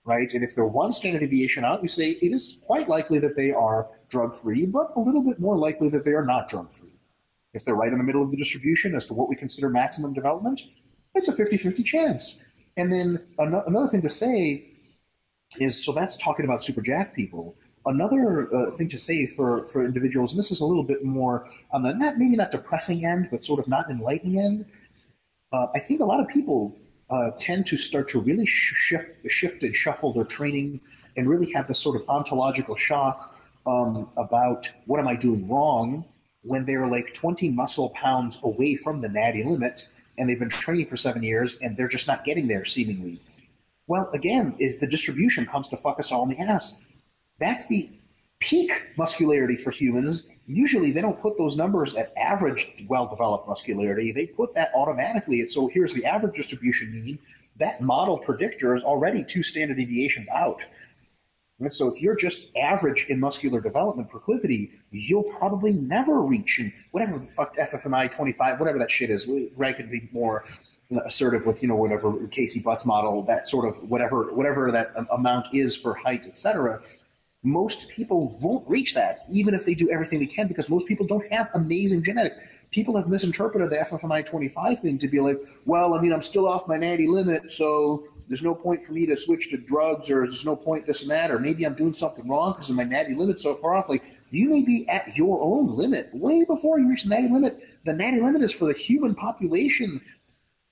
Right? 0.03 0.31
And 0.33 0.43
if 0.43 0.53
they're 0.53 0.65
one 0.65 0.91
standard 0.91 1.19
deviation 1.19 1.63
out, 1.63 1.81
you 1.81 1.87
say 1.87 2.11
it 2.11 2.33
is 2.33 2.59
quite 2.65 2.89
likely 2.89 3.19
that 3.19 3.35
they 3.35 3.51
are 3.51 3.87
drug 4.09 4.35
free, 4.35 4.65
but 4.65 4.91
a 4.95 4.99
little 4.99 5.23
bit 5.23 5.39
more 5.39 5.57
likely 5.57 5.89
that 5.89 6.03
they 6.03 6.11
are 6.11 6.25
not 6.25 6.49
drug 6.49 6.71
free. 6.71 6.93
If 7.53 7.63
they're 7.63 7.75
right 7.75 7.91
in 7.91 7.97
the 7.97 8.03
middle 8.03 8.21
of 8.21 8.31
the 8.31 8.37
distribution 8.37 8.95
as 8.95 9.05
to 9.07 9.13
what 9.13 9.29
we 9.29 9.35
consider 9.35 9.69
maximum 9.69 10.13
development, 10.13 10.61
it's 11.15 11.27
a 11.27 11.33
50 11.33 11.57
50 11.57 11.83
chance. 11.83 12.43
And 12.77 12.91
then 12.91 13.25
another 13.37 13.87
thing 13.87 14.01
to 14.01 14.09
say 14.09 14.71
is 15.59 15.83
so 15.83 15.91
that's 15.91 16.17
talking 16.17 16.45
about 16.45 16.63
super 16.63 16.81
jack 16.81 17.15
people 17.15 17.55
another 17.85 18.53
uh, 18.53 18.71
thing 18.71 18.89
to 18.89 18.97
say 18.97 19.27
for, 19.27 19.65
for 19.65 19.85
individuals, 19.85 20.33
and 20.33 20.39
this 20.39 20.51
is 20.51 20.61
a 20.61 20.65
little 20.65 20.83
bit 20.83 21.03
more 21.03 21.47
on 21.71 21.83
the 21.83 21.93
not 21.93 22.17
maybe 22.17 22.35
not 22.35 22.51
depressing 22.51 23.05
end, 23.05 23.29
but 23.31 23.45
sort 23.45 23.59
of 23.59 23.67
not 23.67 23.89
enlightening 23.89 24.39
end. 24.39 24.65
Uh, 25.51 25.67
I 25.73 25.79
think 25.79 26.01
a 26.01 26.05
lot 26.05 26.19
of 26.19 26.27
people 26.27 26.75
uh, 27.09 27.31
tend 27.39 27.65
to 27.67 27.77
start 27.77 28.09
to 28.09 28.19
really 28.19 28.45
shift, 28.45 29.29
shift 29.29 29.63
and 29.63 29.75
shuffle 29.75 30.11
their 30.13 30.23
training, 30.23 30.81
and 31.15 31.29
really 31.29 31.51
have 31.53 31.67
this 31.67 31.79
sort 31.79 31.95
of 31.95 32.07
ontological 32.09 32.75
shock 32.75 33.39
um, 33.65 34.09
about 34.17 34.69
what 34.85 34.99
am 34.99 35.07
I 35.07 35.15
doing 35.15 35.47
wrong 35.47 36.05
when 36.41 36.65
they're 36.65 36.87
like 36.87 37.13
20 37.13 37.49
muscle 37.49 37.89
pounds 37.89 38.37
away 38.43 38.75
from 38.75 39.01
the 39.01 39.09
natty 39.09 39.43
limit, 39.43 39.89
and 40.17 40.29
they've 40.29 40.39
been 40.39 40.49
training 40.49 40.85
for 40.85 40.97
seven 40.97 41.23
years, 41.23 41.57
and 41.59 41.75
they're 41.77 41.87
just 41.87 42.07
not 42.07 42.23
getting 42.23 42.47
there 42.47 42.65
seemingly. 42.65 43.19
Well, 43.87 44.09
again, 44.13 44.55
if 44.57 44.79
the 44.79 44.87
distribution 44.87 45.45
comes 45.45 45.67
to 45.69 45.77
fuck 45.77 45.99
us 45.99 46.11
all 46.11 46.23
in 46.23 46.29
the 46.29 46.39
ass 46.39 46.81
that's 47.39 47.67
the 47.67 47.89
peak 48.39 48.71
muscularity 48.97 49.55
for 49.55 49.71
humans. 49.71 50.31
Usually 50.45 50.91
they 50.91 51.01
don't 51.01 51.19
put 51.19 51.37
those 51.37 51.55
numbers 51.55 51.95
at 51.95 52.13
average 52.17 52.85
well 52.87 53.07
developed 53.07 53.47
muscularity. 53.47 54.11
They 54.11 54.27
put 54.27 54.53
that 54.55 54.71
automatically. 54.75 55.47
So 55.47 55.67
here's 55.67 55.93
the 55.93 56.05
average 56.05 56.35
distribution 56.35 56.93
mean. 56.93 57.19
That 57.57 57.81
model 57.81 58.17
predictor 58.17 58.75
is 58.75 58.83
already 58.83 59.23
two 59.23 59.41
standard 59.41 59.77
deviations 59.77 60.27
out. 60.29 60.61
And 61.59 61.73
so 61.73 61.87
if 61.87 62.01
you're 62.01 62.17
just 62.17 62.55
average 62.57 63.05
in 63.07 63.19
muscular 63.19 63.61
development 63.61 64.09
proclivity, 64.09 64.73
you'll 64.91 65.23
probably 65.23 65.71
never 65.73 66.21
reach 66.21 66.59
in 66.59 66.73
whatever 66.91 67.17
the 67.17 67.25
fuck 67.25 67.55
FFMI 67.55 68.11
25, 68.11 68.59
whatever 68.59 68.77
that 68.77 68.91
shit 68.91 69.09
is. 69.09 69.25
Greg 69.55 69.77
could 69.77 69.89
be 69.89 70.09
more 70.11 70.43
assertive 71.05 71.45
with, 71.47 71.61
you 71.63 71.69
know, 71.69 71.75
whatever 71.77 72.27
Casey 72.27 72.59
Butts 72.59 72.85
model, 72.85 73.23
that 73.23 73.47
sort 73.47 73.65
of 73.65 73.89
whatever, 73.89 74.33
whatever 74.33 74.69
that 74.69 74.91
um, 74.97 75.07
amount 75.11 75.47
is 75.53 75.77
for 75.77 75.95
height, 75.95 76.27
etc 76.27 76.81
most 77.45 77.89
people 77.89 78.37
won't 78.41 78.67
reach 78.67 78.95
that, 78.95 79.19
even 79.31 79.53
if 79.53 79.65
they 79.65 79.75
do 79.75 79.89
everything 79.91 80.19
they 80.19 80.25
can, 80.25 80.47
because 80.47 80.67
most 80.67 80.87
people 80.87 81.05
don't 81.05 81.31
have 81.31 81.49
amazing 81.53 82.03
genetics. 82.03 82.35
People 82.71 82.97
have 82.97 83.07
misinterpreted 83.07 83.69
the 83.69 83.75
FFMI 83.77 84.25
25 84.25 84.79
thing 84.79 84.97
to 84.97 85.07
be 85.07 85.19
like, 85.19 85.39
well, 85.65 85.93
I 85.93 86.01
mean, 86.01 86.11
I'm 86.11 86.23
still 86.23 86.49
off 86.49 86.67
my 86.67 86.75
natty 86.75 87.07
limit, 87.07 87.51
so 87.51 88.07
there's 88.27 88.41
no 88.41 88.55
point 88.55 88.83
for 88.83 88.93
me 88.93 89.05
to 89.05 89.15
switch 89.15 89.51
to 89.51 89.57
drugs, 89.57 90.09
or 90.09 90.25
there's 90.25 90.43
no 90.43 90.55
point 90.55 90.87
this 90.87 91.03
and 91.03 91.11
that, 91.11 91.29
or 91.29 91.37
maybe 91.37 91.65
I'm 91.65 91.75
doing 91.75 91.93
something 91.93 92.27
wrong 92.27 92.53
because 92.53 92.71
of 92.71 92.75
my 92.75 92.83
natty 92.83 93.13
limit 93.13 93.39
so 93.39 93.53
far 93.53 93.75
off. 93.75 93.89
Like, 93.89 94.03
you 94.31 94.49
may 94.49 94.63
be 94.63 94.89
at 94.89 95.15
your 95.15 95.39
own 95.41 95.77
limit 95.77 96.09
way 96.13 96.43
before 96.45 96.79
you 96.79 96.89
reach 96.89 97.03
the 97.03 97.09
natty 97.09 97.29
limit. 97.31 97.61
The 97.85 97.93
natty 97.93 98.21
limit 98.21 98.41
is 98.41 98.51
for 98.51 98.65
the 98.65 98.73
human 98.73 99.13
population. 99.13 100.01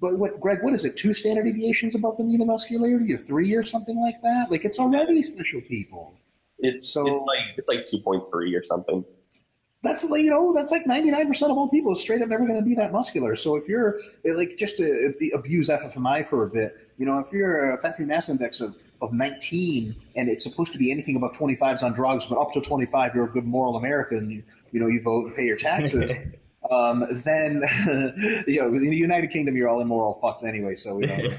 But 0.02 0.18
what, 0.18 0.40
Greg? 0.40 0.64
What 0.64 0.74
is 0.74 0.86
it? 0.86 0.98
Two 0.98 1.14
standard 1.14 1.44
deviations 1.44 1.94
above 1.94 2.18
the 2.18 2.24
mean 2.24 2.42
of 2.42 2.48
muscularity, 2.48 3.14
or 3.14 3.18
three, 3.18 3.54
or 3.54 3.64
something 3.64 4.02
like 4.02 4.20
that? 4.24 4.50
Like 4.50 4.66
it's 4.66 4.80
already 4.80 5.22
special 5.22 5.62
people. 5.62 6.16
It's 6.64 6.88
So- 6.88 7.06
it's 7.08 7.22
like 7.22 7.58
it's 7.58 7.68
like 7.68 7.86
two 7.86 8.00
point 8.00 8.24
three 8.32 8.56
or 8.56 8.64
something. 8.64 9.06
That's 9.84 10.10
like 10.10 10.24
you 10.24 10.30
know 10.30 10.54
that's 10.54 10.72
like 10.72 10.88
ninety 10.88 11.12
nine 11.12 11.28
percent 11.28 11.52
of 11.52 11.58
all 11.58 11.68
people 11.68 11.92
is 11.92 12.00
straight 12.00 12.22
up 12.22 12.30
never 12.30 12.46
going 12.46 12.58
to 12.58 12.66
be 12.66 12.74
that 12.76 12.94
muscular. 12.94 13.36
So 13.36 13.58
if 13.58 13.68
you're 13.68 14.00
like 14.24 14.56
just 14.58 14.78
to 14.78 15.14
abuse 15.36 15.68
FFMI 15.68 16.26
for 16.26 16.46
a 16.46 16.50
bit, 16.50 16.90
you 16.98 17.06
know, 17.06 17.20
if 17.20 17.34
you're 17.34 17.74
a 17.74 17.78
fat 17.78 17.98
free 17.98 18.06
mass 18.06 18.30
index 18.30 18.62
of 18.62 18.78
of 19.02 19.12
nineteen 19.12 19.94
and 20.16 20.30
it's 20.30 20.46
supposed 20.46 20.72
to 20.72 20.78
be 20.78 20.90
anything 20.90 21.18
above 21.18 21.36
twenty 21.36 21.56
five 21.56 21.76
is 21.76 21.84
on 21.84 21.92
drugs, 21.92 22.26
but 22.28 22.40
up 22.40 22.54
to 22.54 22.62
twenty 22.62 22.86
five 22.86 23.14
you're 23.14 23.26
a 23.26 23.30
good 23.30 23.44
moral 23.44 23.76
American. 23.76 24.30
You, 24.32 24.44
you 24.72 24.80
know, 24.80 24.88
you 24.88 25.02
vote 25.02 25.28
and 25.28 25.36
pay 25.36 25.44
your 25.44 25.58
taxes. 25.58 26.14
um, 26.72 27.06
then 27.26 27.62
you 28.48 28.62
know, 28.62 28.68
in 28.68 28.80
the 28.80 28.96
United 28.96 29.32
Kingdom 29.32 29.58
you're 29.58 29.68
all 29.68 29.82
immoral 29.82 30.18
fucks 30.24 30.46
anyway. 30.46 30.76
So 30.76 30.98
you 31.02 31.08
know. 31.08 31.30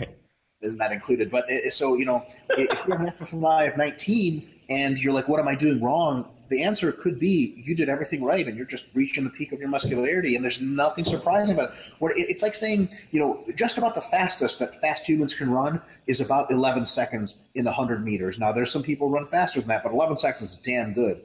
isn't 0.60 0.76
that 0.78 0.92
included? 0.92 1.30
But 1.30 1.46
it, 1.48 1.72
so 1.72 1.96
you 1.96 2.04
know, 2.04 2.26
if 2.50 2.87
you're 2.87 2.98
an 2.98 3.06
FFMI 3.06 3.72
of 3.72 3.78
19 3.78 4.50
and 4.68 4.98
you're 4.98 5.12
like, 5.12 5.29
"What 5.29 5.40
am 5.40 5.48
I 5.48 5.55
doing 5.55 5.83
wrong?" 5.83 6.29
The 6.48 6.62
answer 6.62 6.92
could 6.92 7.18
be 7.18 7.62
you 7.64 7.74
did 7.74 7.88
everything 7.88 8.22
right, 8.22 8.46
and 8.46 8.57
you're 8.57 8.66
just 8.66 8.87
reaching 8.94 9.24
the 9.24 9.31
peak 9.31 9.53
of 9.53 9.61
your 9.61 9.68
muscularity, 9.68 10.37
and 10.37 10.44
there's 10.44 10.61
nothing 10.61 11.05
surprising 11.05 11.55
about 11.55 11.70
it. 11.70 11.77
Where 11.98 12.12
it's 12.16 12.42
like 12.42 12.55
saying, 12.55 12.90
you 13.11 13.20
know, 13.20 13.44
just 13.57 13.79
about 13.79 13.94
the 13.94 14.03
fastest 14.03 14.59
that 14.59 14.81
fast 14.81 15.09
humans 15.09 15.35
can 15.35 15.50
run 15.50 15.81
is 16.07 16.20
about 16.20 16.50
11 16.50 16.87
seconds 16.87 17.38
in 17.55 17.64
100 17.64 18.05
meters. 18.05 18.38
Now, 18.38 18.53
there's 18.53 18.70
some 18.70 18.83
people 18.83 19.09
run 19.09 19.27
faster 19.27 19.61
than 19.61 19.68
that, 19.68 19.83
but 19.83 19.92
11 19.92 20.18
seconds 20.18 20.53
is 20.53 20.59
damn 20.59 20.92
good. 20.92 21.24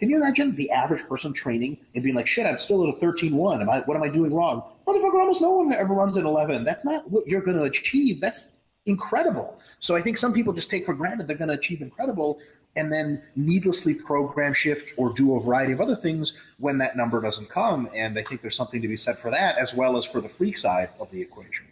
Can 0.00 0.08
you 0.08 0.16
imagine 0.16 0.56
the 0.56 0.70
average 0.70 1.06
person 1.06 1.34
training 1.34 1.76
and 1.94 2.02
being 2.02 2.16
like, 2.16 2.26
shit, 2.26 2.46
I'm 2.46 2.56
still 2.56 2.82
at 2.88 2.94
a 2.94 2.98
13-1. 2.98 3.60
Am 3.60 3.68
I, 3.68 3.80
what 3.80 3.98
am 3.98 4.02
I 4.02 4.08
doing 4.08 4.32
wrong? 4.32 4.64
Motherfucker, 4.86 5.20
almost 5.20 5.42
no 5.42 5.50
one 5.50 5.74
ever 5.74 5.92
runs 5.92 6.16
at 6.16 6.24
11. 6.24 6.64
That's 6.64 6.86
not 6.86 7.08
what 7.10 7.26
you're 7.26 7.42
going 7.42 7.58
to 7.58 7.64
achieve. 7.64 8.18
That's 8.18 8.56
incredible. 8.86 9.60
So 9.78 9.94
I 9.94 10.00
think 10.00 10.16
some 10.16 10.32
people 10.32 10.54
just 10.54 10.70
take 10.70 10.86
for 10.86 10.94
granted 10.94 11.28
they're 11.28 11.36
going 11.36 11.48
to 11.48 11.54
achieve 11.54 11.82
incredible 11.82 12.40
and 12.76 12.92
then 12.92 13.22
needlessly 13.36 13.94
program 13.94 14.54
shift 14.54 14.92
or 14.96 15.12
do 15.12 15.34
a 15.36 15.40
variety 15.40 15.72
of 15.72 15.80
other 15.80 15.96
things 15.96 16.34
when 16.58 16.78
that 16.78 16.96
number 16.96 17.20
doesn't 17.20 17.48
come. 17.48 17.88
And 17.94 18.18
I 18.18 18.22
think 18.22 18.42
there's 18.42 18.56
something 18.56 18.80
to 18.80 18.88
be 18.88 18.96
said 18.96 19.18
for 19.18 19.30
that 19.30 19.58
as 19.58 19.74
well 19.74 19.96
as 19.96 20.04
for 20.04 20.20
the 20.20 20.28
freak 20.28 20.56
side 20.56 20.90
of 21.00 21.10
the 21.10 21.20
equation. 21.20 21.66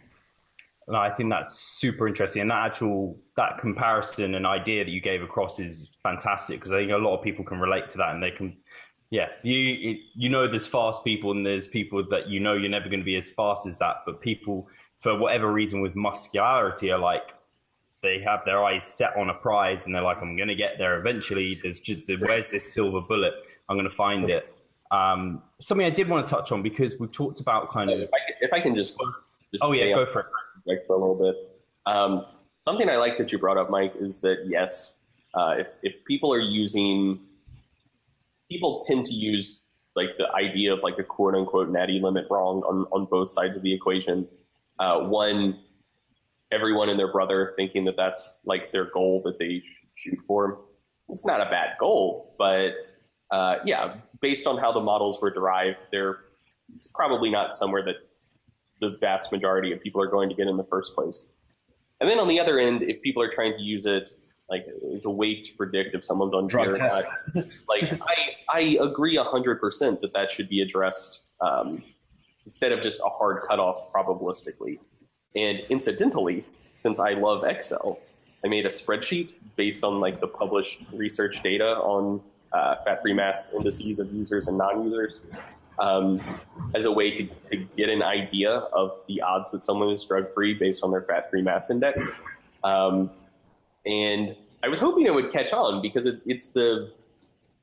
And 0.87 0.97
I 0.97 1.11
think 1.11 1.29
that's 1.29 1.59
super 1.59 2.07
interesting. 2.07 2.41
And 2.41 2.51
that 2.51 2.65
actual 2.65 3.15
that 3.37 3.59
comparison 3.59 4.33
and 4.33 4.45
idea 4.45 4.83
that 4.83 4.89
you 4.89 4.99
gave 4.99 5.21
across 5.21 5.59
is 5.59 5.97
fantastic 6.01 6.59
because 6.59 6.73
I 6.73 6.79
think 6.79 6.91
a 6.91 6.97
lot 6.97 7.15
of 7.15 7.23
people 7.23 7.45
can 7.45 7.59
relate 7.59 7.89
to 7.89 7.97
that 7.99 8.15
and 8.15 8.23
they 8.23 8.31
can, 8.31 8.57
yeah, 9.11 9.27
you 9.43 9.97
you 10.15 10.29
know 10.29 10.47
there's 10.47 10.65
fast 10.65 11.03
people 11.03 11.31
and 11.31 11.45
there's 11.45 11.67
people 11.67 12.03
that 12.09 12.27
you 12.27 12.39
know 12.39 12.53
you're 12.53 12.71
never 12.71 12.89
going 12.89 13.01
to 13.01 13.05
be 13.05 13.15
as 13.15 13.29
fast 13.29 13.67
as 13.67 13.77
that, 13.77 13.97
but 14.03 14.19
people 14.19 14.67
for 14.99 15.15
whatever 15.15 15.53
reason 15.53 15.79
with 15.79 15.95
muscularity 15.95 16.91
are 16.91 16.97
like 16.97 17.35
they 18.01 18.19
have 18.21 18.45
their 18.45 18.63
eyes 18.63 18.83
set 18.83 19.15
on 19.17 19.29
a 19.29 19.33
prize 19.33 19.85
and 19.85 19.93
they're 19.93 20.01
like, 20.01 20.21
I'm 20.21 20.35
going 20.35 20.47
to 20.47 20.55
get 20.55 20.77
there 20.77 20.99
eventually. 20.99 21.53
There's 21.61 21.79
just 21.79 22.09
where's 22.21 22.47
this 22.47 22.73
silver 22.73 22.99
bullet? 23.07 23.33
I'm 23.67 23.75
going 23.75 23.89
to 23.89 23.95
find 23.95 24.29
it. 24.29 24.53
Um, 24.91 25.43
something 25.59 25.85
I 25.85 25.89
did 25.91 26.07
want 26.07 26.25
to 26.25 26.29
touch 26.33 26.51
on 26.51 26.61
because 26.63 26.99
we've 26.99 27.11
talked 27.11 27.39
about 27.41 27.69
kind 27.69 27.89
of. 27.89 27.99
If 27.99 28.09
I, 28.09 28.17
can- 28.25 28.35
if 28.41 28.53
I 28.53 28.59
can 28.61 28.75
just, 28.75 28.97
just 29.51 29.63
Oh 29.63 29.73
yeah, 29.73 29.93
go 29.93 30.05
for 30.05 30.21
it. 30.21 30.25
subject 30.65 30.87
for 30.87 30.95
a 30.95 30.99
little 30.99 31.15
bit. 31.15 31.35
Um, 31.85 32.25
something 32.59 32.89
I 32.89 32.95
like 32.95 33.17
that 33.17 33.31
you 33.31 33.37
brought 33.37 33.57
up, 33.57 33.69
Mike, 33.69 33.93
is 33.99 34.21
that 34.21 34.45
yes, 34.47 35.05
uh, 35.33 35.55
if 35.57 35.75
if 35.83 36.03
people 36.05 36.33
are 36.33 36.39
using, 36.39 37.19
people 38.49 38.81
tend 38.87 39.05
to 39.05 39.13
use 39.13 39.73
like 39.95 40.17
the 40.17 40.27
idea 40.33 40.73
of 40.73 40.81
like 40.83 40.97
a 40.97 41.03
quote 41.03 41.35
unquote 41.35 41.69
natty 41.69 41.99
limit 42.01 42.25
wrong 42.29 42.61
on 42.63 42.85
on 42.91 43.05
both 43.05 43.29
sides 43.29 43.55
of 43.55 43.61
the 43.61 43.73
equation. 43.73 44.27
Uh, 44.79 45.01
one, 45.01 45.59
everyone 46.51 46.89
and 46.89 46.99
their 46.99 47.11
brother 47.11 47.53
thinking 47.55 47.85
that 47.85 47.95
that's 47.95 48.41
like 48.45 48.71
their 48.71 48.85
goal 48.91 49.21
that 49.25 49.37
they 49.39 49.59
should 49.59 49.89
shoot 49.95 50.19
for. 50.27 50.59
It's 51.09 51.25
not 51.25 51.41
a 51.41 51.45
bad 51.45 51.77
goal, 51.79 52.35
but 52.37 52.73
uh, 53.31 53.57
yeah, 53.65 53.95
based 54.21 54.47
on 54.47 54.57
how 54.57 54.71
the 54.71 54.79
models 54.79 55.21
were 55.21 55.31
derived, 55.31 55.79
they're 55.91 56.19
it's 56.75 56.87
probably 56.87 57.29
not 57.31 57.55
somewhere 57.55 57.83
that 57.83 57.95
the 58.79 58.97
vast 58.99 59.31
majority 59.31 59.71
of 59.71 59.81
people 59.81 60.01
are 60.01 60.07
going 60.07 60.29
to 60.29 60.35
get 60.35 60.47
in 60.47 60.57
the 60.57 60.63
first 60.63 60.93
place. 60.95 61.35
And 61.99 62.09
then 62.09 62.19
on 62.19 62.27
the 62.27 62.39
other 62.39 62.59
end, 62.59 62.83
if 62.83 63.01
people 63.01 63.21
are 63.21 63.29
trying 63.29 63.53
to 63.57 63.61
use 63.61 63.85
it 63.85 64.09
like 64.49 64.65
as 64.93 65.05
a 65.05 65.09
way 65.09 65.41
to 65.41 65.53
predict 65.55 65.93
if 65.93 66.03
someone's 66.03 66.33
on 66.33 66.47
Drug 66.47 66.77
not, 66.79 67.03
like 67.67 67.83
I, 68.01 68.31
I 68.51 68.77
agree 68.81 69.15
hundred 69.17 69.59
percent 69.59 70.01
that 70.01 70.13
that 70.13 70.31
should 70.31 70.49
be 70.49 70.61
addressed 70.61 71.33
um, 71.41 71.83
instead 72.45 72.71
of 72.71 72.81
just 72.81 72.99
a 73.01 73.09
hard 73.09 73.43
cutoff 73.47 73.91
probabilistically. 73.93 74.79
And 75.35 75.59
incidentally, 75.69 76.45
since 76.73 76.99
I 76.99 77.13
love 77.13 77.43
Excel, 77.43 77.99
I 78.43 78.47
made 78.47 78.65
a 78.65 78.69
spreadsheet 78.69 79.33
based 79.55 79.83
on 79.83 79.99
like 79.99 80.19
the 80.19 80.27
published 80.27 80.85
research 80.93 81.43
data 81.43 81.77
on 81.77 82.21
uh, 82.53 82.75
fat-free 82.83 83.13
mass 83.13 83.53
indices 83.53 83.99
of 83.99 84.11
users 84.13 84.47
and 84.47 84.57
non-users 84.57 85.23
um, 85.79 86.21
as 86.73 86.85
a 86.85 86.91
way 86.91 87.11
to, 87.11 87.25
to 87.45 87.57
get 87.77 87.89
an 87.89 88.01
idea 88.01 88.51
of 88.51 88.91
the 89.07 89.21
odds 89.21 89.51
that 89.51 89.63
someone 89.63 89.89
is 89.89 90.05
drug-free 90.05 90.55
based 90.55 90.83
on 90.83 90.91
their 90.91 91.01
fat-free 91.01 91.41
mass 91.41 91.69
index. 91.69 92.23
Um, 92.63 93.11
and 93.85 94.35
I 94.63 94.67
was 94.67 94.79
hoping 94.79 95.05
it 95.05 95.13
would 95.13 95.31
catch 95.31 95.53
on 95.53 95.81
because 95.81 96.05
it, 96.05 96.21
it's 96.25 96.47
the, 96.47 96.91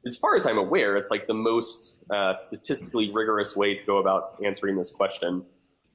as 0.07 0.16
far 0.16 0.37
as 0.37 0.46
I'm 0.46 0.59
aware, 0.59 0.96
it's 0.96 1.11
like 1.11 1.26
the 1.26 1.35
most 1.35 2.05
uh, 2.11 2.33
statistically 2.33 3.11
rigorous 3.12 3.57
way 3.57 3.74
to 3.74 3.85
go 3.85 3.98
about 3.98 4.37
answering 4.44 4.76
this 4.76 4.90
question. 4.90 5.44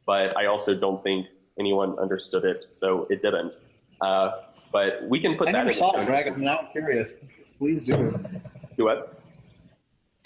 But 0.06 0.36
I 0.36 0.48
also 0.48 0.76
don't 0.76 1.02
think 1.02 1.28
anyone 1.60 1.98
understood 2.00 2.46
it, 2.46 2.66
so 2.72 3.08
it 3.10 3.22
didn't. 3.22 3.54
Uh, 4.02 4.32
but 4.72 5.04
we 5.08 5.20
can 5.20 5.38
put 5.38 5.48
I 5.48 5.52
that 5.52 5.58
never 5.60 5.70
in 5.70 5.76
saw 5.76 5.96
show 5.96 6.02
it, 6.02 6.06
Greg. 6.08 6.26
notes. 6.26 6.38
I'm 6.38 6.46
now 6.46 6.70
curious. 6.72 7.14
Please 7.58 7.84
do. 7.84 7.96
Do 8.78 8.86
what? 8.86 9.22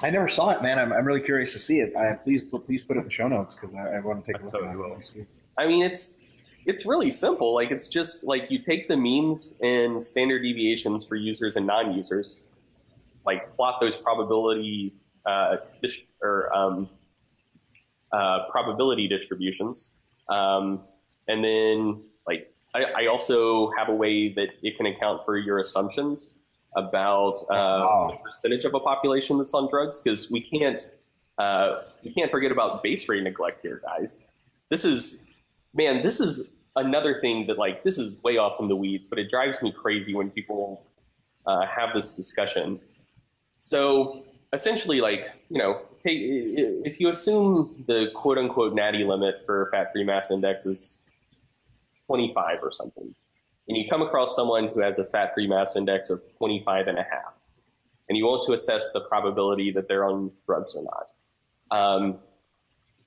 I 0.02 0.10
never 0.10 0.28
saw 0.28 0.50
it, 0.52 0.62
man. 0.62 0.78
I'm, 0.78 0.92
I'm 0.92 1.06
really 1.06 1.22
curious 1.22 1.54
to 1.54 1.60
see 1.60 1.80
it. 1.80 1.96
I, 1.96 2.14
please, 2.14 2.44
please 2.44 2.82
put 2.84 2.98
it 2.98 3.00
in 3.00 3.06
the 3.06 3.12
show 3.12 3.28
notes 3.28 3.56
because 3.56 3.74
I, 3.74 3.96
I 3.96 4.00
want 4.02 4.24
to 4.24 4.32
take 4.34 4.42
a 4.42 4.44
I 4.44 4.46
look 4.46 4.54
totally 4.54 4.98
at 4.98 5.16
it. 5.16 5.28
I 5.58 5.68
mean, 5.68 5.86
it's 5.86 6.24
it's 6.66 6.86
really 6.86 7.10
simple. 7.10 7.54
Like 7.54 7.72
it's 7.72 7.88
just 7.88 8.26
like 8.26 8.52
you 8.52 8.60
take 8.60 8.88
the 8.88 8.98
means 8.98 9.60
and 9.64 10.04
standard 10.04 10.42
deviations 10.42 11.06
for 11.06 11.16
users 11.16 11.56
and 11.56 11.66
non-users, 11.66 12.48
like 13.26 13.56
plot 13.56 13.80
those 13.80 13.96
probability 13.96 14.94
uh, 15.26 15.58
dis- 15.82 16.12
or 16.22 16.56
um, 16.56 16.90
uh, 18.12 18.48
probability 18.50 19.08
distributions, 19.08 20.02
um, 20.30 20.82
and 21.28 21.44
then 21.44 22.02
like 22.28 22.54
I, 22.74 23.04
I 23.04 23.08
also 23.08 23.72
have 23.78 23.90
a 23.90 23.96
way 23.96 24.30
that 24.34 24.50
it 24.62 24.78
can 24.78 24.86
account 24.86 25.24
for 25.26 25.38
your 25.38 25.60
assumptions 25.60 26.40
about 26.76 27.36
uh, 27.50 27.54
Wow. 27.56 28.10
the 28.12 28.18
percentage 28.24 28.66
of 28.66 28.74
a 28.74 28.80
population 28.80 29.38
that's 29.38 29.54
on 29.54 29.70
drugs 29.70 30.02
because 30.02 30.30
we 30.32 30.42
can't 30.42 30.86
uh, 31.38 31.82
we 32.04 32.12
can't 32.14 32.32
forget 32.32 32.52
about 32.52 32.82
base 32.84 33.08
rate 33.10 33.24
neglect 33.24 33.62
here, 33.62 33.82
guys. 33.84 34.34
This 34.70 34.86
is 34.86 35.34
man, 35.74 36.04
this 36.04 36.20
is 36.20 36.56
another 36.76 37.14
thing 37.16 37.48
that 37.48 37.58
like 37.58 37.84
this 37.84 37.98
is 37.98 38.22
way 38.24 38.38
off 38.38 38.60
in 38.60 38.68
the 38.68 38.76
weeds, 38.76 39.08
but 39.08 39.20
it 39.20 39.30
drives 39.30 39.62
me 39.62 39.72
crazy 39.72 40.14
when 40.14 40.30
people 40.30 40.86
uh, 41.46 41.66
have 41.66 41.90
this 41.94 42.14
discussion. 42.14 42.80
So 43.58 44.24
essentially, 44.54 45.02
like 45.02 45.32
you 45.50 45.58
know, 45.60 45.82
take, 46.04 46.18
if 46.20 47.00
you 47.00 47.10
assume 47.10 47.84
the 47.88 48.08
quote 48.16 48.38
unquote 48.38 48.74
natty 48.74 49.04
limit 49.04 49.46
for 49.46 49.70
fat 49.72 49.92
free 49.94 50.04
mass 50.04 50.32
index 50.32 50.66
is 50.66 51.00
25 52.08 52.60
or 52.62 52.72
something, 52.72 53.16
and 53.68 53.78
you 53.78 53.86
come 53.90 54.02
across 54.02 54.36
someone 54.36 54.68
who 54.68 54.82
has 54.82 55.00
a 55.00 55.06
fat 55.06 55.34
free 55.34 55.48
mass 55.48 55.76
index 55.76 56.10
of 56.10 56.22
25 56.38 56.88
and 56.88 56.98
a 56.98 57.04
half, 57.04 57.44
and 58.10 58.18
you 58.18 58.26
want 58.26 58.44
to 58.48 58.54
assess 58.54 58.92
the 58.94 59.02
probability 59.02 59.72
that 59.72 59.88
they're 59.88 60.06
on 60.06 60.32
drugs 60.46 60.76
or 60.76 60.84
not. 60.84 61.78
Um, 61.78 62.20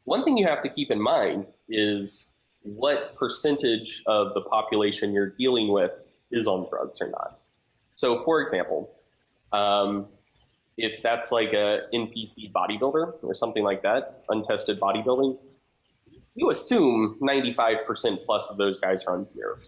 one 0.05 0.25
thing 0.25 0.37
you 0.37 0.47
have 0.47 0.63
to 0.63 0.69
keep 0.69 0.91
in 0.91 1.01
mind 1.01 1.47
is 1.69 2.39
what 2.63 3.15
percentage 3.15 4.03
of 4.07 4.35
the 4.35 4.41
population 4.41 5.13
you're 5.13 5.31
dealing 5.31 5.73
with 5.73 6.09
is 6.31 6.47
on 6.47 6.69
drugs 6.69 7.01
or 7.01 7.11
not. 7.11 7.41
So, 7.95 8.17
for 8.25 8.41
example, 8.41 8.91
um, 9.53 10.07
if 10.77 11.03
that's 11.03 11.33
like 11.33 11.53
a 11.53 11.83
NPC 11.93 12.53
bodybuilder 12.53 13.15
or 13.23 13.35
something 13.35 13.65
like 13.65 13.83
that, 13.83 14.25
untested 14.29 14.79
bodybuilding, 14.79 15.37
you 16.39 16.51
assume 16.51 17.19
95% 17.21 18.25
plus 18.25 18.49
of 18.49 18.57
those 18.57 18.79
guys 18.79 19.05
are 19.05 19.17
on 19.17 19.27
gear. 19.35 19.59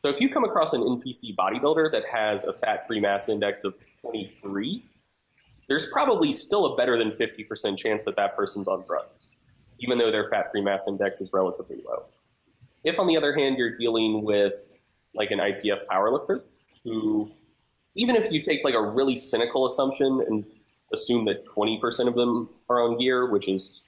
So 0.00 0.08
if 0.08 0.20
you 0.20 0.30
come 0.30 0.44
across 0.44 0.72
an 0.72 0.80
NPC 0.80 1.34
bodybuilder 1.36 1.92
that 1.92 2.04
has 2.10 2.44
a 2.44 2.54
fat-free 2.54 3.00
mass 3.00 3.28
index 3.28 3.64
of 3.64 3.74
23, 4.00 4.84
there's 5.68 5.86
probably 5.92 6.32
still 6.32 6.72
a 6.72 6.76
better 6.76 6.96
than 6.96 7.10
50% 7.10 7.76
chance 7.76 8.04
that 8.04 8.16
that 8.16 8.36
person's 8.36 8.68
on 8.68 8.84
drugs, 8.86 9.36
even 9.80 9.98
though 9.98 10.10
their 10.10 10.30
fat-free 10.30 10.62
mass 10.62 10.88
index 10.88 11.20
is 11.20 11.30
relatively 11.34 11.76
low. 11.86 12.04
If, 12.84 12.98
on 12.98 13.06
the 13.06 13.18
other 13.18 13.34
hand, 13.34 13.56
you're 13.58 13.76
dealing 13.76 14.24
with 14.24 14.54
like 15.14 15.30
an 15.30 15.40
IPF 15.40 15.86
powerlifter 15.90 16.42
who, 16.84 17.30
even 17.96 18.16
if 18.16 18.32
you 18.32 18.42
take 18.42 18.64
like 18.64 18.74
a 18.74 18.82
really 18.82 19.16
cynical 19.16 19.66
assumption 19.66 20.24
and 20.26 20.44
assume 20.92 21.26
that 21.26 21.44
20% 21.46 22.08
of 22.08 22.14
them 22.14 22.48
are 22.70 22.82
on 22.82 22.98
gear, 22.98 23.30
which 23.30 23.48
is 23.48 23.83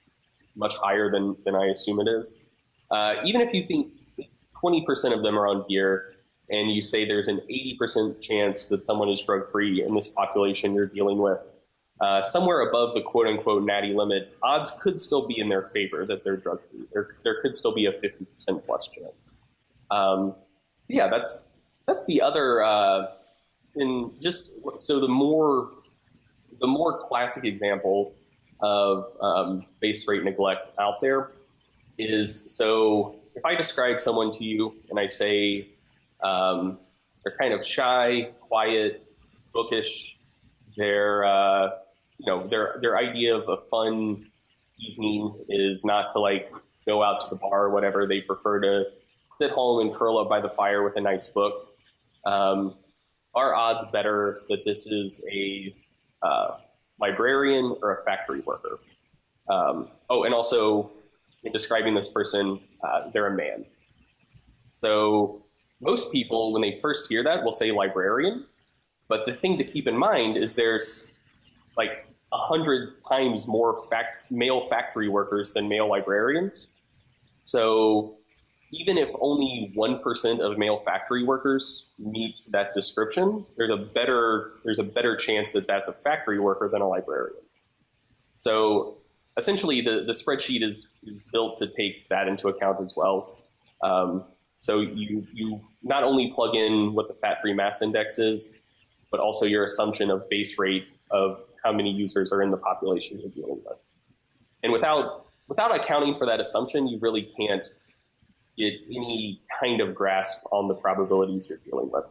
much 0.57 0.75
higher 0.77 1.09
than, 1.11 1.35
than 1.45 1.55
I 1.55 1.67
assume 1.67 1.99
it 1.99 2.07
is. 2.09 2.49
Uh, 2.91 3.15
even 3.25 3.41
if 3.41 3.53
you 3.53 3.65
think 3.65 3.93
20% 4.63 5.13
of 5.13 5.23
them 5.23 5.37
are 5.37 5.47
on 5.47 5.65
gear, 5.69 6.13
and 6.49 6.71
you 6.71 6.81
say 6.81 7.05
there's 7.05 7.27
an 7.27 7.41
80% 7.49 8.21
chance 8.21 8.67
that 8.69 8.83
someone 8.83 9.09
is 9.09 9.21
drug 9.21 9.51
free 9.51 9.83
in 9.83 9.93
this 9.93 10.07
population 10.07 10.73
you're 10.73 10.87
dealing 10.87 11.17
with, 11.19 11.39
uh, 11.99 12.21
somewhere 12.21 12.61
above 12.61 12.93
the 12.93 13.01
quote 13.01 13.27
unquote 13.27 13.63
natty 13.63 13.93
limit, 13.93 14.35
odds 14.43 14.71
could 14.81 14.99
still 14.99 15.27
be 15.27 15.39
in 15.39 15.49
their 15.49 15.63
favor 15.63 16.05
that 16.05 16.23
they're 16.23 16.37
drug 16.37 16.59
free. 16.69 16.85
There, 16.93 17.15
there 17.23 17.41
could 17.41 17.55
still 17.55 17.73
be 17.73 17.87
a 17.87 17.91
50% 17.91 18.65
plus 18.65 18.89
chance. 18.89 19.39
Um, 19.89 20.35
so 20.83 20.93
yeah, 20.93 21.07
that's 21.09 21.53
that's 21.85 22.05
the 22.05 22.21
other. 22.21 22.63
Uh, 22.63 23.07
in 23.75 24.11
just 24.21 24.51
so 24.77 24.99
the 24.99 25.07
more 25.07 25.71
the 26.59 26.67
more 26.67 26.99
classic 27.07 27.45
example 27.45 28.15
of 28.59 29.05
um, 29.21 29.65
base 29.79 30.07
rate 30.07 30.23
neglect 30.23 30.71
out 30.79 31.01
there 31.01 31.31
is 31.97 32.55
so 32.55 33.15
if 33.35 33.45
I 33.45 33.55
describe 33.55 34.01
someone 34.01 34.31
to 34.33 34.43
you 34.43 34.75
and 34.89 34.99
I 34.99 35.07
say 35.07 35.69
um, 36.23 36.79
they're 37.23 37.37
kind 37.37 37.53
of 37.53 37.65
shy, 37.65 38.29
quiet, 38.39 39.05
bookish, 39.53 40.17
their 40.75 41.25
uh, 41.25 41.69
you 42.17 42.25
know 42.25 42.47
their 42.47 42.77
their 42.81 42.97
idea 42.97 43.35
of 43.35 43.47
a 43.49 43.57
fun 43.57 44.25
evening 44.79 45.33
is 45.49 45.83
not 45.83 46.11
to 46.11 46.19
like 46.19 46.51
go 46.85 47.03
out 47.03 47.21
to 47.21 47.29
the 47.29 47.35
bar 47.35 47.65
or 47.65 47.69
whatever. 47.71 48.07
They 48.07 48.21
prefer 48.21 48.61
to 48.61 48.85
sit 49.39 49.51
home 49.51 49.87
and 49.87 49.95
curl 49.95 50.17
up 50.17 50.29
by 50.29 50.41
the 50.41 50.49
fire 50.49 50.83
with 50.83 50.95
a 50.97 51.01
nice 51.01 51.27
book. 51.27 51.75
Um, 52.25 52.75
are 53.35 53.53
odds 53.53 53.85
better 53.91 54.41
that 54.49 54.65
this 54.65 54.87
is 54.87 55.23
a 55.31 55.75
uh, 56.23 56.57
librarian 56.99 57.75
or 57.81 57.95
a 57.95 58.03
factory 58.03 58.41
worker? 58.41 58.79
Um, 59.49 59.89
oh, 60.09 60.23
and 60.23 60.33
also 60.33 60.91
in 61.43 61.51
describing 61.51 61.95
this 61.95 62.11
person, 62.11 62.59
uh, 62.83 63.09
they're 63.11 63.27
a 63.27 63.35
man. 63.35 63.65
So 64.67 65.43
most 65.81 66.11
people, 66.11 66.51
when 66.53 66.61
they 66.61 66.79
first 66.81 67.07
hear 67.07 67.23
that, 67.23 67.43
will 67.43 67.51
say 67.51 67.71
librarian. 67.71 68.45
But 69.07 69.25
the 69.25 69.33
thing 69.33 69.57
to 69.57 69.63
keep 69.63 69.87
in 69.87 69.97
mind 69.97 70.37
is 70.37 70.55
there's 70.55 71.17
like 71.77 72.05
a 72.33 72.37
hundred 72.37 72.95
times 73.07 73.47
more 73.47 73.85
fact- 73.89 74.29
male 74.31 74.67
factory 74.67 75.07
workers 75.07 75.53
than 75.53 75.69
male 75.69 75.87
librarians. 75.89 76.75
So 77.41 78.17
even 78.71 78.97
if 78.97 79.09
only 79.21 79.73
1% 79.75 80.39
of 80.39 80.57
male 80.57 80.79
factory 80.79 81.23
workers 81.23 81.91
meet 81.97 82.39
that 82.49 82.73
description, 82.73 83.45
there's 83.55 83.71
a 83.71 83.77
better 83.77 84.53
there's 84.63 84.79
a 84.79 84.83
better 84.83 85.15
chance 85.15 85.53
that 85.53 85.67
that's 85.67 85.87
a 85.87 85.93
factory 85.93 86.39
worker 86.39 86.69
than 86.71 86.81
a 86.81 86.87
librarian. 86.87 87.41
So 88.33 88.97
essentially, 89.37 89.81
the, 89.81 90.03
the 90.05 90.11
spreadsheet 90.11 90.63
is 90.63 90.93
built 91.31 91.57
to 91.57 91.67
take 91.67 92.09
that 92.09 92.27
into 92.27 92.49
account 92.49 92.81
as 92.81 92.93
well. 92.95 93.37
Um, 93.81 94.25
so 94.59 94.81
you 94.81 95.25
you 95.33 95.61
not 95.83 96.03
only 96.03 96.31
plug 96.35 96.55
in 96.55 96.93
what 96.93 97.07
the 97.07 97.13
fat-free 97.13 97.53
mass 97.53 97.81
index 97.81 98.19
is, 98.19 98.57
but 99.11 99.19
also 99.19 99.45
your 99.45 99.63
assumption 99.63 100.09
of 100.11 100.27
base 100.29 100.59
rate 100.59 100.87
of 101.11 101.37
how 101.63 101.71
many 101.71 101.91
users 101.91 102.31
are 102.31 102.41
in 102.41 102.51
the 102.51 102.57
population 102.57 103.19
you're 103.19 103.29
dealing 103.29 103.61
with. 103.65 103.77
And 104.63 104.73
without 104.73 105.27
without 105.47 105.73
accounting 105.73 106.17
for 106.17 106.25
that 106.25 106.41
assumption, 106.41 106.87
you 106.87 106.99
really 106.99 107.31
can't 107.37 107.65
get 108.57 108.73
any 108.89 109.41
kind 109.59 109.81
of 109.81 109.93
grasp 109.93 110.45
on 110.51 110.67
the 110.67 110.73
probabilities 110.73 111.49
you're 111.49 111.59
dealing 111.59 111.91
with. 111.91 112.05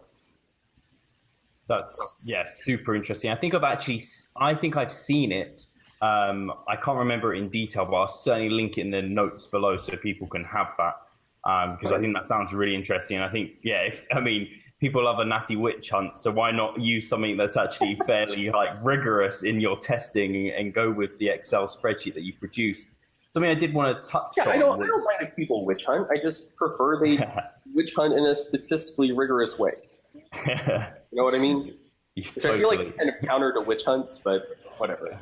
That's 1.68 2.28
yeah, 2.30 2.44
super 2.46 2.94
interesting. 2.94 3.30
I 3.30 3.34
think 3.34 3.54
I've 3.54 3.64
actually, 3.64 4.00
I 4.40 4.54
think 4.54 4.76
I've 4.76 4.92
seen 4.92 5.32
it. 5.32 5.66
Um, 6.00 6.52
I 6.68 6.76
can't 6.76 6.98
remember 6.98 7.34
it 7.34 7.38
in 7.38 7.48
detail, 7.48 7.84
but 7.84 7.96
I'll 7.96 8.08
certainly 8.08 8.50
link 8.50 8.78
it 8.78 8.82
in 8.82 8.90
the 8.90 9.02
notes 9.02 9.46
below 9.46 9.76
so 9.76 9.96
people 9.96 10.28
can 10.28 10.44
have 10.44 10.68
that 10.78 10.96
because 11.78 11.92
um, 11.92 11.98
I 11.98 12.00
think 12.00 12.14
that 12.14 12.24
sounds 12.24 12.52
really 12.52 12.74
interesting. 12.74 13.20
I 13.20 13.28
think 13.28 13.52
yeah, 13.62 13.82
if 13.82 14.04
I 14.12 14.20
mean 14.20 14.48
people 14.80 15.04
love 15.04 15.20
a 15.20 15.24
natty 15.24 15.56
witch 15.56 15.90
hunt, 15.90 16.16
so 16.16 16.30
why 16.30 16.50
not 16.50 16.80
use 16.80 17.08
something 17.08 17.36
that's 17.36 17.56
actually 17.56 17.96
fairly 18.06 18.50
like 18.50 18.70
rigorous 18.82 19.44
in 19.44 19.60
your 19.60 19.78
testing 19.78 20.50
and 20.50 20.74
go 20.74 20.90
with 20.90 21.16
the 21.18 21.28
Excel 21.28 21.66
spreadsheet 21.66 22.14
that 22.14 22.22
you 22.22 22.32
produce 22.34 22.90
something 23.28 23.50
I 23.50 23.54
did 23.54 23.74
want 23.74 24.02
to 24.02 24.08
touch 24.08 24.34
yeah, 24.36 24.44
on. 24.44 24.48
I 24.48 24.58
don't, 24.58 24.78
was... 24.78 24.84
I 24.84 24.88
don't 24.88 25.04
mind 25.04 25.28
if 25.28 25.36
people 25.36 25.64
witch 25.64 25.84
hunt. 25.84 26.08
I 26.10 26.16
just 26.22 26.56
prefer 26.56 27.00
they 27.00 27.18
witch 27.74 27.94
hunt 27.94 28.14
in 28.14 28.24
a 28.24 28.34
statistically 28.34 29.12
rigorous 29.12 29.58
way. 29.58 29.72
you 30.46 30.54
know 31.12 31.24
what 31.24 31.34
I 31.34 31.38
mean? 31.38 31.74
Totally. 32.22 32.54
I 32.54 32.58
feel 32.58 32.68
like 32.68 32.80
it's 32.80 32.96
kind 32.96 33.10
of 33.10 33.14
counter 33.26 33.52
to 33.52 33.60
witch 33.60 33.84
hunts, 33.84 34.18
but 34.18 34.56
whatever. 34.78 35.18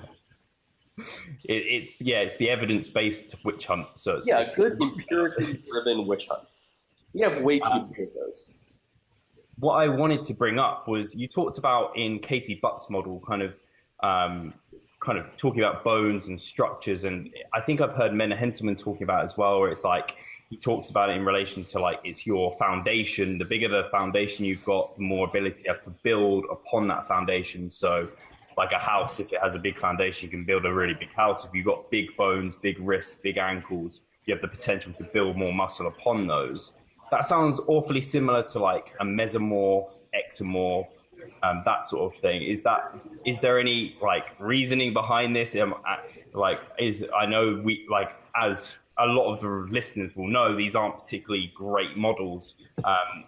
It, 0.97 1.05
it's 1.45 2.01
yeah, 2.01 2.19
it's 2.19 2.37
the 2.37 2.49
evidence 2.51 2.89
based 2.89 3.35
witch 3.45 3.67
hunt. 3.67 3.87
So 3.97 4.17
it's, 4.17 4.29
yeah, 4.29 4.41
it's, 4.41 4.51
good 4.51 4.81
empirically 4.81 5.63
driven 5.69 6.07
witch 6.07 6.29
hunt. 6.29 6.47
We 7.13 7.21
have 7.23 7.43
way 7.43 7.59
too 7.59 7.65
um, 7.65 7.93
few 7.93 8.05
of 8.05 8.15
those. 8.15 8.55
What 9.59 9.75
I 9.75 9.89
wanted 9.89 10.25
to 10.25 10.35
bring 10.35 10.59
up 10.59 10.89
was 10.89 11.17
you 11.17 11.29
talked 11.29 11.59
about 11.59 11.97
in 11.97 12.19
Casey 12.21 12.59
Butt's 12.61 12.91
model, 12.91 13.23
kind 13.27 13.43
of 13.43 13.59
um, 14.03 14.55
kind 15.05 15.19
of 15.19 15.37
talking 15.37 15.63
about 15.63 15.85
bones 15.85 16.29
and 16.29 16.41
structures. 16.41 17.05
And 17.05 17.31
I 17.53 17.61
think 17.61 17.81
I've 17.81 17.93
heard 17.93 18.13
Menno 18.13 18.39
Henselman 18.39 18.79
talking 18.79 19.03
about 19.03 19.23
as 19.23 19.37
well, 19.37 19.61
where 19.61 19.71
it's 19.71 19.85
like 19.85 20.17
he 20.49 20.57
talks 20.57 20.89
about 20.89 21.11
it 21.11 21.17
in 21.17 21.25
relation 21.25 21.63
to 21.65 21.79
like 21.79 22.01
it's 22.05 22.27
your 22.27 22.53
foundation. 22.53 23.37
The 23.39 23.45
bigger 23.45 23.69
the 23.69 23.85
foundation 23.85 24.45
you've 24.45 24.65
got, 24.65 24.97
the 24.97 25.03
more 25.03 25.27
ability 25.29 25.63
you 25.67 25.73
have 25.73 25.83
to 25.83 25.91
build 25.91 26.47
upon 26.51 26.89
that 26.89 27.07
foundation. 27.07 27.71
So, 27.71 28.09
like 28.57 28.73
a 28.73 28.79
house, 28.79 29.21
if 29.21 29.33
it 29.33 29.41
has 29.41 29.55
a 29.55 29.59
big 29.59 29.79
foundation, 29.79 30.27
you 30.27 30.31
can 30.31 30.45
build 30.45 30.65
a 30.65 30.73
really 30.73 30.95
big 30.95 31.13
house. 31.13 31.45
If 31.45 31.55
you've 31.55 31.67
got 31.67 31.91
big 31.91 32.17
bones, 32.17 32.57
big 32.57 32.79
wrists, 32.81 33.21
big 33.21 33.37
ankles, 33.37 34.03
you 34.25 34.35
have 34.35 34.41
the 34.41 34.49
potential 34.49 34.93
to 34.95 35.05
build 35.05 35.37
more 35.37 35.53
muscle 35.53 35.87
upon 35.87 36.27
those. 36.27 36.79
That 37.11 37.25
sounds 37.25 37.61
awfully 37.69 38.01
similar 38.01 38.43
to 38.45 38.59
like 38.59 38.95
a 39.01 39.05
mesomorph, 39.05 40.01
ectomorph, 40.15 41.04
um, 41.43 41.63
that 41.65 41.85
sort 41.85 42.13
of 42.13 42.19
thing. 42.19 42.43
Is 42.43 42.63
that 42.63 42.95
is 43.25 43.41
there 43.41 43.59
any 43.59 43.97
like 44.01 44.35
reasoning 44.39 44.93
behind 44.93 45.35
this? 45.35 45.57
Um, 45.57 45.75
like, 46.33 46.61
is 46.79 47.07
I 47.17 47.27
know 47.27 47.61
we 47.63 47.87
like 47.91 48.15
as 48.37 48.79
a 48.99 49.07
lot 49.07 49.33
of 49.33 49.41
the 49.41 49.49
listeners 49.49 50.15
will 50.17 50.29
know 50.29 50.57
these 50.57 50.77
aren't 50.77 50.99
particularly 50.99 51.53
great 51.55 51.97
models, 51.97 52.55
um, 52.85 53.25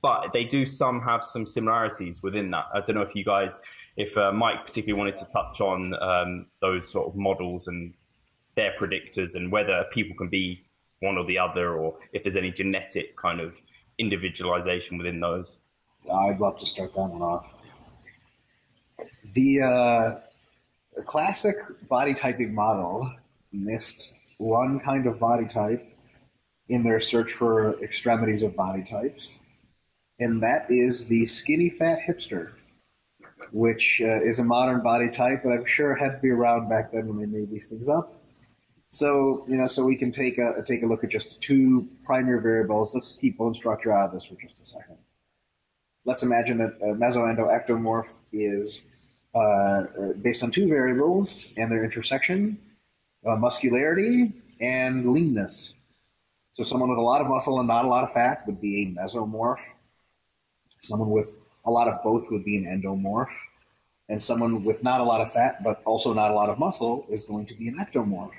but 0.00 0.32
they 0.32 0.44
do 0.44 0.64
some 0.64 1.00
have 1.02 1.22
some 1.22 1.44
similarities 1.44 2.22
within 2.22 2.50
that. 2.52 2.66
I 2.72 2.80
don't 2.80 2.96
know 2.96 3.02
if 3.02 3.14
you 3.14 3.24
guys, 3.24 3.60
if 3.96 4.16
uh, 4.16 4.32
Mike 4.32 4.64
particularly 4.64 4.98
wanted 4.98 5.16
to 5.16 5.26
touch 5.26 5.60
on 5.60 5.94
um, 6.02 6.46
those 6.60 6.88
sort 6.88 7.08
of 7.08 7.16
models 7.16 7.68
and 7.68 7.92
their 8.54 8.74
predictors 8.78 9.34
and 9.34 9.52
whether 9.52 9.84
people 9.90 10.16
can 10.16 10.28
be 10.28 10.64
one 11.00 11.16
or 11.16 11.24
the 11.26 11.38
other, 11.38 11.76
or 11.76 11.96
if 12.12 12.22
there's 12.22 12.36
any 12.36 12.50
genetic 12.50 13.16
kind 13.16 13.40
of 13.40 13.60
individualization 13.98 14.98
within 14.98 15.20
those. 15.20 15.60
I'd 16.10 16.40
love 16.40 16.58
to 16.60 16.66
start 16.66 16.94
that 16.94 17.00
one 17.00 17.22
off. 17.22 17.46
The, 19.34 19.62
uh, 19.62 20.20
classic 21.04 21.56
body 21.88 22.14
typing 22.14 22.54
model 22.54 23.12
missed 23.52 24.20
one 24.38 24.80
kind 24.80 25.06
of 25.06 25.18
body 25.18 25.46
type 25.46 25.84
in 26.68 26.82
their 26.82 27.00
search 27.00 27.32
for 27.32 27.82
extremities 27.82 28.42
of 28.42 28.54
body 28.54 28.82
types, 28.82 29.42
and 30.20 30.42
that 30.42 30.66
is 30.70 31.06
the 31.06 31.24
skinny 31.26 31.70
fat 31.70 32.00
hipster, 32.06 32.52
which 33.52 34.02
uh, 34.04 34.22
is 34.22 34.38
a 34.38 34.44
modern 34.44 34.82
body 34.82 35.08
type, 35.08 35.42
but 35.44 35.52
I'm 35.52 35.64
sure 35.64 35.94
had 35.94 36.16
to 36.16 36.18
be 36.18 36.30
around 36.30 36.68
back 36.68 36.92
then 36.92 37.08
when 37.08 37.18
they 37.18 37.26
made 37.26 37.50
these 37.50 37.68
things 37.68 37.88
up. 37.88 38.14
So 38.90 39.44
you 39.48 39.56
know, 39.56 39.66
so 39.66 39.84
we 39.84 39.96
can 39.96 40.10
take 40.10 40.38
a 40.38 40.62
take 40.64 40.82
a 40.82 40.86
look 40.86 41.04
at 41.04 41.10
just 41.10 41.42
two 41.42 41.88
primary 42.04 42.40
variables. 42.40 42.94
Let's 42.94 43.12
keep 43.12 43.38
bone 43.38 43.54
structure 43.54 43.92
out 43.92 44.08
of 44.08 44.12
this 44.14 44.24
for 44.24 44.34
just 44.36 44.60
a 44.60 44.64
second 44.64 44.96
let's 46.08 46.22
imagine 46.22 46.56
that 46.56 46.72
a 46.80 46.94
mesoendoectomorph 46.94 48.14
is 48.32 48.88
uh, 49.34 49.84
based 50.22 50.42
on 50.42 50.50
two 50.50 50.66
variables 50.66 51.52
and 51.58 51.70
their 51.70 51.84
intersection, 51.84 52.58
uh, 53.26 53.36
muscularity 53.36 54.32
and 54.58 55.10
leanness. 55.10 55.74
So 56.52 56.64
someone 56.64 56.88
with 56.88 56.98
a 56.98 57.02
lot 57.02 57.20
of 57.20 57.28
muscle 57.28 57.58
and 57.58 57.68
not 57.68 57.84
a 57.84 57.88
lot 57.88 58.04
of 58.04 58.12
fat 58.14 58.46
would 58.46 58.58
be 58.58 58.84
a 58.84 58.86
mesomorph. 58.98 59.60
Someone 60.70 61.10
with 61.10 61.36
a 61.66 61.70
lot 61.70 61.88
of 61.88 62.02
both 62.02 62.30
would 62.30 62.42
be 62.42 62.56
an 62.56 62.64
endomorph. 62.64 63.34
And 64.08 64.20
someone 64.22 64.64
with 64.64 64.82
not 64.82 65.02
a 65.02 65.04
lot 65.04 65.20
of 65.20 65.30
fat 65.30 65.62
but 65.62 65.82
also 65.84 66.14
not 66.14 66.30
a 66.30 66.34
lot 66.34 66.48
of 66.48 66.58
muscle 66.58 67.04
is 67.10 67.24
going 67.26 67.44
to 67.46 67.54
be 67.54 67.68
an 67.68 67.76
ectomorph. 67.76 68.32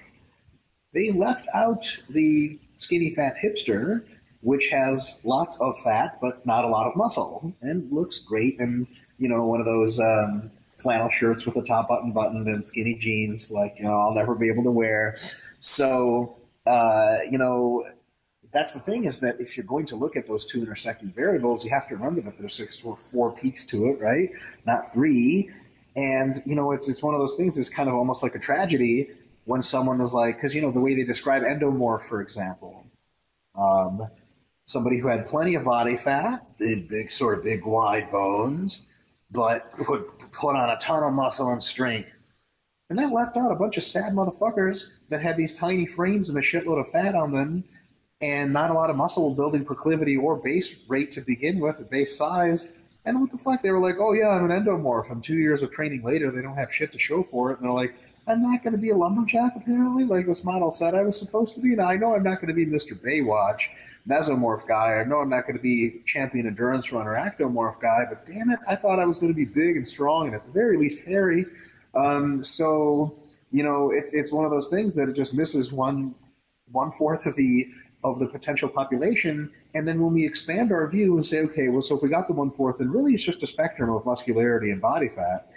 They 0.92 1.12
left 1.12 1.48
out 1.54 1.86
the 2.10 2.58
skinny 2.78 3.14
fat 3.14 3.36
hipster 3.44 4.04
which 4.42 4.68
has 4.70 5.22
lots 5.26 5.60
of 5.60 5.78
fat 5.82 6.18
but 6.22 6.46
not 6.46 6.66
a 6.66 6.68
lot 6.68 6.88
of 6.88 6.96
muscle 6.96 7.54
and 7.62 7.92
looks 7.92 8.20
great 8.20 8.60
and 8.60 8.88
you 9.18 9.28
know 9.28 9.46
one 9.46 9.60
of 9.60 9.66
those 9.66 10.00
um, 10.00 10.50
flannel 10.80 11.10
shirts 11.10 11.46
with 11.46 11.56
a 11.58 11.62
top 11.62 11.88
button 11.88 12.12
buttoned 12.12 12.48
and 12.48 12.66
skinny 12.66 12.96
jeans 12.96 13.52
like 13.52 13.76
you 13.78 13.84
know 13.84 14.00
I'll 14.00 14.14
never 14.14 14.36
be 14.36 14.50
able 14.50 14.64
to 14.64 14.72
wear. 14.72 15.16
So 15.60 16.38
uh, 16.66 17.18
you 17.30 17.38
know 17.38 17.86
that's 18.52 18.74
the 18.74 18.80
thing 18.80 19.06
is 19.06 19.20
that 19.20 19.40
if 19.40 19.56
you're 19.56 19.66
going 19.66 19.86
to 19.88 19.96
look 19.96 20.16
at 20.16 20.26
those 20.26 20.44
two 20.44 20.60
intersecting 20.60 21.12
variables, 21.12 21.64
you 21.64 21.70
have 21.70 21.88
to 21.88 21.96
remember 21.96 22.22
that 22.22 22.40
there's 22.40 22.56
six 22.56 22.82
or 22.84 22.98
four 22.98 23.32
peaks 23.32 23.64
to 23.66 23.88
it, 23.88 24.00
right? 24.02 24.32
Not 24.66 24.92
three. 24.92 25.52
And 25.96 26.36
you 26.46 26.56
know, 26.56 26.72
it's 26.72 26.88
it's 26.90 27.04
one 27.04 27.14
of 27.14 27.20
those 27.20 27.36
things. 27.36 27.58
It's 27.58 27.70
kind 27.70 27.90
of 27.90 27.96
almost 27.96 28.24
like 28.24 28.36
a 28.36 28.40
tragedy 28.40 29.10
when 29.46 29.62
someone 29.62 30.02
is 30.02 30.12
like, 30.12 30.36
because 30.36 30.56
you 30.56 30.62
know 30.62 30.72
the 30.72 30.80
way 30.80 30.96
they 30.96 31.04
describe 31.04 31.44
endomorph, 31.44 32.04
for 32.04 32.22
example, 32.22 32.86
um, 33.56 34.08
somebody 34.70 35.00
who 35.00 35.08
had 35.08 35.26
plenty 35.26 35.56
of 35.56 35.64
body 35.64 35.98
fat, 35.98 36.46
big, 36.60 37.12
sort 37.12 37.40
of 37.40 37.44
big, 37.44 37.66
wide 37.66 38.12
bones, 38.12 38.92
but 39.32 39.64
would 39.90 40.06
put 40.32 40.56
on 40.56 40.70
a 40.70 40.78
ton 40.78 41.02
of 41.02 41.12
muscle 41.12 41.50
and 41.50 41.64
strength. 41.64 42.12
And 42.92 43.00
that 43.00 43.12
left 43.12 43.36
out 43.36 43.52
a 43.52 43.56
bunch 43.56 43.78
of 43.78 43.84
sad 43.84 44.14
motherfuckers 44.14 44.92
that 45.10 45.22
had 45.22 45.38
these 45.38 45.58
tiny 45.58 45.88
frames 45.88 46.30
and 46.30 46.38
a 46.38 46.42
shitload 46.42 46.80
of 46.80 46.88
fat 46.90 47.16
on 47.16 47.32
them 47.32 47.64
and 48.22 48.54
not 48.54 48.70
a 48.70 48.74
lot 48.76 48.92
of 48.92 48.96
muscle 48.96 49.34
building 49.34 49.66
proclivity 49.66 50.16
or 50.16 50.36
base 50.36 50.84
rate 50.88 51.10
to 51.12 51.22
begin 51.22 51.60
with, 51.60 51.80
or 51.80 51.86
base 51.86 52.16
size. 52.16 52.72
And 53.06 53.20
what 53.20 53.32
the 53.32 53.40
fuck? 53.40 53.64
They 53.64 53.72
were 53.72 53.80
like, 53.80 53.96
oh 54.00 54.14
yeah, 54.14 54.30
I'm 54.30 54.50
an 54.50 54.64
endomorph. 54.64 55.10
And 55.10 55.24
two 55.24 55.38
years 55.38 55.64
of 55.64 55.72
training 55.72 56.04
later, 56.04 56.30
they 56.30 56.44
don't 56.44 56.58
have 56.58 56.72
shit 56.72 56.92
to 56.92 57.00
show 57.00 57.24
for 57.24 57.52
it. 57.52 57.58
And 57.58 57.66
they're 57.66 57.74
like, 57.74 57.96
I'm 58.28 58.44
not 58.44 58.62
going 58.62 58.74
to 58.74 58.80
be 58.80 58.92
a 58.92 58.96
lumberjack, 58.96 59.54
apparently, 59.56 60.04
like 60.04 60.28
this 60.28 60.44
model 60.44 60.70
said 60.70 60.94
I 60.94 61.02
was 61.02 61.18
supposed 61.18 61.56
to 61.56 61.62
be. 61.62 61.76
Now, 61.76 61.88
I 61.88 61.96
know 61.96 62.14
I'm 62.14 62.22
not 62.22 62.40
going 62.40 62.50
to 62.50 62.54
be 62.54 62.68
Mr. 62.68 62.94
Baywatch, 62.94 63.64
mesomorph 64.08 64.68
guy. 64.68 65.00
I 65.00 65.04
know 65.04 65.18
I'm 65.18 65.30
not 65.30 65.46
going 65.46 65.58
to 65.58 65.62
be 65.62 66.02
champion 66.06 66.48
endurance 66.48 66.92
runner, 66.92 67.16
ectomorph 67.16 67.80
guy, 67.80 68.06
but 68.08 68.26
damn 68.26 68.50
it, 68.50 68.60
I 68.68 68.76
thought 68.76 69.00
I 69.00 69.06
was 69.06 69.20
going 69.20 69.32
to 69.32 69.36
be 69.36 69.46
big 69.46 69.78
and 69.78 69.88
strong 69.88 70.28
and 70.28 70.36
at 70.36 70.46
the 70.46 70.52
very 70.52 70.78
least 70.78 71.06
hairy. 71.06 71.46
Um, 71.96 72.44
so, 72.44 73.16
you 73.52 73.64
know, 73.64 73.92
it's 73.92 74.14
it's 74.14 74.32
one 74.32 74.46
of 74.46 74.52
those 74.52 74.68
things 74.68 74.94
that 74.96 75.10
it 75.10 75.16
just 75.16 75.34
misses 75.34 75.72
one 75.72 76.16
one 76.72 76.92
fourth 76.92 77.26
of 77.26 77.36
the 77.36 77.68
of 78.04 78.20
the 78.20 78.28
potential 78.28 78.70
population. 78.70 79.52
And 79.74 79.88
then 79.88 80.02
when 80.02 80.14
we 80.14 80.26
expand 80.26 80.72
our 80.72 80.88
view 80.88 81.18
and 81.18 81.26
say, 81.26 81.40
okay, 81.42 81.68
well, 81.68 81.82
so 81.82 81.98
if 81.98 82.02
we 82.02 82.10
got 82.10 82.28
the 82.28 82.34
one 82.34 82.50
fourth, 82.50 82.80
and 82.80 82.94
really 82.94 83.14
it's 83.14 83.24
just 83.24 83.44
a 83.44 83.48
spectrum 83.48 83.90
of 83.90 84.06
muscularity 84.06 84.72
and 84.72 84.82
body 84.82 85.10
fat, 85.10 85.52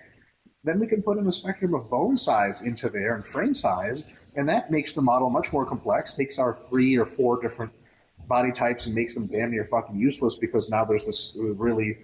then 0.65 0.81
we 0.81 0.87
can 0.87 1.03
put 1.03 1.19
in 1.19 1.27
a 1.27 1.33
spectrum 1.33 1.75
of 1.75 1.89
bone 1.89 2.17
size 2.17 2.63
into 2.63 2.89
there 2.89 3.15
and 3.15 3.27
frame 3.27 3.55
size, 3.55 4.07
and 4.37 4.49
that 4.49 4.71
makes 4.71 4.93
the 4.93 5.03
model 5.03 5.31
much 5.31 5.53
more 5.53 5.65
complex. 5.67 6.13
Takes 6.13 6.39
our 6.39 6.55
three 6.69 6.97
or 6.97 7.07
four 7.07 7.41
different 7.41 7.73
body 8.29 8.53
types 8.53 8.87
and 8.87 8.95
makes 8.95 9.15
them 9.15 9.27
damn 9.27 9.51
near 9.51 9.65
fucking 9.65 9.97
useless 9.97 10.37
because 10.37 10.71
now 10.71 10.85
there's 10.85 11.05
this 11.05 11.37
really 11.39 11.99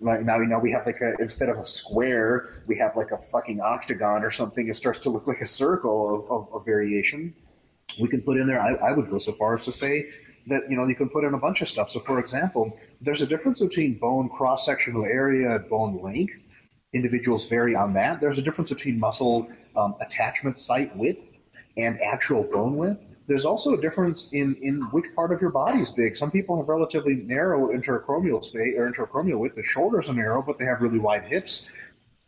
like 0.00 0.22
now 0.22 0.38
you 0.38 0.46
know 0.46 0.58
we 0.58 0.70
have 0.70 0.86
like 0.86 1.00
a 1.00 1.14
instead 1.20 1.48
of 1.48 1.58
a 1.58 1.66
square 1.66 2.62
we 2.66 2.76
have 2.76 2.96
like 2.96 3.10
a 3.10 3.18
fucking 3.18 3.60
octagon 3.60 4.24
or 4.24 4.30
something. 4.30 4.68
It 4.68 4.76
starts 4.76 4.98
to 5.00 5.10
look 5.10 5.26
like 5.26 5.40
a 5.40 5.46
circle 5.46 6.14
of, 6.14 6.30
of, 6.30 6.54
of 6.54 6.64
variation. 6.64 7.34
We 8.00 8.08
can 8.08 8.22
put 8.22 8.36
in 8.38 8.46
there 8.46 8.60
I, 8.60 8.74
I 8.74 8.92
would 8.92 9.10
go 9.10 9.18
so 9.18 9.32
far 9.32 9.54
as 9.54 9.64
to 9.64 9.72
say 9.72 10.10
that 10.48 10.70
you 10.70 10.76
know 10.76 10.86
you 10.86 10.94
can 10.94 11.08
put 11.08 11.24
in 11.24 11.34
a 11.34 11.38
bunch 11.38 11.62
of 11.62 11.68
stuff. 11.68 11.90
So 11.90 12.00
for 12.00 12.18
example 12.18 12.78
there's 13.00 13.22
a 13.22 13.26
difference 13.26 13.60
between 13.60 13.98
bone 13.98 14.28
cross-sectional 14.28 15.04
area 15.04 15.56
and 15.56 15.68
bone 15.68 16.00
length 16.02 16.44
individuals 16.92 17.46
vary 17.46 17.74
on 17.74 17.92
that. 17.94 18.20
There's 18.20 18.38
a 18.38 18.42
difference 18.42 18.70
between 18.70 18.98
muscle 18.98 19.50
um, 19.76 19.94
attachment 20.00 20.58
site 20.58 20.96
width 20.96 21.20
and 21.76 22.00
actual 22.00 22.42
bone 22.44 22.76
width 22.76 23.05
there's 23.26 23.44
also 23.44 23.74
a 23.74 23.80
difference 23.80 24.32
in, 24.32 24.54
in 24.62 24.82
which 24.92 25.06
part 25.14 25.32
of 25.32 25.40
your 25.40 25.50
body 25.50 25.80
is 25.80 25.90
big. 25.90 26.16
Some 26.16 26.30
people 26.30 26.56
have 26.56 26.68
relatively 26.68 27.16
narrow 27.16 27.68
interacromial 27.68 28.42
space 28.42 28.74
or 28.76 28.90
interacromial 28.90 29.38
width. 29.38 29.56
The 29.56 29.62
shoulders 29.62 30.08
are 30.08 30.14
narrow, 30.14 30.42
but 30.42 30.58
they 30.58 30.64
have 30.64 30.80
really 30.80 30.98
wide 30.98 31.24
hips. 31.24 31.66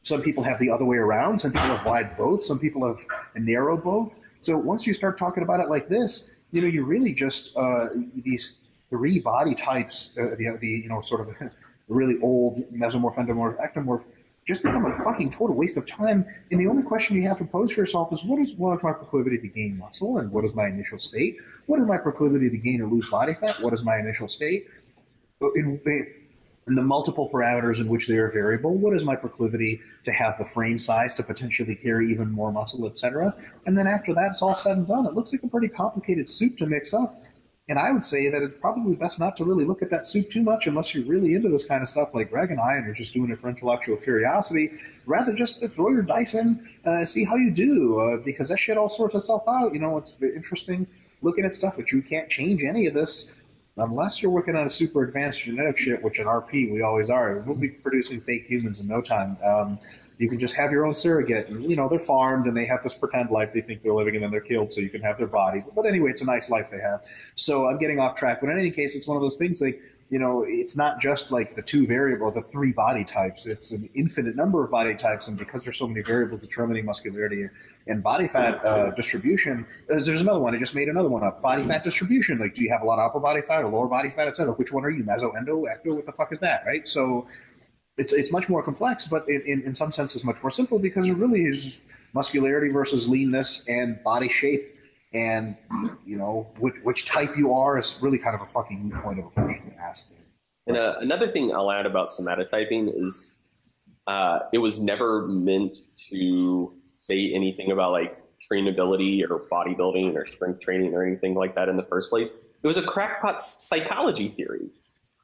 Some 0.03 0.23
people 0.23 0.43
have 0.43 0.59
the 0.59 0.71
other 0.71 0.85
way 0.85 0.97
around. 0.97 1.39
Some 1.41 1.53
people 1.53 1.69
have 1.69 1.87
wide 1.87 2.17
both. 2.17 2.43
Some 2.43 2.59
people 2.59 2.87
have 2.87 2.99
narrow 3.37 3.77
both. 3.77 4.19
So 4.41 4.57
once 4.57 4.87
you 4.87 4.95
start 4.95 5.19
talking 5.19 5.43
about 5.43 5.61
it 5.61 5.69
like 5.69 5.89
this, 5.89 6.35
you 6.51 6.63
know, 6.63 6.69
you 6.69 6.85
really 6.85 7.13
just 7.13 7.57
uh, 7.57 7.89
these 8.15 8.59
three 8.91 9.21
body 9.21 9.55
types, 9.55 10.17
uh, 10.19 10.35
the, 10.39 10.57
the 10.61 10.69
you 10.69 10.89
know 10.89 11.01
sort 11.01 11.29
of 11.29 11.51
really 11.89 12.19
old 12.23 12.65
mesomorph, 12.73 13.17
endomorph, 13.17 13.57
ectomorph 13.61 14.05
just 14.49 14.63
become 14.63 14.87
a 14.87 14.93
fucking 14.93 15.29
total 15.29 15.55
waste 15.55 15.77
of 15.77 15.85
time. 15.85 16.25
And 16.51 16.59
the 16.59 16.67
only 16.67 16.83
question 16.83 17.15
you 17.17 17.29
have 17.29 17.37
to 17.39 17.45
pose 17.45 17.71
for 17.71 17.81
yourself 17.81 18.13
is 18.15 18.25
what 18.25 18.41
is 18.41 18.55
what 18.55 18.79
is 18.79 18.83
my 18.83 18.95
proclivity 18.95 19.37
to 19.39 19.47
gain 19.47 19.77
muscle 19.77 20.19
and 20.19 20.33
what 20.33 20.43
is 20.47 20.55
my 20.55 20.67
initial 20.67 20.99
state? 20.99 21.37
What 21.67 21.79
is 21.79 21.87
my 21.87 21.99
proclivity 21.99 22.49
to 22.49 22.57
gain 22.57 22.81
or 22.81 22.89
lose 22.89 23.07
body 23.11 23.35
fat? 23.35 23.61
What 23.61 23.75
is 23.75 23.85
my 23.85 23.99
initial 23.99 24.27
state? 24.27 24.67
Uh, 25.43 25.53
in, 25.53 25.79
in 26.67 26.75
the 26.75 26.83
multiple 26.83 27.29
parameters 27.31 27.79
in 27.79 27.89
which 27.89 28.09
they 28.09 28.17
are 28.17 28.31
variable, 28.31 28.75
what 28.75 28.97
is 28.97 29.05
my 29.05 29.15
proclivity 29.15 29.83
to 30.05 30.13
have 30.13 30.39
the 30.39 30.45
frame 30.47 30.79
size 30.79 31.13
to 31.15 31.23
potentially 31.23 31.75
carry 31.75 32.11
even 32.11 32.31
more 32.31 32.51
muscle, 32.51 32.87
etc. 32.87 33.35
And 33.67 33.77
then 33.77 33.87
after 33.87 34.15
that, 34.15 34.31
it's 34.33 34.41
all 34.41 34.55
said 34.55 34.79
and 34.79 34.87
done. 34.87 35.05
It 35.07 35.13
looks 35.13 35.31
like 35.31 35.43
a 35.43 35.49
pretty 35.49 35.69
complicated 35.69 36.29
soup 36.29 36.57
to 36.59 36.67
mix 36.67 36.95
up. 36.95 37.23
And 37.69 37.79
I 37.79 37.93
would 37.93 38.05
say 38.05 38.31
that 38.31 38.43
it's 38.43 38.57
probably 38.59 38.95
best 38.95 39.21
not 39.21 39.37
to 39.37 39.45
really 39.45 39.67
look 39.67 39.83
at 39.83 39.91
that 39.91 40.09
soup 40.09 40.31
too 40.31 40.43
much 40.43 40.67
unless 40.67 40.95
you're 40.95 41.05
really 41.05 41.35
into 41.35 41.51
this 41.51 41.65
kind 41.65 41.83
of 41.83 41.89
stuff 41.89 42.15
like 42.15 42.31
Greg 42.31 42.51
and 42.51 42.59
I 42.59 42.75
and 42.75 42.87
you're 42.87 42.95
just 42.95 43.13
doing 43.13 43.31
it 43.31 43.39
for 43.39 43.51
intellectual 43.51 43.97
curiosity. 43.99 44.73
Rather 45.05 45.35
just 45.35 45.63
throw 45.75 45.91
your 45.91 46.03
dice 46.03 46.35
in, 46.35 46.67
uh, 46.87 47.05
see 47.05 47.25
how 47.25 47.37
you 47.37 47.51
do, 47.51 48.01
uh, 48.01 48.17
because 48.25 48.49
that 48.49 48.59
shit 48.59 48.79
all 48.79 48.89
sorts 48.89 49.15
itself 49.15 49.45
out. 49.47 49.75
You 49.75 49.81
know, 49.81 49.99
it's 49.99 50.17
interesting 50.23 50.87
looking 51.21 51.45
at 51.45 51.55
stuff, 51.55 51.77
but 51.77 51.93
you 51.93 52.01
can't 52.01 52.31
change 52.31 52.63
any 52.63 52.87
of 52.87 52.95
this 52.95 53.35
unless 53.77 54.23
you're 54.23 54.31
working 54.31 54.57
on 54.57 54.67
a 54.67 54.71
super 54.71 55.05
advanced 55.05 55.43
genetic 55.43 55.79
shit, 55.79 56.03
which 56.03 56.19
in 56.19 56.27
RP 56.27 56.73
we 56.73 56.83
always 56.83 57.11
are. 57.11 57.41
We'll 57.41 57.57
be 57.57 57.69
producing 57.69 58.21
fake 58.21 58.47
humans 58.47 58.81
in 58.81 58.89
no 58.89 59.01
time. 59.03 59.37
Um, 59.45 59.79
you 60.19 60.29
can 60.29 60.39
just 60.39 60.55
have 60.55 60.73
your 60.73 60.85
own 60.85 60.95
surrogate. 60.95 61.49
And, 61.49 61.65
you 61.65 61.77
know, 61.77 61.89
they're 61.89 61.99
farmed 61.99 62.47
and 62.47 62.57
they 62.57 62.67
have 62.67 62.83
this 62.83 62.95
pretend 62.95 63.31
life 63.31 63.53
they 63.53 63.61
think 63.61 63.83
they're 63.83 63.95
living 63.95 64.17
and 64.17 64.25
then 64.25 64.31
they're 64.31 64.41
killed 64.41 64.73
so 64.73 64.81
you 64.81 64.91
can 64.91 65.01
have 65.01 65.17
their 65.17 65.29
body. 65.29 65.63
But 65.75 65.87
anyway, 65.87 66.11
it's 66.11 66.23
a 66.23 66.27
nice 66.27 66.51
life 66.51 66.71
they 66.71 66.81
have. 66.81 67.05
So 67.37 67.69
I'm 67.69 67.79
getting 67.79 68.01
off 68.01 68.17
track. 68.17 68.41
But 68.41 68.51
in 68.51 68.59
any 68.59 68.71
case, 68.71 68.97
it's 68.97 69.07
one 69.07 69.17
of 69.17 69.23
those 69.23 69.37
things 69.37 69.61
like, 69.61 69.81
you 70.11 70.19
know, 70.19 70.43
it's 70.49 70.75
not 70.75 71.01
just 71.01 71.31
like 71.31 71.55
the 71.55 71.61
two 71.61 71.87
variable, 71.87 72.31
the 72.31 72.41
three 72.41 72.73
body 72.73 73.05
types. 73.05 73.47
It's 73.47 73.73
an 73.73 73.91
infinite 73.95 74.35
number 74.35 74.65
of 74.65 74.71
body 74.71 74.95
types. 74.95 75.29
And 75.29 75.39
because 75.39 75.65
there's 75.65 75.77
so 75.77 75.87
many 75.87 76.01
variables 76.01 76.41
determining 76.41 76.87
muscularity 76.87 77.49
and 77.87 78.03
body 78.03 78.27
fat 78.27 78.65
uh, 78.65 78.91
distribution, 78.93 79.67
uh, 79.93 80.01
there's 80.01 80.23
another 80.23 80.41
one. 80.41 80.55
I 80.55 80.59
just 80.59 80.75
made 80.75 80.89
another 80.89 81.11
one 81.11 81.23
up. 81.23 81.43
Body 81.43 81.63
fat 81.63 81.85
distribution. 81.85 82.39
Like, 82.39 82.55
do 82.55 82.63
you 82.63 82.73
have 82.73 82.81
a 82.81 82.87
lot 82.87 82.99
of 82.99 83.11
upper 83.11 83.21
body 83.21 83.43
fat 83.43 83.63
or 83.63 83.69
lower 83.69 83.87
body 83.87 84.09
fat, 84.09 84.29
et 84.29 84.37
cetera? 84.39 84.55
Which 84.55 84.73
one 84.73 84.83
are 84.85 84.91
you? 84.91 85.05
Meso, 85.05 85.37
endo, 85.37 85.65
ecto? 85.67 85.95
What 85.95 86.07
the 86.07 86.13
fuck 86.13 86.33
is 86.33 86.41
that, 86.41 86.65
right? 86.67 86.89
So 86.89 87.27
it's 87.99 88.13
it's 88.13 88.33
much 88.33 88.49
more 88.49 88.63
complex, 88.63 89.07
but 89.07 89.29
in, 89.29 89.43
in, 89.43 89.63
in 89.63 89.75
some 89.75 89.93
senses 89.93 90.25
much 90.25 90.43
more 90.43 90.51
simple 90.51 90.79
because 90.79 91.07
it 91.07 91.17
really 91.17 91.43
is 91.43 91.79
muscularity 92.15 92.71
versus 92.71 93.09
leanness 93.09 93.69
and 93.69 94.03
body 94.03 94.29
shape 94.29 94.75
and 95.13 95.57
you 96.07 96.17
know 96.17 96.47
which, 96.59 96.75
which 96.83 97.07
type 97.07 97.37
you 97.37 97.53
are 97.53 97.79
is 97.79 97.99
really 98.01 98.19
kind 98.19 98.35
of 98.35 98.43
a 98.43 98.47
fucking 98.47 98.91
point 99.03 99.19
of 99.19 99.27
a 99.27 99.31
question 99.31 99.71
to 99.71 99.77
ask. 99.79 100.07
And 100.67 100.77
uh, 100.77 100.97
another 101.01 101.31
thing 101.31 101.55
I'll 101.55 101.71
add 101.71 101.87
about 101.87 102.11
somatotyping 102.11 102.93
is 103.03 103.39
uh, 104.07 104.41
it 104.53 104.59
was 104.59 104.83
never 104.83 105.27
meant 105.27 105.75
to 106.11 106.73
say 106.97 107.33
anything 107.33 107.73
about 107.73 107.93
like 107.93 108.19
trainability 108.51 109.23
or 109.29 109.41
bodybuilding 109.51 110.15
or 110.15 110.25
strength 110.25 110.61
training 110.61 110.95
or 110.95 111.05
anything 111.05 111.35
like 111.35 111.55
that 111.55 111.69
in 111.69 111.77
the 111.77 111.83
first 111.83 112.11
place. 112.11 112.31
It 112.63 112.67
was 112.67 112.77
a 112.77 112.83
crackpot 112.83 113.43
psychology 113.43 114.29
theory. 114.29 114.69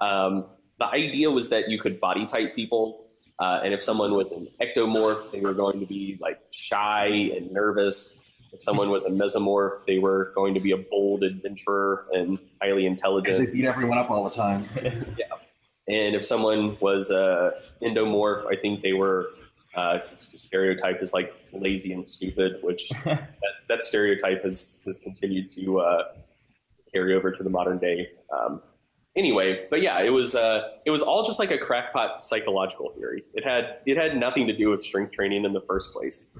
Um, 0.01 0.47
the 0.79 0.87
idea 0.87 1.31
was 1.31 1.49
that 1.51 1.69
you 1.69 1.79
could 1.79 2.01
body 2.01 2.27
type 2.27 2.55
people, 2.55 3.07
uh, 3.39 3.61
and 3.65 3.75
if 3.75 3.83
someone 3.83 4.15
was 4.15 4.33
an 4.33 4.49
ectomorph, 4.61 5.31
they 5.33 5.41
were 5.41 5.55
going 5.55 5.81
to 5.81 5.87
be 5.87 6.19
like 6.21 6.41
shy 6.51 7.07
and 7.37 7.51
nervous. 7.51 8.29
If 8.53 8.63
someone 8.63 8.91
was 8.91 9.05
a 9.05 9.11
mesomorph, 9.11 9.85
they 9.87 9.99
were 9.99 10.33
going 10.35 10.55
to 10.55 10.61
be 10.61 10.71
a 10.71 10.77
bold 10.77 11.25
adventurer 11.25 12.07
and 12.13 12.39
highly 12.63 12.87
intelligent. 12.87 13.25
Because 13.25 13.39
they 13.39 13.53
beat 13.53 13.65
everyone 13.65 13.99
up 13.99 14.11
all 14.11 14.25
the 14.25 14.31
time. 14.31 14.69
yeah. 14.83 15.25
And 15.87 16.15
if 16.15 16.25
someone 16.25 16.77
was 16.81 17.11
a 17.11 17.53
endomorph, 17.83 18.47
I 18.47 18.57
think 18.57 18.83
they 18.83 18.93
were 18.93 19.31
uh, 19.75 19.99
stereotyped 20.15 21.03
as 21.03 21.13
like 21.13 21.35
lazy 21.53 21.93
and 21.93 22.05
stupid, 22.05 22.59
which 22.63 22.89
that, 23.05 23.31
that, 23.69 23.83
stereotype 23.83 24.45
has, 24.45 24.83
has 24.87 24.97
continued 24.97 25.51
to 25.51 25.81
uh, 25.81 26.05
carry 26.93 27.15
over 27.15 27.33
to 27.33 27.43
the 27.43 27.51
modern 27.51 27.79
day. 27.79 28.09
Um, 28.33 28.63
anyway, 29.17 29.67
but 29.71 29.83
yeah, 29.83 30.01
it 30.01 30.13
was 30.13 30.35
uh, 30.35 30.71
it 30.85 30.91
was 30.91 31.03
all 31.03 31.25
just 31.25 31.39
like 31.39 31.51
a 31.51 31.59
crackpot 31.59 32.23
psychological 32.23 32.91
theory. 32.91 33.25
It 33.35 33.45
had 33.45 33.79
it 33.87 33.97
had 33.97 34.17
nothing 34.17 34.47
to 34.47 34.57
do 34.57 34.71
with 34.71 34.83
strength 34.83 35.13
training 35.13 35.45
in 35.45 35.53
the 35.53 35.61
first 35.63 35.93
place. 35.93 36.31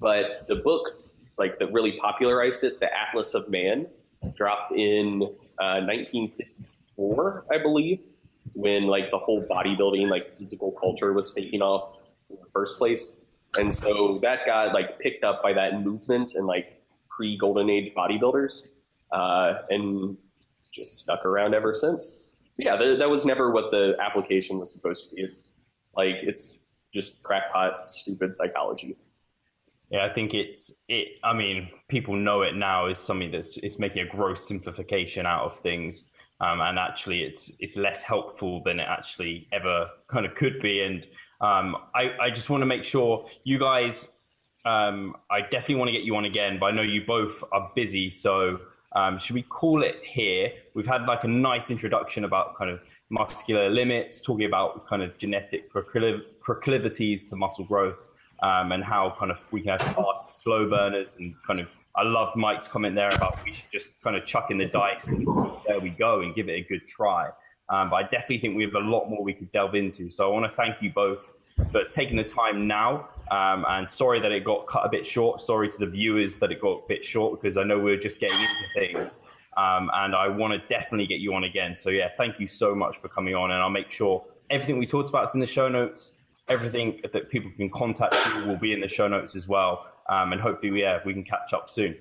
But 0.00 0.46
the 0.48 0.56
book, 0.56 1.02
like 1.38 1.58
that, 1.58 1.72
really 1.72 1.98
popularized 1.98 2.64
it, 2.64 2.80
the 2.80 2.88
Atlas 2.92 3.34
of 3.34 3.48
Man, 3.50 3.86
dropped 4.34 4.72
in 4.72 5.22
uh, 5.58 5.80
1954, 5.80 7.44
I 7.52 7.58
believe, 7.58 8.00
when 8.54 8.86
like 8.86 9.10
the 9.10 9.18
whole 9.18 9.46
bodybuilding 9.46 10.08
like 10.10 10.36
physical 10.38 10.72
culture 10.72 11.12
was 11.12 11.32
taking 11.32 11.62
off 11.62 12.00
in 12.30 12.36
the 12.40 12.50
first 12.50 12.78
place. 12.78 13.20
And 13.58 13.74
so 13.74 14.18
that 14.22 14.46
got 14.46 14.72
like 14.72 14.98
picked 14.98 15.24
up 15.24 15.42
by 15.42 15.52
that 15.52 15.82
movement 15.82 16.34
and 16.34 16.46
like 16.46 16.82
pre 17.08 17.36
golden 17.36 17.70
age 17.70 17.92
bodybuilders. 17.94 18.74
Uh, 19.12 19.58
and 19.68 20.16
it's 20.62 20.68
just 20.68 21.00
stuck 21.00 21.26
around 21.26 21.54
ever 21.54 21.74
since. 21.74 22.30
Yeah, 22.56 22.76
th- 22.76 22.98
that 23.00 23.10
was 23.10 23.26
never 23.26 23.50
what 23.50 23.72
the 23.72 23.96
application 24.00 24.60
was 24.60 24.72
supposed 24.72 25.10
to 25.10 25.16
be. 25.16 25.26
Like 25.96 26.22
it's 26.22 26.60
just 26.94 27.24
crackpot, 27.24 27.90
stupid 27.90 28.32
psychology. 28.32 28.96
Yeah, 29.90 30.06
I 30.06 30.12
think 30.12 30.34
it's 30.34 30.84
it. 30.86 31.18
I 31.24 31.32
mean, 31.34 31.68
people 31.88 32.14
know 32.14 32.42
it 32.42 32.54
now 32.54 32.86
is 32.86 33.00
something 33.00 33.32
that's 33.32 33.56
it's 33.56 33.80
making 33.80 34.06
a 34.06 34.08
gross 34.08 34.46
simplification 34.46 35.26
out 35.26 35.46
of 35.46 35.58
things, 35.58 36.12
um, 36.40 36.60
and 36.60 36.78
actually, 36.78 37.24
it's 37.24 37.56
it's 37.58 37.76
less 37.76 38.02
helpful 38.02 38.62
than 38.62 38.78
it 38.78 38.86
actually 38.88 39.48
ever 39.52 39.88
kind 40.06 40.24
of 40.26 40.34
could 40.34 40.60
be. 40.60 40.82
And 40.82 41.04
Um, 41.40 41.76
I, 41.92 42.02
I 42.26 42.30
just 42.30 42.50
want 42.50 42.62
to 42.62 42.66
make 42.66 42.84
sure 42.84 43.26
you 43.42 43.58
guys. 43.58 44.16
Um, 44.64 45.16
I 45.28 45.40
definitely 45.40 45.74
want 45.74 45.88
to 45.88 45.92
get 45.92 46.04
you 46.04 46.14
on 46.14 46.24
again, 46.24 46.58
but 46.60 46.66
I 46.66 46.70
know 46.70 46.82
you 46.82 47.02
both 47.04 47.42
are 47.50 47.72
busy, 47.74 48.08
so 48.08 48.58
um, 48.94 49.18
should 49.18 49.34
we 49.34 49.42
call 49.42 49.82
it 49.82 49.96
here? 50.04 50.52
We've 50.74 50.86
had 50.86 51.06
like 51.06 51.24
a 51.24 51.28
nice 51.28 51.70
introduction 51.70 52.24
about 52.24 52.54
kind 52.54 52.70
of 52.70 52.84
muscular 53.10 53.68
limits, 53.70 54.20
talking 54.20 54.46
about 54.46 54.86
kind 54.86 55.02
of 55.02 55.16
genetic 55.18 55.72
procliv- 55.72 56.22
proclivities 56.40 57.24
to 57.26 57.36
muscle 57.36 57.64
growth, 57.64 58.06
um, 58.42 58.72
and 58.72 58.82
how 58.84 59.14
kind 59.18 59.30
of 59.30 59.44
we 59.52 59.60
can 59.60 59.78
have 59.78 59.82
fast, 59.94 60.42
slow 60.42 60.68
burners, 60.68 61.16
and 61.18 61.34
kind 61.46 61.60
of. 61.60 61.68
I 61.94 62.04
loved 62.04 62.36
Mike's 62.36 62.66
comment 62.66 62.94
there 62.94 63.10
about 63.10 63.44
we 63.44 63.52
should 63.52 63.70
just 63.70 64.00
kind 64.00 64.16
of 64.16 64.24
chuck 64.24 64.50
in 64.50 64.56
the 64.56 64.64
dice 64.64 65.08
and 65.08 65.28
there 65.66 65.78
we 65.78 65.90
go 65.90 66.20
and 66.20 66.34
give 66.34 66.48
it 66.48 66.52
a 66.52 66.62
good 66.62 66.88
try. 66.88 67.28
Um, 67.68 67.90
but 67.90 67.96
I 67.96 68.02
definitely 68.04 68.38
think 68.38 68.56
we 68.56 68.64
have 68.64 68.74
a 68.74 68.78
lot 68.80 69.10
more 69.10 69.22
we 69.22 69.34
could 69.34 69.50
delve 69.50 69.74
into. 69.74 70.08
So 70.08 70.26
I 70.26 70.32
want 70.32 70.50
to 70.50 70.56
thank 70.56 70.80
you 70.80 70.90
both 70.90 71.32
for 71.70 71.84
taking 71.84 72.16
the 72.16 72.24
time 72.24 72.66
now. 72.66 73.08
Um, 73.32 73.64
and 73.66 73.90
sorry 73.90 74.20
that 74.20 74.30
it 74.30 74.44
got 74.44 74.66
cut 74.66 74.84
a 74.84 74.90
bit 74.90 75.06
short. 75.06 75.40
Sorry 75.40 75.66
to 75.66 75.78
the 75.78 75.86
viewers 75.86 76.36
that 76.36 76.52
it 76.52 76.60
got 76.60 76.82
a 76.84 76.86
bit 76.86 77.02
short 77.02 77.40
because 77.40 77.56
I 77.56 77.64
know 77.64 77.78
we 77.78 77.90
are 77.92 77.98
just 77.98 78.20
getting 78.20 78.38
into 78.38 78.68
things. 78.74 79.22
Um, 79.56 79.90
and 79.94 80.14
I 80.14 80.28
want 80.28 80.52
to 80.52 80.58
definitely 80.68 81.06
get 81.06 81.20
you 81.20 81.32
on 81.32 81.44
again. 81.44 81.74
So 81.74 81.88
yeah, 81.88 82.10
thank 82.18 82.38
you 82.38 82.46
so 82.46 82.74
much 82.74 82.98
for 82.98 83.08
coming 83.08 83.34
on. 83.34 83.50
And 83.50 83.62
I'll 83.62 83.70
make 83.70 83.90
sure 83.90 84.22
everything 84.50 84.78
we 84.78 84.84
talked 84.84 85.08
about 85.08 85.24
is 85.24 85.34
in 85.34 85.40
the 85.40 85.46
show 85.46 85.68
notes. 85.68 86.20
Everything 86.48 87.00
that 87.10 87.30
people 87.30 87.50
can 87.56 87.70
contact 87.70 88.14
you 88.34 88.44
will 88.44 88.58
be 88.58 88.74
in 88.74 88.80
the 88.80 88.88
show 88.88 89.08
notes 89.08 89.34
as 89.34 89.48
well. 89.48 89.86
Um, 90.10 90.32
and 90.32 90.40
hopefully, 90.40 90.80
yeah, 90.80 91.00
we 91.06 91.14
can 91.14 91.24
catch 91.24 91.54
up 91.54 91.70
soon. 91.70 91.96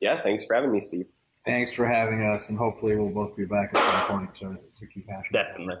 Yeah, 0.00 0.20
thanks 0.20 0.44
for 0.44 0.54
having 0.54 0.70
me, 0.70 0.78
Steve. 0.78 1.06
Thanks 1.44 1.72
for 1.72 1.86
having 1.86 2.22
us, 2.22 2.50
and 2.50 2.58
hopefully 2.58 2.94
we'll 2.96 3.10
both 3.10 3.36
be 3.36 3.46
back 3.46 3.74
at 3.74 4.08
some 4.08 4.18
point 4.18 4.34
to, 4.36 4.58
to 4.78 4.86
keep 4.86 5.08
hashing. 5.08 5.32
Definitely. 5.32 5.76